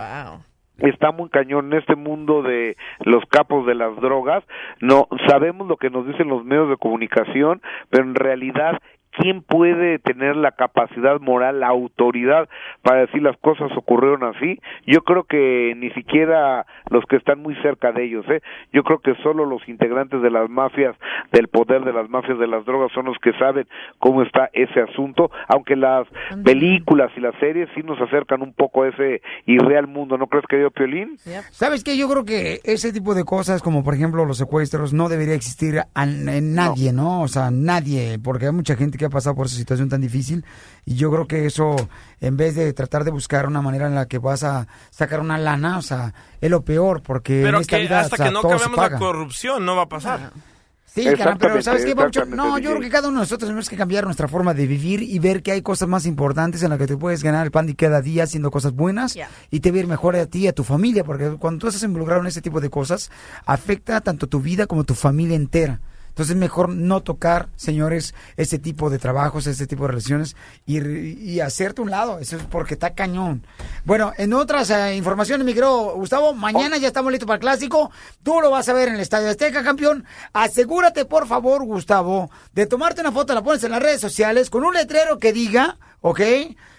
[0.79, 4.45] está muy cañón en este mundo de los capos de las drogas.
[4.81, 8.81] No sabemos lo que nos dicen los medios de comunicación, pero en realidad
[9.17, 12.49] ¿Quién puede tener la capacidad moral, la autoridad
[12.83, 14.61] para decir las cosas ocurrieron así?
[14.87, 18.41] Yo creo que ni siquiera los que están muy cerca de ellos, ¿eh?
[18.73, 20.97] Yo creo que solo los integrantes de las mafias,
[21.33, 23.67] del poder de las mafias de las drogas son los que saben
[23.99, 26.07] cómo está ese asunto, aunque las
[26.45, 30.45] películas y las series sí nos acercan un poco a ese irreal mundo, ¿no crees,
[30.49, 31.19] querido Piolín?
[31.51, 31.97] ¿Sabes qué?
[31.97, 35.83] Yo creo que ese tipo de cosas, como por ejemplo los secuestros, no debería existir
[35.97, 37.23] en nadie, ¿no?
[37.23, 40.45] O sea, nadie, porque hay mucha gente que ha pasado por esa situación tan difícil.
[40.85, 41.77] Y yo creo que eso,
[42.21, 45.39] en vez de tratar de buscar una manera en la que vas a sacar una
[45.39, 48.27] lana, o sea, es lo peor, porque Pero en esta que vida, hasta o sea,
[48.27, 50.33] que no todo se cambiamos la corrupción no va a pasar.
[50.95, 51.09] Sí,
[51.41, 51.93] pero ¿sabes qué,
[52.29, 55.03] No, yo creo que cada uno de nosotros tenemos que cambiar nuestra forma de vivir
[55.03, 57.67] y ver que hay cosas más importantes en las que te puedes ganar el pan
[57.67, 59.19] de cada día haciendo cosas buenas
[59.51, 62.21] y te ir mejor a ti y a tu familia, porque cuando tú estás involucrado
[62.21, 63.11] en ese tipo de cosas,
[63.45, 65.81] afecta tanto tu vida como tu familia entera.
[66.15, 70.79] Entonces es mejor no tocar, señores, ese tipo de trabajos, ese tipo de relaciones y,
[70.79, 72.21] y hacerte un lado.
[72.21, 73.45] Eso es porque está cañón.
[73.85, 77.91] Bueno, en otras eh, informaciones, mi querido Gustavo, mañana ya estamos listos para el clásico.
[78.23, 80.05] Tú lo vas a ver en el Estadio Azteca, campeón.
[80.33, 84.63] Asegúrate, por favor, Gustavo, de tomarte una foto, la pones en las redes sociales con
[84.63, 86.21] un letrero que diga, ¿ok?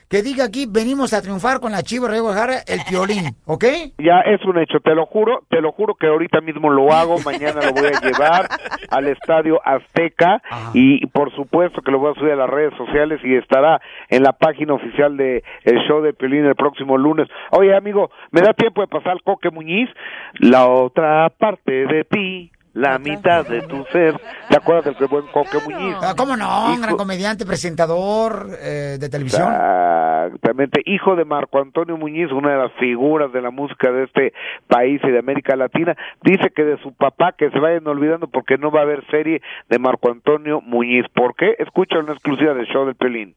[0.10, 3.66] Que diga aquí, venimos a triunfar con la Chivas de Guadalajara, el piolín, ¿ok?
[3.98, 7.16] Ya es un hecho, te lo juro, te lo juro que ahorita mismo lo hago,
[7.26, 8.48] mañana lo voy a llevar
[8.92, 13.20] al Estadio Azteca y por supuesto que lo voy a subir a las redes sociales
[13.24, 17.28] y estará en la página oficial de el show de Pelín el próximo lunes.
[17.52, 19.90] Oye amigo, ¿me da tiempo de pasar al Coque Muñiz?
[20.40, 24.20] La otra parte de ti la mitad de tu ser.
[24.50, 25.96] ¿Te acuerdas del que buen Coque Muñiz?
[26.02, 26.74] Ah, ¿Cómo no?
[26.74, 29.48] Un gran comediante, presentador eh, de televisión.
[30.26, 34.34] Exactamente, hijo de Marco Antonio Muñiz, una de las figuras de la música de este
[34.68, 38.58] país y de América Latina, dice que de su papá que se vayan olvidando porque
[38.58, 41.06] no va a haber serie de Marco Antonio Muñiz.
[41.14, 41.56] ¿Por qué?
[41.60, 43.36] Escucha una exclusiva del show del Pelín.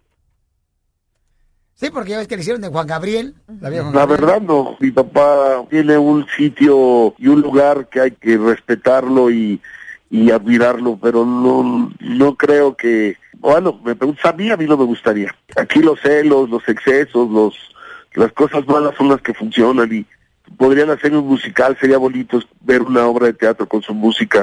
[1.81, 3.35] Sí, porque ya ves que le hicieron de Juan Gabriel.
[3.61, 4.21] La, vieja Juan La Gabriel.
[4.21, 9.61] verdad no, mi papá tiene un sitio y un lugar que hay que respetarlo y,
[10.11, 14.77] y admirarlo, pero no, no creo que, bueno, me preguntas a mí, a mí no
[14.77, 15.33] me gustaría.
[15.57, 17.55] Aquí los celos, los excesos, los,
[18.15, 20.05] las cosas malas son las que funcionan y
[20.57, 24.43] podrían hacer un musical, sería bonito ver una obra de teatro con su música.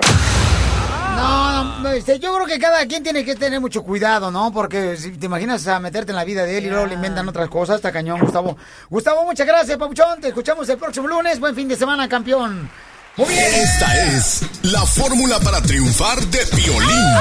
[1.17, 1.54] No,
[1.91, 4.51] este, yo creo que cada quien tiene que tener mucho cuidado, ¿no?
[4.51, 7.27] Porque si te imaginas a meterte en la vida de él y luego le inventan
[7.27, 8.57] otras cosas, está cañón, Gustavo.
[8.89, 10.21] Gustavo, muchas gracias, Papuchón.
[10.21, 11.39] Te escuchamos el próximo lunes.
[11.39, 12.69] Buen fin de semana, campeón.
[13.17, 13.45] Muy bien.
[13.53, 17.15] Esta es la fórmula para triunfar de Piolín.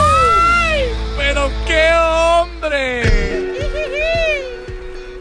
[1.16, 3.54] ¡Pero qué hombre!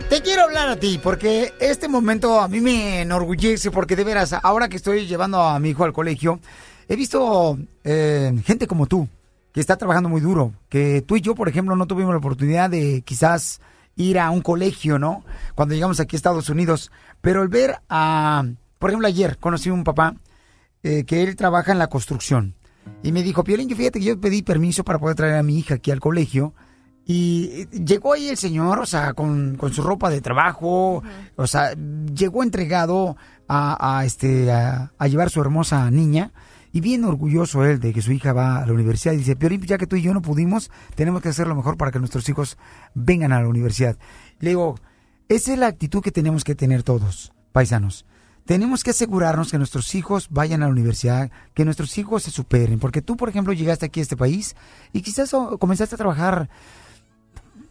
[0.10, 4.36] Te quiero hablar a ti porque este momento a mí me enorgullece porque de veras,
[4.44, 6.40] ahora que estoy llevando a mi hijo al colegio,
[6.88, 9.08] he visto eh, gente como tú
[9.54, 12.70] que está trabajando muy duro, que tú y yo, por ejemplo, no tuvimos la oportunidad
[12.70, 13.62] de quizás
[13.96, 15.24] ir a un colegio, ¿no?
[15.56, 18.44] Cuando llegamos aquí a Estados Unidos, pero el ver a,
[18.80, 20.16] por ejemplo, ayer conocí a un papá
[20.82, 22.56] eh, que él trabaja en la construcción
[23.04, 25.60] y me dijo, Piolín, yo fíjate que yo pedí permiso para poder traer a mi
[25.60, 26.54] hija aquí al colegio
[27.06, 31.04] y llegó ahí el señor, o sea, con, con su ropa de trabajo,
[31.36, 31.74] o sea,
[32.14, 33.18] llegó entregado
[33.48, 36.32] a, a, este, a, a llevar su hermosa niña.
[36.74, 39.14] Y bien orgulloso él de que su hija va a la universidad.
[39.14, 41.78] Y dice, Piorín, ya que tú y yo no pudimos, tenemos que hacer lo mejor
[41.78, 42.58] para que nuestros hijos
[42.96, 43.96] vengan a la universidad.
[44.40, 44.76] Le digo,
[45.30, 48.06] esa es la actitud que tenemos que tener todos, paisanos.
[48.46, 52.80] Tenemos que asegurarnos que nuestros hijos vayan a la universidad, que nuestros hijos se superen.
[52.80, 54.56] Porque tú, por ejemplo, llegaste aquí a este país
[54.92, 56.50] y quizás comenzaste a trabajar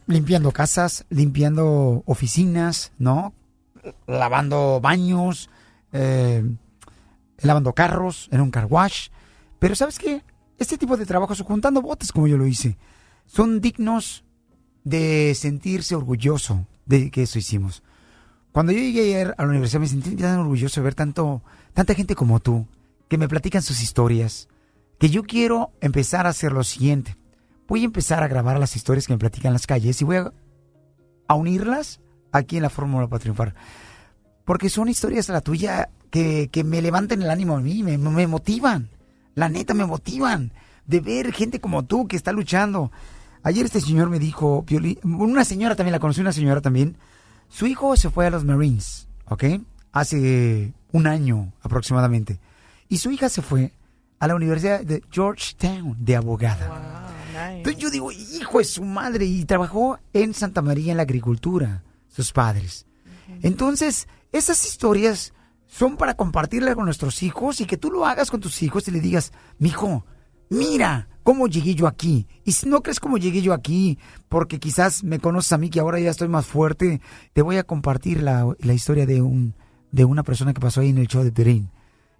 [0.07, 3.33] limpiando casas, limpiando oficinas, ¿no?
[4.07, 5.49] Lavando baños,
[5.91, 6.43] eh,
[7.39, 9.09] lavando carros en un car wash.
[9.59, 10.23] Pero ¿sabes qué?
[10.57, 12.77] Este tipo de trabajos, juntando botes como yo lo hice,
[13.25, 14.23] son dignos
[14.83, 17.83] de sentirse orgulloso de que eso hicimos.
[18.51, 21.41] Cuando yo llegué ayer a la universidad me sentí tan orgulloso de ver tanto,
[21.73, 22.67] tanta gente como tú,
[23.07, 24.47] que me platican sus historias,
[24.99, 27.17] que yo quiero empezar a hacer lo siguiente.
[27.67, 30.17] Voy a empezar a grabar las historias que me platican en las calles y voy
[30.17, 30.33] a,
[31.27, 31.99] a unirlas
[32.31, 33.55] aquí en la Fórmula para Triunfar.
[34.45, 38.27] Porque son historias la tuya que, que me levantan el ánimo a mí, me, me
[38.27, 38.87] motivan.
[39.33, 40.51] La neta, me motivan
[40.85, 42.91] de ver gente como tú que está luchando.
[43.41, 44.63] Ayer este señor me dijo,
[45.01, 46.97] una señora también, la conocí una señora también.
[47.49, 49.43] Su hijo se fue a los Marines, ¿ok?
[49.91, 52.39] Hace un año aproximadamente.
[52.89, 53.73] Y su hija se fue
[54.19, 57.09] a la Universidad de Georgetown de abogada.
[57.55, 61.81] Entonces yo digo, hijo de su madre, y trabajó en Santa María en la agricultura,
[62.07, 62.85] sus padres.
[63.41, 65.33] Entonces, esas historias
[65.73, 68.91] son para compartirlas con nuestros hijos y que tú lo hagas con tus hijos y
[68.91, 70.05] le digas, mijo,
[70.51, 72.27] mira cómo llegué yo aquí.
[72.43, 73.97] Y si no crees cómo llegué yo aquí,
[74.29, 77.01] porque quizás me conoces a mí que ahora ya estoy más fuerte,
[77.33, 79.55] te voy a compartir la, la historia de un
[79.91, 81.71] de una persona que pasó ahí en el show de Perín.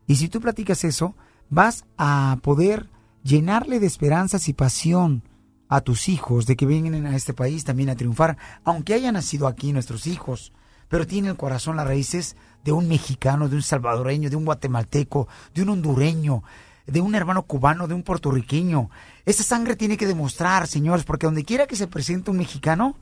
[0.08, 1.16] Y si tú platicas eso,
[1.50, 2.90] vas a poder
[3.24, 5.22] llenarle de esperanzas y pasión
[5.70, 9.48] a tus hijos de que vengan a este país también a triunfar, aunque hayan nacido
[9.48, 10.54] aquí nuestros hijos,
[10.94, 15.28] pero tienen el corazón las raíces de un mexicano, de un salvadoreño, de un guatemalteco,
[15.56, 16.44] de un hondureño,
[16.86, 18.92] de un hermano cubano, de un puertorriqueño.
[19.26, 22.96] Esa sangre tiene que demostrar, señores, porque donde quiera que se presente un mexicano,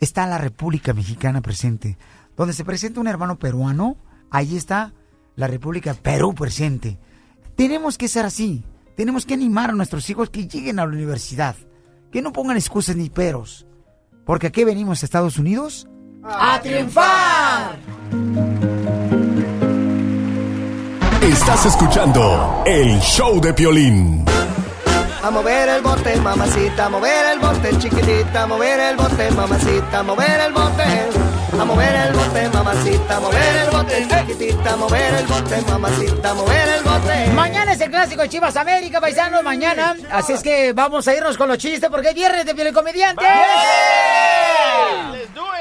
[0.00, 1.96] está la República Mexicana presente.
[2.36, 3.96] Donde se presenta un hermano peruano,
[4.32, 4.92] ahí está
[5.36, 6.98] la República Perú presente.
[7.54, 8.64] Tenemos que ser así.
[8.96, 11.54] Tenemos que animar a nuestros hijos que lleguen a la universidad.
[12.10, 13.64] Que no pongan excusas ni peros.
[14.24, 15.86] Porque aquí venimos a Estados Unidos
[16.28, 17.76] a triunfar.
[21.22, 24.24] Estás escuchando el show de Piolín.
[25.22, 29.98] A mover el bote, mamacita, a mover el bote, chiquitita, a mover el bote, mamacita,
[29.98, 30.84] a mover el bote.
[31.58, 36.30] A mover el bote, mamacita, a mover el bote, chiquitita, a mover el bote, mamacita,
[36.30, 37.26] a mover el bote.
[37.34, 39.96] Mañana es el clásico de Chivas América, paisanos, mañana.
[40.12, 43.24] Así es que vamos a irnos con los chistes porque es viernes de Piel Comediante.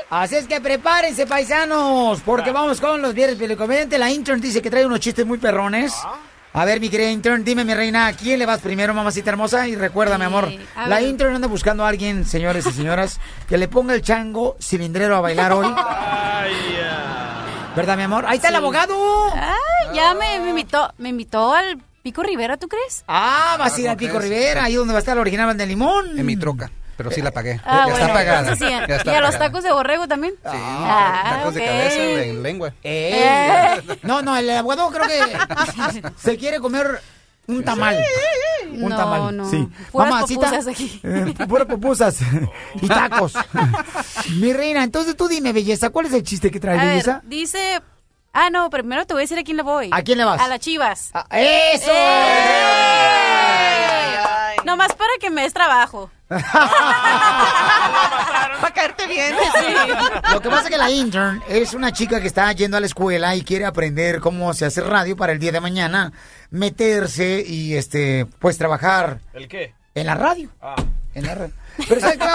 [0.10, 3.98] Así es que prepárense, paisanos, porque vamos con los viernes Comediante.
[3.98, 5.94] La intern dice que trae unos chistes muy perrones.
[6.54, 9.68] A ver, mi querida intern, dime, mi reina, ¿a quién le vas primero, mamacita hermosa?
[9.68, 11.10] Y recuerda, mi amor, a la ver.
[11.10, 13.20] intern anda buscando a alguien, señores y señoras,
[13.50, 15.68] que le ponga el chango cilindrero a bailar hoy.
[17.76, 18.26] ¿Verdad, mi amor?
[18.26, 18.96] Ahí está el abogado.
[19.36, 23.04] Ay, ya me, me invitó, me invitó al ¿Pico Rivera, tú crees?
[23.08, 24.30] Ah, vas a ir ¿cómo al Pico crees?
[24.30, 26.18] Rivera, ahí donde va a estar el original de limón.
[26.18, 27.60] En mi troca, pero sí la pagué.
[27.66, 28.40] Ah, ya bueno, está pagada.
[28.40, 28.74] entonces sí.
[28.88, 30.34] Ya está ¿Y a los tacos de borrego también?
[30.36, 32.74] Sí, Ah, tacos de cabeza en lengua.
[32.84, 37.02] Eh, No, no, el abogado creo que se quiere comer
[37.48, 37.98] un tamal.
[38.72, 39.38] Un No, tamal.
[39.38, 39.50] no.
[39.50, 39.68] Sí.
[39.92, 41.00] Puras Mamacita, pupusas aquí.
[41.04, 42.18] eh, puras pupusas
[42.82, 43.34] y tacos.
[44.38, 47.22] Mi reina, entonces tú dime, belleza, ¿cuál es el chiste que traes, A ver, belleza?
[47.26, 47.82] dice...
[48.38, 49.90] Ah, no, primero te voy a decir a quién le voy.
[49.94, 50.42] ¿A quién le vas?
[50.42, 51.10] A las chivas.
[51.32, 51.90] ¡Eso!
[54.66, 56.10] Nomás para que me des trabajo.
[56.28, 56.42] Para
[58.74, 59.36] caerte bien.
[60.34, 62.88] Lo que pasa es que la intern es una chica que está yendo a la
[62.88, 66.14] escuela y quiere aprender cómo se hace radio para el día de mañana,
[66.50, 69.76] meterse y este pues trabajar ¿El qué?
[69.94, 70.50] en la radio.
[70.62, 70.74] Ah.
[71.14, 71.54] En la radio.
[71.88, 72.28] Pero ¿sabes qué?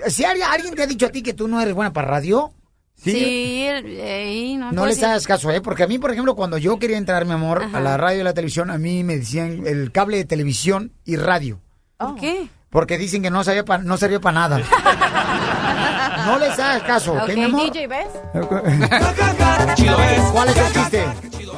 [0.10, 2.52] si alguien te ha dicho a ti que tú no eres buena para radio,
[2.96, 5.60] Sí, el- no, no les decir- hagas caso, ¿eh?
[5.60, 7.78] Porque a mí, por ejemplo, cuando yo quería entrar, mi amor, Ajá.
[7.78, 11.16] a la radio y la televisión, a mí me decían el cable de televisión y
[11.16, 11.60] radio.
[11.98, 12.48] ¿Por qué?
[12.70, 14.58] Porque dicen que no, sabía pa- no servía para nada.
[16.26, 17.72] no les hagas caso, ¿ok, Ok, mi amor?
[17.72, 18.06] DJ, ¿ves?
[20.32, 21.04] ¿Cuál es el chiste?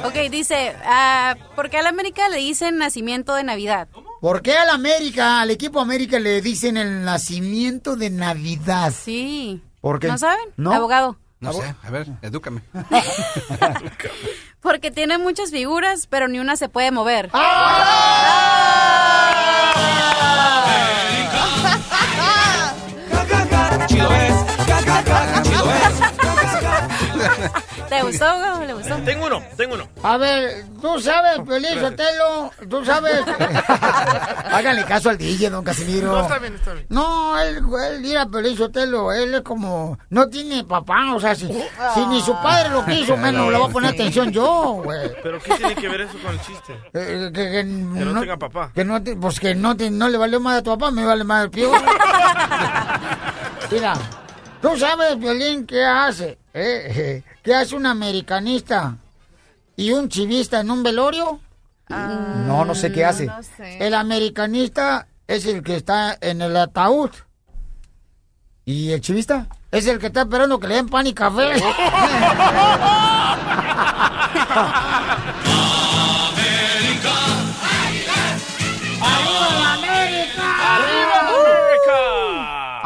[0.05, 3.87] Ok, dice, ah, ¿por qué a la América le dicen nacimiento de Navidad?
[4.21, 8.93] ¿Por qué al América, al equipo América le dicen el nacimiento de Navidad?
[8.93, 9.61] Sí.
[9.81, 10.07] ¿Por qué?
[10.07, 10.45] ¿No saben?
[10.57, 10.73] ¿No?
[10.73, 11.17] Abogado.
[11.39, 12.61] No sé, a ver, edúcame.
[14.61, 17.29] Porque tiene muchas figuras, pero ni una se puede mover.
[23.87, 24.33] Chido es,
[24.67, 27.68] ca, ca, ca, chido es.
[27.89, 28.65] ¿Te gustó, abogado?
[28.65, 28.95] ¿Le gustó?
[28.97, 29.89] Tengo uno, tengo uno.
[30.03, 33.21] A ver, tú sabes, Pelín Sotelo, tú sabes.
[34.51, 36.11] Háganle caso al DJ, don Casimiro.
[36.11, 36.85] No, está bien, está bien.
[36.89, 41.47] No, él, él mira, Pelín Sotelo, él es como, no tiene papá, o sea, si,
[41.47, 45.11] si ni su padre lo quiso, menos le voy a poner atención yo, güey.
[45.23, 46.73] ¿Pero qué tiene que ver eso con el chiste?
[46.93, 48.71] Eh, que, que no tenga papá.
[48.75, 51.03] Que no, te- pues que no, te- no le valió más a tu papá, me
[51.05, 51.71] vale más el pío.
[53.71, 53.93] Mira,
[54.61, 58.97] tú sabes, Violín, qué hace, eh, eh, qué hace un americanista
[59.75, 61.39] y un chivista en un velorio.
[61.87, 63.27] no, no sé qué hace.
[63.27, 63.85] no sé.
[63.85, 67.11] El americanista es el que está en el ataúd.
[68.65, 69.47] ¿Y el chivista?
[69.71, 71.53] Es el que está esperando que le den pan y café.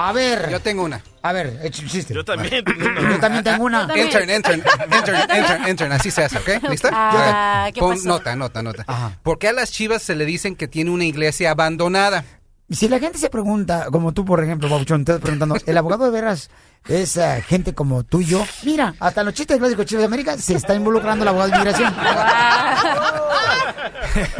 [0.05, 0.49] A ver.
[0.49, 1.01] Yo tengo una.
[1.21, 2.13] A ver, echa un chiste.
[2.13, 3.83] Yo también tengo Yo también tengo una.
[3.95, 4.61] Intern, intern,
[4.91, 6.69] intern, intern, intern, así se hace, ¿ok?
[6.69, 6.89] ¿Lista?
[6.91, 7.73] Ah, Ok.
[7.73, 8.07] ¿qué Pon pasó?
[8.09, 9.17] nota, nota, nota.
[9.23, 12.25] ¿Por qué a las chivas se le dicen que tiene una iglesia abandonada?
[12.73, 16.05] Si la gente se pregunta, como tú, por ejemplo, Babuchón, te estás preguntando, ¿el abogado
[16.05, 16.49] de veras
[16.87, 18.43] es eh, gente como tú y yo?
[18.63, 21.93] Mira, hasta los chistes clásicos Chivas de América se está involucrando el abogado de inmigración.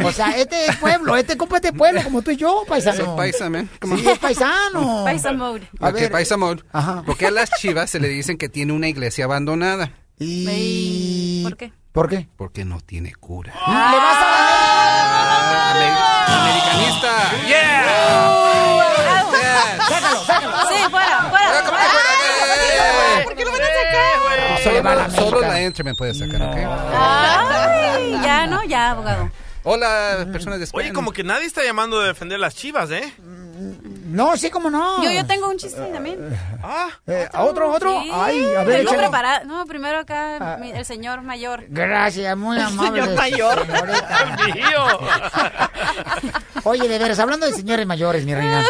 [0.04, 3.04] o sea, este es pueblo, este compa es de pueblo como tú y yo, paisano.
[3.04, 3.68] Soy paisa, man.
[3.80, 4.00] Come on.
[4.00, 5.04] Sí, es paisano.
[5.04, 5.68] Paisa mode.
[5.80, 6.62] A Ok, ver, paisa mode.
[7.06, 9.92] ¿Por qué a las chivas se le dicen que tiene una iglesia abandonada?
[10.18, 11.42] Y...
[11.44, 11.72] ¿Por qué?
[11.92, 12.28] ¿Por qué?
[12.36, 13.52] Porque no tiene cura.
[13.54, 14.34] ¿Le vas a
[16.26, 17.83] Americanista.
[19.88, 20.56] Sácalo, sácalo.
[20.68, 21.62] Sí, fuera, fuera.
[23.24, 24.58] ¿Por qué lo van a sacar?
[24.60, 26.56] Eso le va a la Solo la entre me puede sacar, ¿ok?
[26.94, 28.64] Ay, ya, ¿no?
[28.64, 29.30] Ya, abogado.
[29.62, 30.84] Hola, personas de España.
[30.84, 33.12] Oye, como que nadie está llamando a defender las chivas, ¿eh?
[34.06, 35.02] No, sí, como no.
[35.02, 36.18] Yo, yo tengo un chiste también.
[36.62, 38.00] Ah, Eh, ¿a ¿Otro, otro?
[38.02, 38.10] Sí.
[38.12, 39.44] Ay, a ver, preparada.
[39.44, 41.64] No, primero acá mi- el señor mayor.
[41.68, 43.02] Gracias, muy amable.
[43.02, 43.66] Señor mayor.
[43.66, 44.30] señorita.
[46.64, 48.64] Oye, de veras, hablando de señores mayores, mi reina.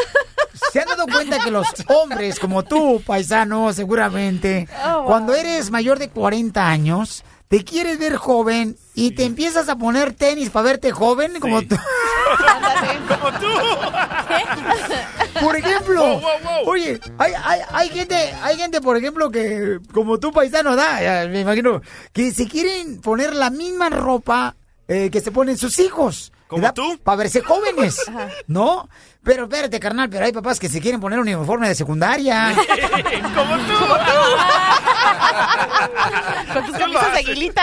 [0.73, 5.07] ¿Se han dado cuenta que los hombres como tú, paisano, seguramente, Oh, wow.
[5.07, 7.25] cuando eres mayor de 40 años,
[7.55, 11.77] te quieres ver joven y te empiezas a poner tenis para verte joven como tú?
[13.09, 13.47] como tú.
[15.41, 16.69] Por ejemplo, Wow, wow, wow.
[16.73, 21.29] oye, hay, hay, hay gente, hay gente, por ejemplo, que como tú paisano da, ya,
[21.29, 21.81] me imagino,
[22.13, 24.57] que se quieren poner la misma ropa
[24.89, 26.33] eh, que se ponen sus hijos.
[26.49, 26.99] ¿Como tú?
[27.05, 28.01] Para verse jóvenes,
[28.49, 28.89] ¿no?
[29.25, 32.55] Pero espérate, carnal, pero hay papás que se quieren poner un uniforme de secundaria.
[33.35, 33.73] como tú.
[36.53, 37.63] Con tus camisas de aguilita.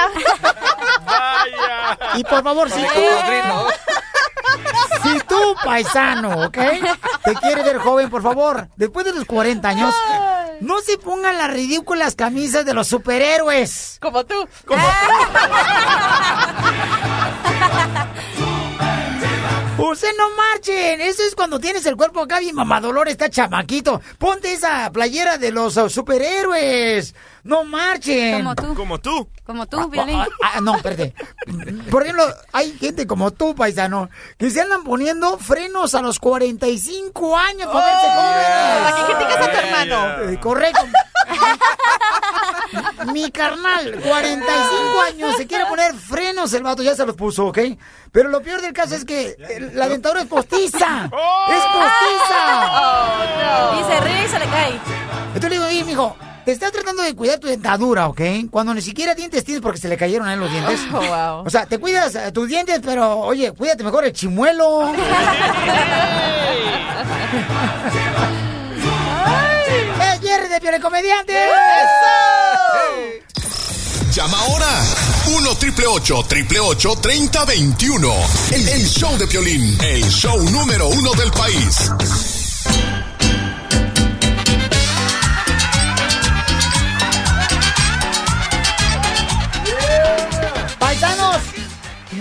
[1.06, 1.98] Vaya.
[2.16, 2.88] Y por favor, si tú,
[5.04, 6.58] si tú, paisano, ¿ok?
[7.24, 9.94] Te quieres ver joven, por favor, después de los 40 años,
[10.62, 14.00] no se pongan las ridículas camisas de los superhéroes.
[14.02, 14.48] Como tú.
[19.92, 21.02] Usted no marchen.
[21.02, 24.02] Eso es cuando tienes el cuerpo acá bien mamadolor, está chamaquito.
[24.18, 27.14] Ponte esa playera de los uh, superhéroes.
[27.44, 28.44] No marchen.
[28.44, 28.76] Como tú.
[28.76, 29.30] Como tú.
[29.44, 30.20] Como tú, Violín.
[30.20, 31.16] Ah, ah, no, espérate.
[31.90, 37.38] Por ejemplo, hay gente como tú, paisano, que se andan poniendo frenos a los 45
[37.38, 38.84] años para verse jóvenes.
[38.84, 40.30] ¿Para qué criticas a tu hermano?
[40.30, 40.82] Eh, correcto.
[43.06, 47.60] Mi carnal, 45 años, se quiere poner frenos, el vato ya se los puso, ¿ok?
[48.12, 49.36] Pero lo peor del caso es que
[49.74, 51.06] la dentadura es postiza.
[51.06, 52.70] ¡Es postiza!
[53.80, 54.80] Y se ríe y se le cae.
[55.28, 56.16] Entonces le digo, oye, mijo,
[56.46, 58.22] te estás tratando de cuidar tu dentadura, ¿ok?
[58.50, 60.80] Cuando ni siquiera dientes tienes porque se le cayeron a él los dientes.
[60.92, 61.46] Oh, wow.
[61.46, 64.92] O sea, te cuidas eh, tus dientes, pero, oye, cuídate mejor el chimuelo.
[70.52, 71.34] ¡Es Jerry de Piole Comediante!
[74.12, 74.84] Llama ahora.
[75.28, 78.14] 1 triple 8 triple 8 30 21.
[78.52, 79.78] El, el show de Piolín.
[79.82, 81.92] El show número uno del país.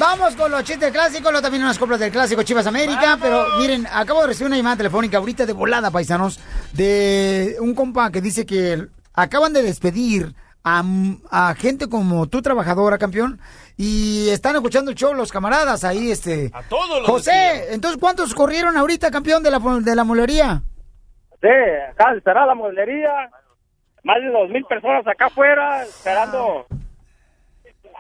[0.01, 3.87] Vamos con los chistes clásicos, luego también unas compras del clásico Chivas América, pero miren,
[3.93, 6.41] acabo de recibir una llamada telefónica ahorita de volada, paisanos,
[6.73, 10.83] de un compa que dice que acaban de despedir a,
[11.31, 13.41] a gente como tu trabajadora, campeón,
[13.77, 16.51] y están escuchando el show los camaradas ahí, este...
[16.55, 20.63] A todos los José, entonces, ¿cuántos corrieron ahorita, campeón, de la, de la molería?
[21.43, 21.49] Sí,
[21.91, 23.31] acá estará la molería.
[24.03, 26.67] Más de dos mil personas acá afuera esperando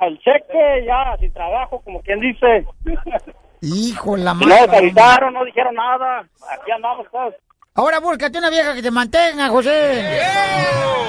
[0.00, 2.66] al cheque, ya sin trabajo, como quien dice.
[3.62, 4.76] Hijo, la Y no madre.
[4.78, 6.20] avisaron, no dijeron nada.
[6.52, 7.34] Aquí andamos todos.
[7.74, 10.20] Ahora búscate una vieja que te mantenga, José.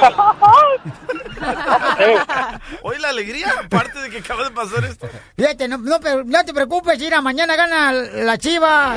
[2.84, 5.08] Hoy la alegría, aparte de que acaba de pasar esto.
[5.36, 8.96] Fíjate, no, no, pero no te preocupes, mira, mañana gana la chiva.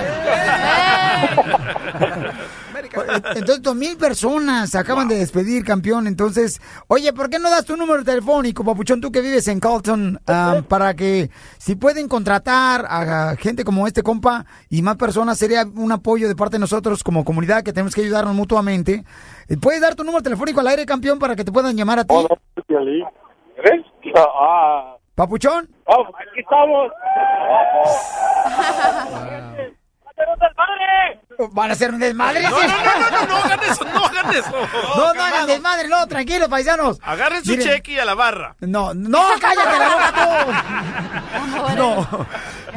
[2.85, 6.06] Entonces, dos mil personas se acaban de despedir, campeón.
[6.06, 10.20] Entonces, oye, ¿por qué no das tu número telefónico, papuchón, tú que vives en Carlton,
[10.27, 15.65] ah, para que si pueden contratar a gente como este compa y más personas, sería
[15.74, 19.05] un apoyo de parte de nosotros como comunidad que tenemos que ayudarnos mutuamente.
[19.48, 22.05] Eh, ¿Puedes dar tu número telefónico al aire, campeón, para que te puedan llamar a
[22.05, 22.15] ti?
[24.16, 25.69] Ah, ¿Papuchón?
[25.86, 26.93] aquí estamos.
[31.53, 32.43] ¿Van a hacer un desmadre?
[32.43, 34.51] No, no, no, no, no, no hagan eso, no hagan eso.
[34.97, 37.01] No, no hagan desmadre, no, tranquilos, paisanos.
[37.03, 38.55] Agarren su Miren, cheque y a la barra.
[38.61, 41.74] No, no, cállate la boca tú.
[41.77, 42.27] No.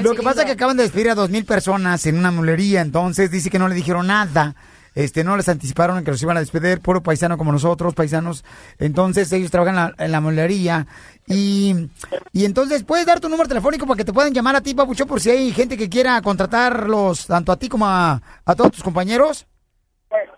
[0.02, 2.82] Lo que pasa es que acaban de despedir a dos mil personas en una mulería,
[2.82, 4.56] entonces dice que no le dijeron nada.
[4.98, 8.44] Este, no les anticiparon que los iban a despedir, puro paisano como nosotros, paisanos.
[8.80, 10.88] Entonces ellos trabajan en la, en la mulería.
[11.28, 11.90] Y,
[12.34, 15.06] y entonces, ¿puedes dar tu número telefónico para que te puedan llamar a ti, Papucho,
[15.06, 18.82] por si hay gente que quiera contratarlos, tanto a ti como a, a todos tus
[18.82, 19.46] compañeros?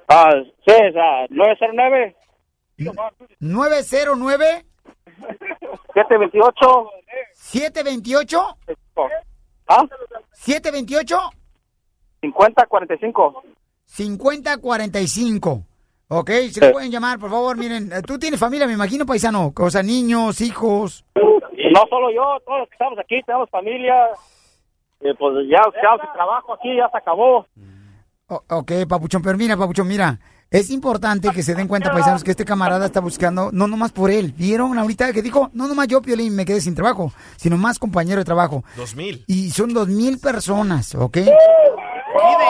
[0.09, 0.29] Ah,
[0.67, 2.17] sí, o sea, 909
[3.39, 4.65] 909
[5.93, 6.89] 728
[7.33, 8.57] 728
[9.69, 9.85] ¿Ah?
[10.33, 11.17] 728
[12.19, 13.43] 5045.
[13.89, 15.65] 5045.
[16.11, 19.53] Ok, si le pueden llamar, por favor, miren, eh, tú tienes familia, me imagino, paisano,
[19.55, 21.05] o sea, niños, hijos.
[21.15, 23.93] No solo yo, todos los que estamos aquí tenemos familia.
[25.01, 27.45] Eh, pues ya, ya el trabajo aquí ya se acabó.
[28.27, 32.31] O- ok, papuchón, pero mira, papuchón, mira, es importante que se den cuenta, paisanos, que
[32.31, 36.01] este camarada está buscando, no nomás por él, vieron ahorita que dijo, no nomás yo,
[36.01, 38.63] Piolín, me quedé sin trabajo, sino más compañero de trabajo.
[38.75, 39.23] Dos mil.
[39.27, 41.17] Y son dos mil personas, ¿ok?
[41.17, 42.45] Aquí de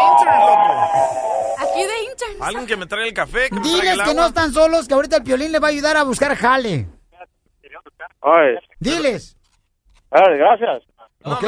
[2.49, 4.13] Alguien que me traiga el café, que me Diles el que agua.
[4.13, 6.87] no están solos, que ahorita el Piolín le va a ayudar a buscar jale.
[8.21, 9.35] Ay, Diles.
[10.11, 10.83] ay, gracias.
[11.21, 11.43] Ok,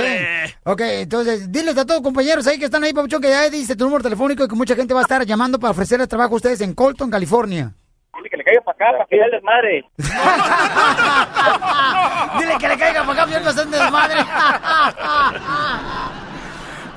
[0.66, 3.86] ok, entonces diles a todos compañeros ahí que están ahí, Papuchón, que ya dice tu
[3.86, 6.60] número telefónico y que mucha gente va a estar llamando para ofrecerles trabajo a ustedes
[6.62, 7.72] en Colton, California.
[8.18, 9.86] Dile que le caiga para acá, para que ya les madre.
[12.40, 14.16] Dile que le caiga para acá, bien bastante de madre.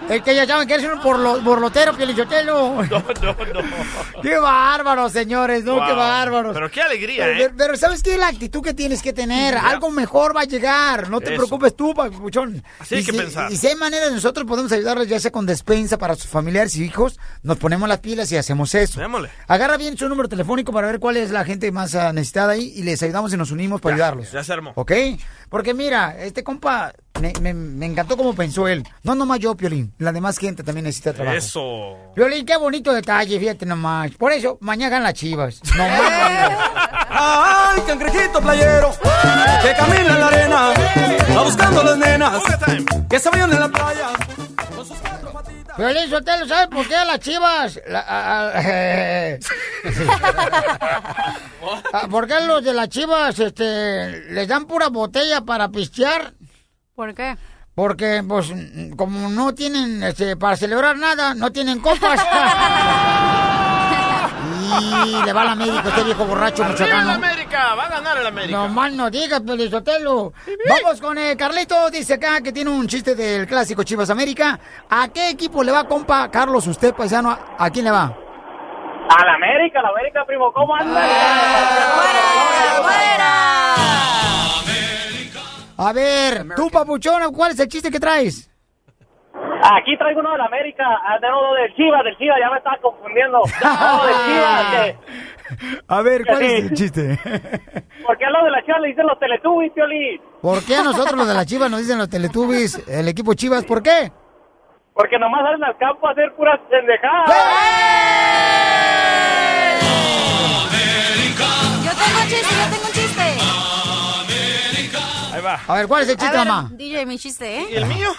[0.09, 2.82] Es que ya saben que eres un borlo- borlotero, Pielichotelo.
[2.85, 3.62] No, no, no.
[4.22, 5.76] Qué bárbaro, señores, ¿no?
[5.76, 5.86] Wow.
[5.86, 6.52] Qué bárbaros.
[6.55, 7.52] Pero qué alegría, Pero, ¿eh?
[7.56, 8.18] pero ¿sabes qué?
[8.18, 9.56] La actitud que tienes que tener.
[9.56, 11.09] Algo mejor va a llegar.
[11.09, 11.36] No te Eso.
[11.36, 12.62] preocupes tú, papuchón.
[12.78, 13.51] Así hay que si- pensar.
[13.51, 16.85] Y si hay maneras, nosotros podemos ayudarles, ya sea con despensa para sus familiares y
[16.85, 19.01] hijos, nos ponemos las pilas y hacemos eso.
[19.01, 19.31] Démosle.
[19.48, 22.72] Agarra bien su número telefónico para ver cuál es la gente más ah, necesitada ahí
[22.76, 24.31] y les ayudamos y nos unimos para ayudarlos.
[24.32, 24.72] Ya se armó.
[24.76, 24.93] ¿Ok?
[25.48, 28.82] Porque mira, este compa, me, me- me encantó cómo pensó él.
[29.03, 29.95] No nomás yo, Piolín.
[29.99, 31.36] La demás gente también necesita trabajo.
[31.36, 31.97] Eso.
[32.16, 34.11] Violín, qué bonito detalle, fíjate nomás.
[34.12, 35.61] Por eso, mañana ganan las chivas.
[35.77, 35.85] No
[37.16, 38.91] Ay, cangrejito playero,
[39.62, 40.73] que camina en la arena,
[41.36, 42.43] va buscando las nenas,
[43.09, 44.09] que se vayan en la playa.
[44.74, 45.32] con sus cuatro.
[45.78, 47.81] Violín Sotelo, ¿sabes por qué a las chivas?
[47.86, 49.39] la- a- a-
[52.11, 56.35] ¿Por qué los de las chivas este, les dan pura botella para pistear?
[56.95, 57.37] ¿Por qué?
[57.75, 58.53] Porque, pues,
[58.97, 62.25] como no tienen este, para celebrar nada, no tienen copas.
[65.05, 67.12] y le va al América, este viejo borracho ¡Arriba el michoacano.
[67.12, 67.75] América!
[67.75, 68.57] ¡Va a ganar el América!
[68.57, 70.33] No mal no digas, Pelizotelo.
[70.69, 74.61] Vamos con eh, Carlito, dice acá que tiene un chiste del clásico Chivas América.
[74.89, 77.37] ¿A qué equipo le va, compa Carlos, usted, paisano?
[77.59, 78.05] ¿A, quién le va?
[78.05, 81.11] A la América, la América, primo, ¿cómo andas?
[85.76, 88.51] A ver, tú, papuchón, ¿cuál es el chiste que traes?
[89.62, 92.76] Aquí traigo uno de la América, ah, no, del Chivas, del Chivas, ya me estaba
[92.82, 93.38] confundiendo.
[93.38, 94.98] No, del Chivas, que,
[95.88, 96.44] A ver, ¿cuál Sí.
[96.46, 97.18] es el chiste?
[98.06, 100.20] ¿por qué a los de la Chivas le dicen los Teletubbies, Piolín?
[100.42, 103.64] ¿Por qué a nosotros los de la Chivas nos dicen los Teletubbies, el equipo Chivas?
[103.64, 104.12] ¿Por qué?
[104.92, 107.30] Porque nomás salen al campo a hacer puras pendejadas.
[111.84, 112.88] Yo tengo chiste, yo tengo
[115.45, 115.61] va.
[115.66, 116.71] A ver, ¿cuál es el A chiste, ver, mamá?
[116.73, 117.66] DJ, mi chiste, ¿eh?
[117.71, 118.11] ¿Y el mío?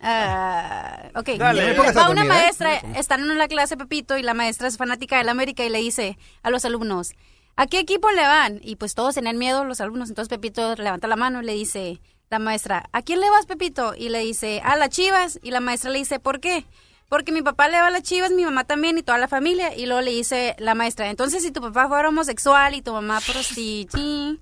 [0.00, 1.30] Ah, ok.
[1.38, 1.76] Dale.
[1.76, 5.28] A Va una maestra, están en la clase Pepito y la maestra es fanática del
[5.28, 7.12] América y le dice a los alumnos,
[7.56, 8.60] ¿a qué equipo le van?
[8.62, 12.00] Y pues todos tenían miedo los alumnos, entonces Pepito levanta la mano y le dice
[12.30, 13.94] la maestra, ¿a quién le vas Pepito?
[13.96, 16.64] Y le dice, a las Chivas y la maestra le dice, ¿por qué?
[17.08, 19.74] Porque mi papá le va a las chivas, mi mamá también y toda la familia.
[19.74, 23.20] Y luego le dice la maestra, entonces si tu papá fuera homosexual y tu mamá
[23.20, 24.36] prostituta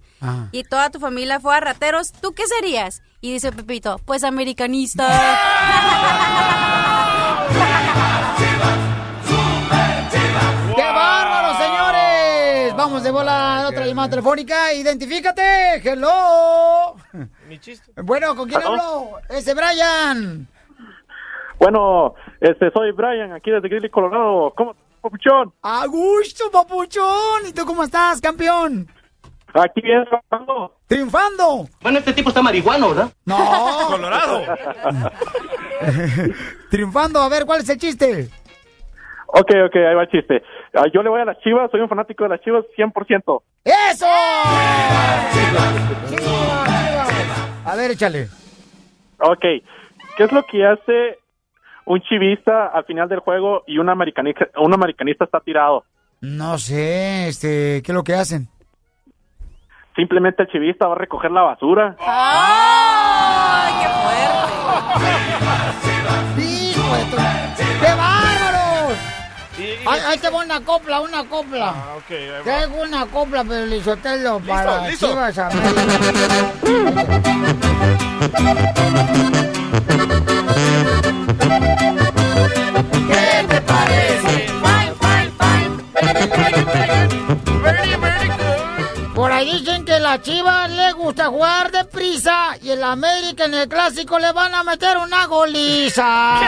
[0.51, 3.03] y toda tu familia fuera rateros, ¿tú qué serías?
[3.21, 5.07] Y dice Pepito, pues americanista.
[10.77, 12.75] ¡Qué bárbaro, señores!
[12.77, 14.73] Vamos de bola a otra llamada telefónica.
[14.73, 15.77] ¡Identifícate!
[15.85, 16.97] ¡Hello!
[17.49, 17.93] Mi chiste.
[18.03, 19.21] Bueno, ¿con quién hablo?
[19.29, 20.49] Ese Brian.
[21.59, 24.53] Bueno, este, soy Brian, aquí desde Greeley, Colorado.
[24.57, 25.53] ¿Cómo estás, papuchón?
[25.63, 27.47] A gusto, papuchón.
[27.49, 28.89] ¿Y tú cómo estás, campeón?
[29.55, 30.75] Aquí bien trabajando.
[30.87, 31.67] ¡Triunfando!
[31.81, 33.11] Bueno, este tipo está marihuano, ¿verdad?
[33.25, 33.37] No.
[33.89, 34.43] Colorado.
[36.71, 37.21] Triunfando.
[37.21, 38.29] A ver, ¿cuál es el chiste?
[39.29, 40.43] Ok, ok, ahí va el chiste.
[40.75, 43.43] Ah, yo le voy a las chivas, soy un fanático de las chivas 100%.
[43.65, 44.07] ¡Eso!
[47.65, 48.29] A ver, échale.
[49.19, 51.19] Ok, ¿qué es lo que hace
[51.87, 55.85] un chivista al final del juego y un americanista, un americanista está tirado?
[56.21, 58.49] No sé, este, ¿qué es lo que hacen?
[59.95, 61.97] Simplemente el chivista va a recoger la basura.
[62.01, 63.87] ¡Ay, qué
[66.43, 68.99] ¡Hijo de tu- ¡Qué bárbaros!
[69.89, 71.69] Ahí, ahí te va una copla, una copla.
[71.71, 72.41] Ah, ok, ahí va.
[72.43, 75.09] Traigo una copla, pero Lizotelo, para listo.
[75.09, 75.41] Chivas ¿Qué
[89.27, 93.69] Por ahí dicen que la Chivas le gusta jugar deprisa y el América en el
[93.69, 96.39] clásico le van a meter una goliza.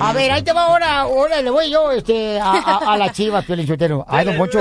[0.00, 3.10] A ver, ahí te va ahora, ahora le voy yo este, a, a, a la
[3.10, 4.04] Chivas, Piolichotero.
[4.06, 4.58] Ay, don Poncho.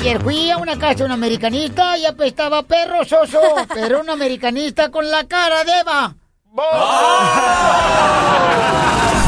[0.00, 3.38] Ayer fui a una casa de un americanista y apestaba perro soso,
[3.74, 6.14] pero un americanista con la cara de Eva.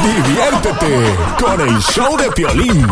[0.02, 2.86] Diviértete con el show de Piolín.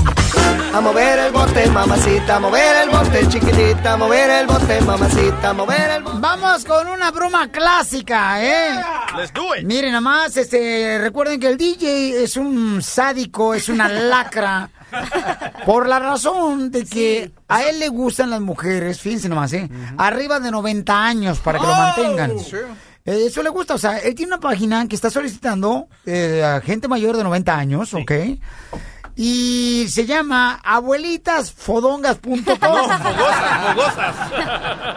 [0.74, 5.48] A mover el bote, mamacita, a mover el bote, chiquitita, a mover el bote, mamacita,
[5.48, 6.18] a mover el bote.
[6.20, 8.78] Vamos con una broma clásica, ¿eh?
[9.16, 9.64] Let's do it.
[9.64, 14.68] Miren nomás, este, recuerden que el DJ es un sádico, es una lacra.
[15.66, 19.68] Por la razón de que a él le gustan las mujeres, fíjense nomás, ¿eh?
[19.96, 22.32] Arriba de 90 años para que lo mantengan.
[23.04, 26.60] Eh, eso le gusta, o sea, él tiene una página que está solicitando eh, a
[26.60, 28.12] gente mayor de 90 años, ¿ok?
[29.22, 32.40] Y se llama abuelitasfodongas.com.
[32.42, 34.16] No, fogosas, fogosas.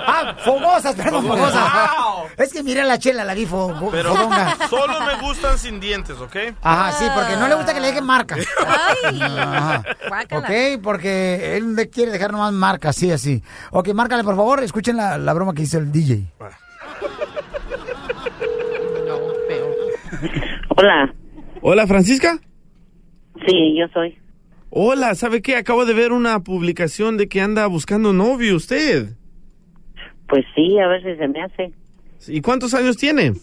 [0.07, 1.69] Ah, fogosas, perdón, Fogosas.
[1.69, 2.31] fogosas.
[2.37, 4.55] Es que mira la chela, la vi fo- Pero fodonga.
[4.69, 6.37] solo me gustan sin dientes, ¿ok?
[6.61, 8.37] Ajá, sí, porque no le gusta que le dejen marca.
[8.65, 9.83] Ay, Ajá.
[10.31, 10.49] Ok,
[10.81, 13.43] porque él le quiere dejar nomás marca, así, así.
[13.71, 16.31] Ok, márcale, por favor, escuchen la, la broma que hizo el DJ.
[20.77, 21.13] Hola.
[21.61, 22.39] Hola, Francisca.
[23.45, 24.17] Sí, yo soy.
[24.69, 25.55] Hola, ¿sabe qué?
[25.55, 29.09] Acabo de ver una publicación de que anda buscando novio usted.
[30.27, 31.73] Pues sí, a ver si se me hace.
[32.27, 33.33] ¿Y cuántos años tiene?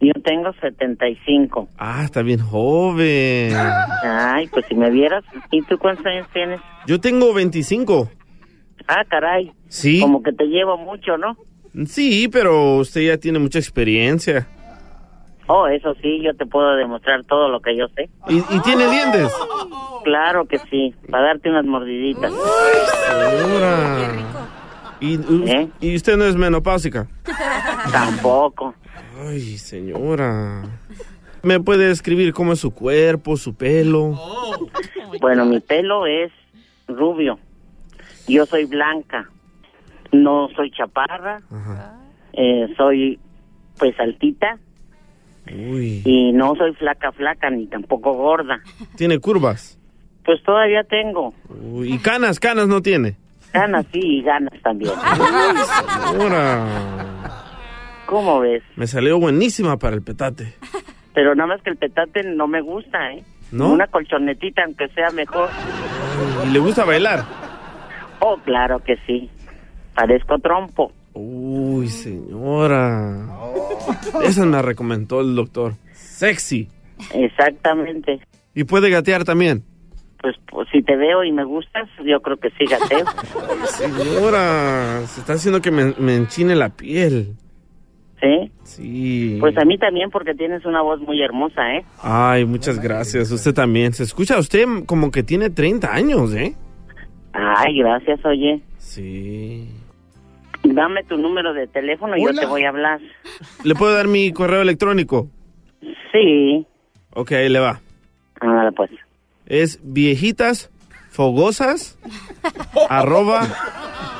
[0.00, 1.68] Y tengo 75.
[1.76, 3.52] Ah, está bien joven.
[4.02, 5.22] Ay, pues si me vieras.
[5.50, 6.60] ¿Y tú cuántos años tienes?
[6.86, 8.10] Yo tengo 25.
[8.88, 9.52] Ah, caray.
[9.68, 10.00] Sí.
[10.00, 11.36] Como que te llevo mucho, ¿no?
[11.86, 14.48] Sí, pero usted ya tiene mucha experiencia.
[15.48, 18.08] Oh, eso sí, yo te puedo demostrar todo lo que yo sé.
[18.28, 19.30] ¿Y, y tiene dientes?
[20.04, 22.32] Claro que sí, para darte unas mordiditas.
[22.32, 23.98] Señora.
[25.00, 25.68] ¿Y, u- ¿Eh?
[25.80, 27.08] ¿Y usted no es menopáusica?
[27.90, 28.74] Tampoco.
[29.26, 30.62] Ay, señora.
[31.42, 34.14] ¿Me puede describir cómo es su cuerpo, su pelo?
[35.20, 36.30] Bueno, mi pelo es
[36.86, 37.38] rubio.
[38.28, 39.28] Yo soy blanca.
[40.12, 41.40] No soy chaparra.
[42.32, 43.18] Eh, soy
[43.78, 44.58] pues altita.
[45.46, 46.02] Uy.
[46.04, 48.60] Y no soy flaca, flaca, ni tampoco gorda.
[48.96, 49.78] ¿Tiene curvas?
[50.24, 53.16] Pues todavía tengo Uy, ¿Y canas, canas no tiene?
[53.52, 54.92] ganas, sí, y ganas también.
[58.06, 58.62] ¿Cómo ves?
[58.76, 60.54] Me salió buenísima para el petate.
[61.14, 63.22] Pero nada más que el petate no me gusta, ¿eh?
[63.50, 63.70] ¿No?
[63.72, 65.48] Una colchonetita, aunque sea mejor.
[66.46, 67.24] ¿Y le gusta bailar?
[68.20, 69.30] Oh, claro que sí.
[69.94, 70.92] Parezco trompo.
[71.14, 73.28] Uy, señora.
[74.24, 75.74] Esa me recomendó el doctor.
[75.92, 76.68] Sexy.
[77.14, 78.20] Exactamente.
[78.54, 79.64] ¿Y puede gatear también?
[80.20, 83.04] Pues, pues, si te veo y me gustas, yo creo que sí gateo.
[83.66, 87.34] Señora, se está haciendo que me, me enchine la piel.
[88.20, 88.52] ¿Sí?
[88.62, 89.36] Sí.
[89.40, 91.84] Pues a mí también porque tienes una voz muy hermosa, ¿eh?
[92.00, 93.32] Ay, muchas gracias.
[93.32, 93.92] Usted también.
[93.92, 96.54] Se escucha usted como que tiene 30 años, ¿eh?
[97.32, 98.62] Ay, gracias, oye.
[98.78, 99.68] Sí.
[100.72, 103.00] Dame tu número de teléfono y yo te voy a hablar.
[103.64, 105.28] ¿Le puedo dar mi correo electrónico?
[106.12, 106.66] Sí.
[107.14, 107.80] Ok, ahí le va.
[108.40, 108.90] Ándale, pues.
[109.46, 110.70] Es viejitas
[111.10, 111.98] fogosas
[112.88, 113.42] arroba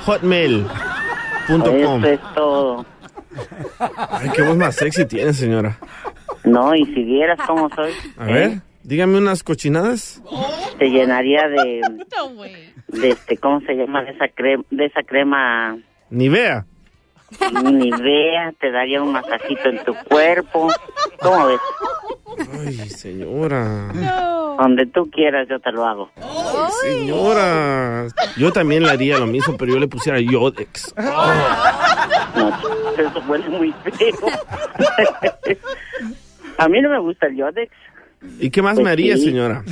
[0.05, 2.05] hotmail.com.
[2.05, 2.87] Eso es todo.
[4.11, 5.79] Ay, qué voz más sexy tiene, señora.
[6.45, 8.51] No, y si vieras cómo soy, A ver,
[8.83, 10.23] dígame unas cochinadas.
[10.79, 11.81] te llenaría de,
[13.01, 14.03] de este, ¿cómo se llama?
[14.03, 15.79] De esa crema, de esa crema
[16.13, 16.67] Ni vea.
[17.63, 20.71] Nivea, te daría un masajito en tu cuerpo.
[21.19, 21.61] ¿Cómo ves?
[22.53, 23.89] Ay, señora.
[24.59, 26.11] Donde tú quieras, yo te lo hago.
[26.83, 28.09] Señora.
[28.37, 30.95] Yo también le haría lo mismo, pero yo le pusiera Yodex.
[32.37, 32.49] No,
[32.99, 34.19] eso huele muy feo.
[36.59, 37.73] A mí no me gusta el Yodex.
[38.40, 39.24] ¿Y qué más Pues me haría, sí.
[39.27, 39.62] señora?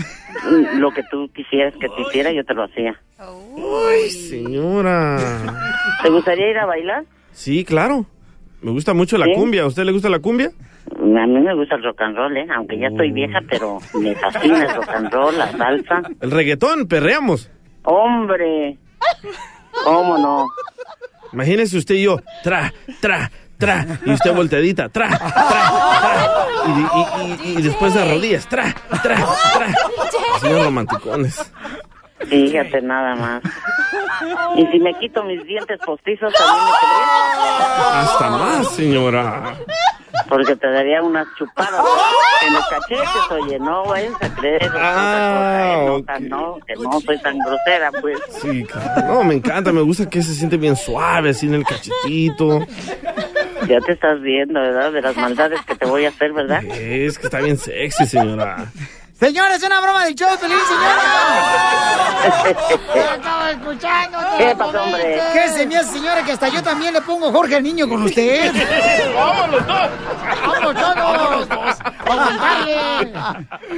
[0.77, 2.98] Lo que tú quisieras que te hiciera, yo te lo hacía.
[3.18, 5.18] Ay, señora.
[6.02, 7.05] ¿Te gustaría ir a bailar?
[7.32, 8.06] Sí, claro.
[8.62, 9.32] Me gusta mucho la ¿Sí?
[9.35, 9.62] cumbia.
[9.62, 10.51] ¿A usted le gusta la cumbia?
[10.93, 12.47] A mí me gusta el rock and roll, ¿eh?
[12.55, 16.02] Aunque ya estoy vieja, pero me fascina el rock and roll, la salsa.
[16.20, 17.51] El reggaetón, perreamos.
[17.85, 18.77] ¡Hombre!
[19.85, 20.47] ¿Cómo no?
[21.32, 23.31] Imagínese usted y yo, tra, tra,
[23.61, 28.65] tra, y usted volteadita, tra, tra, tra, y, y- y- y después de rodillas, tra,
[29.03, 29.66] tra, tra.
[30.37, 31.53] Así de romanticones.
[32.28, 33.43] Fíjate nada más.
[34.57, 38.01] Y si me quito mis dientes postizos, también me quedaría.
[38.01, 39.55] Hasta más, señora.
[40.28, 41.85] Porque te daría unas chupadas
[42.47, 44.70] en los cachetes, oye, no vayas a creer.
[44.70, 48.19] cosa, eh, no, no, que no soy tan grosera, pues.
[48.41, 49.15] Sí, claro.
[49.15, 52.66] No, me encanta, me gusta que se siente bien suave, así en el cachetito.
[53.66, 54.93] Ya te estás viendo, ¿verdad?
[54.93, 56.65] De las maldades que te voy a hacer, ¿verdad?
[56.65, 58.70] Es que está bien sexy, señora.
[59.20, 60.97] Señora, es una broma del show, feliz señora.
[63.14, 64.18] Estaba escuchando.
[64.38, 65.20] ¿Qué pasó, hombre?
[65.34, 68.02] ¿Qué se me hace, señora, que hasta yo también le pongo Jorge al niño con
[68.02, 68.51] usted?
[69.14, 69.90] ¡Vamos los dos!
[70.47, 71.48] ¡Vamos todos!
[72.06, 72.30] ¡Vamos!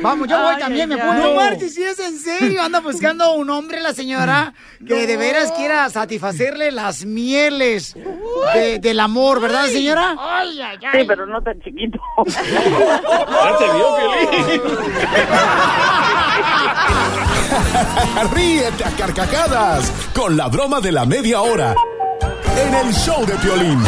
[0.02, 1.14] Vamos, yo voy Ay, también, me pongo.
[1.14, 2.62] No marches, si es en serio.
[2.62, 4.54] Anda buscando un hombre, la señora,
[4.86, 7.94] que de veras quiera satisfacerle las mieles
[8.54, 10.14] de- del amor, ¿verdad, señora?
[10.18, 11.00] Ay, ay, ay.
[11.00, 11.98] Sí, pero no tan chiquito.
[12.26, 13.96] Ya te vio,
[18.32, 21.74] Ríete a carcajadas con la broma de la media hora
[22.56, 23.82] en el show de Piolín.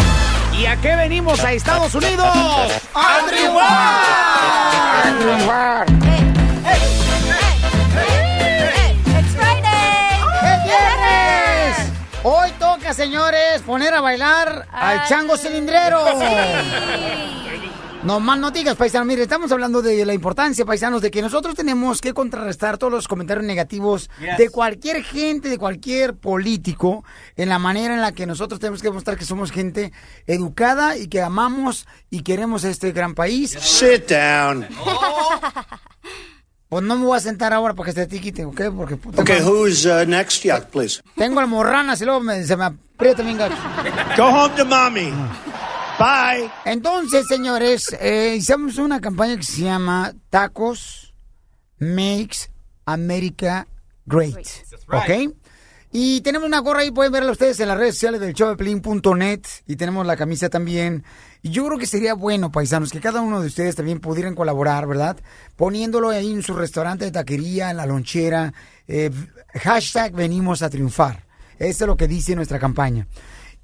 [0.58, 2.28] ¿Y a qué venimos a Estados Unidos?
[2.94, 4.04] ¡A triunfar!
[12.26, 16.02] Hoy toca, señores, poner a bailar al chango cilindrero.
[18.04, 19.06] No más no digas, paisanos.
[19.08, 23.08] Mire, estamos hablando de la importancia, paisanos, de que nosotros tenemos que contrarrestar todos los
[23.08, 24.36] comentarios negativos Yes.
[24.36, 27.02] de cualquier gente, de cualquier político,
[27.36, 29.90] en la manera en la que nosotros tenemos que demostrar que somos gente
[30.26, 33.56] educada y que amamos y queremos este gran país.
[33.58, 34.66] Sit down.
[36.68, 38.60] Pues no me voy a sentar ahora para que se te quite, ¿ok?
[38.76, 39.42] Porque puta madre.
[39.44, 40.42] who's uh, next?
[40.42, 41.00] Yeah, please.
[41.16, 43.56] tengo almorranas y luego me- se me aprieta bien gacho.
[44.16, 45.10] Go home to mommy.
[45.98, 46.50] Bye.
[46.64, 51.14] Entonces, señores, eh, hicimos una campaña que se llama Tacos
[51.78, 52.50] Makes
[52.84, 53.66] America
[54.06, 54.46] Great.
[54.88, 55.34] ¿Ok?
[55.96, 59.76] Y tenemos una gorra ahí, pueden verla ustedes en las redes sociales del showdeplin.net y
[59.76, 61.04] tenemos la camisa también.
[61.40, 64.88] Y yo creo que sería bueno, paisanos, que cada uno de ustedes también pudieran colaborar,
[64.88, 65.16] ¿verdad?
[65.54, 68.52] Poniéndolo ahí en su restaurante de taquería, en la lonchera.
[68.88, 69.12] eh,
[69.62, 71.24] hashtag venimos a triunfar.
[71.60, 73.06] Eso es lo que dice nuestra campaña.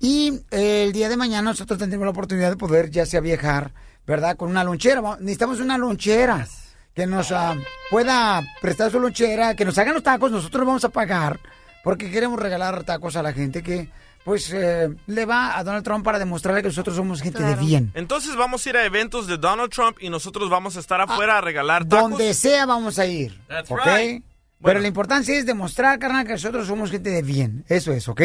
[0.00, 3.72] Y eh, el día de mañana nosotros tendremos la oportunidad de poder ya sea viajar,
[4.06, 4.36] ¿verdad?
[4.36, 5.02] Con una lonchera.
[5.20, 6.48] Necesitamos una lonchera
[6.94, 7.54] que nos ah,
[7.90, 11.38] pueda prestar su lonchera, que nos hagan los tacos, nosotros vamos a pagar,
[11.84, 13.90] porque queremos regalar tacos a la gente que
[14.24, 17.90] pues eh, le va a Donald Trump para demostrarle que nosotros somos gente de bien.
[17.94, 21.38] Entonces vamos a ir a eventos de Donald Trump y nosotros vamos a estar afuera
[21.38, 22.10] a regalar tacos.
[22.10, 23.40] Donde sea vamos a ir.
[23.48, 23.80] That's ¿Ok?
[23.84, 24.24] right.
[24.62, 27.64] Pero la importancia es demostrar, carnal, que nosotros somos gente de bien.
[27.68, 28.20] Eso es, ¿ok?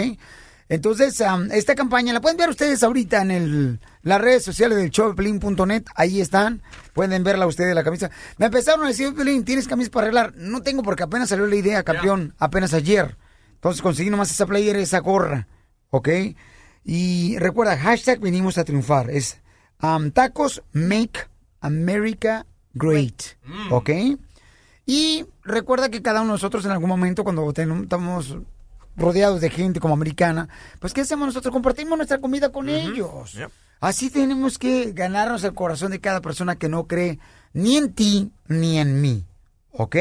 [0.67, 4.89] Entonces, am, esta campaña la pueden ver ustedes ahorita en el, las redes sociales del
[4.89, 5.83] showplin.net.
[5.95, 6.63] Ahí están.
[6.93, 8.09] Pueden verla ustedes, la camisa.
[8.37, 10.33] Me empezaron a decir, Pelín, ¿tienes camisa para arreglar?
[10.35, 13.17] No tengo porque apenas salió la idea, campeón, apenas ayer.
[13.53, 15.47] Entonces conseguí nomás esa player, esa gorra.
[15.91, 16.09] ¿Ok?
[16.83, 19.11] Y recuerda, hashtag venimos a triunfar.
[19.11, 19.41] Es
[19.79, 21.27] am, tacos make
[21.61, 23.21] America great.
[23.69, 23.89] ¿Ok?
[24.87, 28.37] Y recuerda que cada uno de nosotros en algún momento cuando estamos
[28.97, 30.47] rodeados de gente como americana,
[30.79, 31.51] pues ¿qué hacemos nosotros?
[31.51, 33.37] Compartimos nuestra comida con ellos.
[33.81, 37.19] Así tenemos que ganarnos el corazón de cada persona que no cree
[37.53, 39.23] ni en ti ni en mí.
[39.71, 39.97] ¿Ok?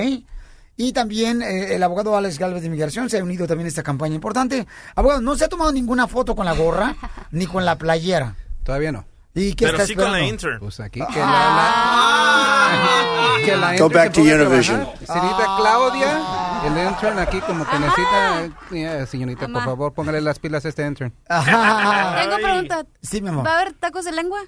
[0.77, 3.83] Y también eh, el abogado Alex Galvez de Inmigración se ha unido también a esta
[3.83, 4.67] campaña importante.
[4.97, 6.97] Abogado, no se ha tomado ninguna foto con la gorra
[7.31, 8.35] ni con la playera.
[8.65, 9.05] Todavía no.
[9.37, 10.33] ¿Y qué Pero está sí con la esperando?
[10.35, 10.59] intern.
[10.61, 14.87] Pues aquí que la, la- que la Go back to Univision.
[15.05, 16.19] Señorita Claudia,
[16.67, 20.87] el intern aquí como que necesita, eh, señorita, por favor, póngale las pilas a este
[20.87, 21.13] intern.
[21.29, 22.85] Tengo pregunta.
[23.03, 23.47] Sí, mi amor.
[23.47, 24.41] ¿Va a haber tacos de lengua?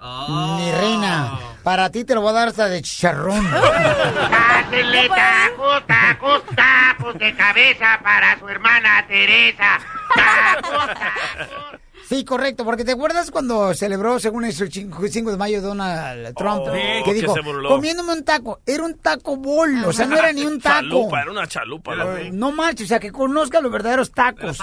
[0.00, 3.44] Mi reina, para ti te lo voy a dar hasta de chicharrón.
[3.50, 9.80] Pásele tacos, tacos, tacos de cabeza para su hermana Teresa.
[12.08, 16.62] Sí, correcto, porque te acuerdas cuando celebró, según eso, el 5 de mayo Donald Trump,
[16.66, 17.34] Oh, que que dijo,
[17.68, 20.80] comiéndome un taco, era un taco bol, o sea, no era ni un taco.
[20.80, 21.94] Chalupa, era una chalupa.
[21.94, 24.58] la No marches, o sea, que conozca los verdaderos tacos.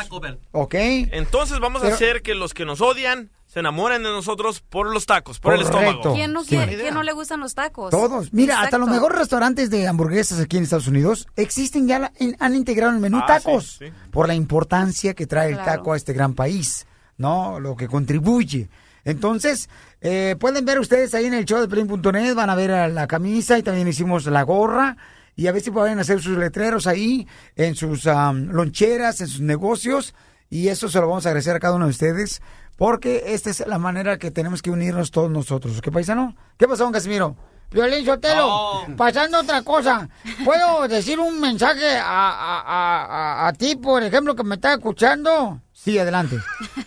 [0.54, 0.74] ¿Ok?
[0.76, 4.92] Entonces vamos Pero- a hacer que los que nos odian se enamoren de nosotros por
[4.92, 6.14] los tacos, por el estómago.
[6.14, 6.50] ¿Quién no, Sí.
[6.58, 7.92] quiere, quién no le gustan los tacos?
[7.92, 8.34] Todos.
[8.34, 12.36] Mira, hasta los mejores restaurantes de hamburguesas aquí en Estados Unidos existen ya, la- en-
[12.40, 13.94] han integrado en el menú Ah, tacos sí, sí.
[14.12, 16.86] por la importancia que trae el taco a este gran país,
[17.18, 17.60] ¿no?
[17.60, 18.70] Lo que contribuye.
[19.04, 19.70] Entonces,
[20.02, 23.06] eh, pueden ver ustedes ahí en el show de Play.net, van a ver a la
[23.08, 24.98] camisa y también hicimos la gorra.
[25.36, 30.16] Y a ver si pueden hacer sus letreros ahí, en sus loncheras, en sus negocios.
[30.50, 32.42] Y eso se lo vamos a agradecer a cada uno de ustedes,
[32.78, 35.82] porque esta es la manera que tenemos que unirnos todos nosotros.
[35.82, 36.36] ¿Qué paisano?
[36.58, 37.36] ¿Qué pasó, don Casimiro?
[37.72, 40.08] Violín Sotelo, pasando otra cosa.
[40.46, 44.74] ¿Puedo decir un mensaje a, a- a- a- a ti, por ejemplo, que me está
[44.76, 45.62] escuchando?
[45.86, 46.40] Sí, adelante.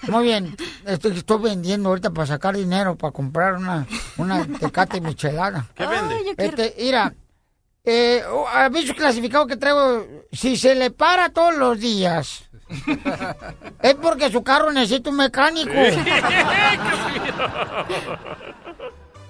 [0.08, 0.56] Muy bien.
[0.84, 5.66] Estoy, estoy vendiendo ahorita para sacar dinero, para comprar una, una tecate michelada.
[5.76, 6.16] ¿Qué vende?
[6.16, 7.14] Ay, Este, mira,
[7.84, 12.42] eh, oh, aviso clasificado que traigo, si se le para todos los días,
[13.80, 15.70] es porque su carro necesita un mecánico.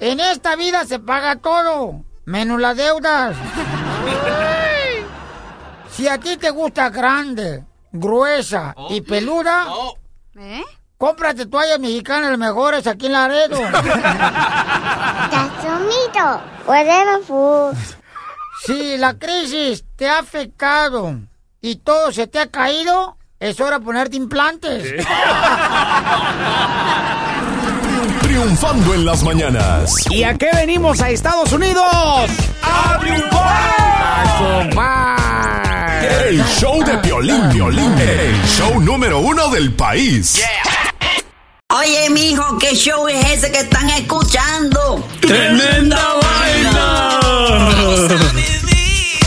[0.01, 3.37] En esta vida se paga todo, menos las deudas.
[5.91, 9.67] Si a ti te gusta grande, gruesa y peluda,
[10.37, 10.63] ¿Eh?
[10.97, 13.59] cómprate toallas mexicanas las mejores aquí en Laredo.
[15.31, 17.77] Casumito, whatever food.
[18.65, 21.15] Si la crisis te ha afectado
[21.61, 25.05] y todo se te ha caído, es hora de ponerte implantes.
[28.23, 29.95] Triunfando en las mañanas.
[30.11, 31.85] ¿Y a qué venimos a Estados Unidos?
[32.63, 33.69] ¡A triunfar!
[36.27, 37.93] El show de Piolín, Piolín.
[37.99, 40.43] El show número uno del país.
[41.71, 45.07] Oye, mijo, ¿qué show es ese que están escuchando?
[45.21, 47.21] ¡Tremenda vaina!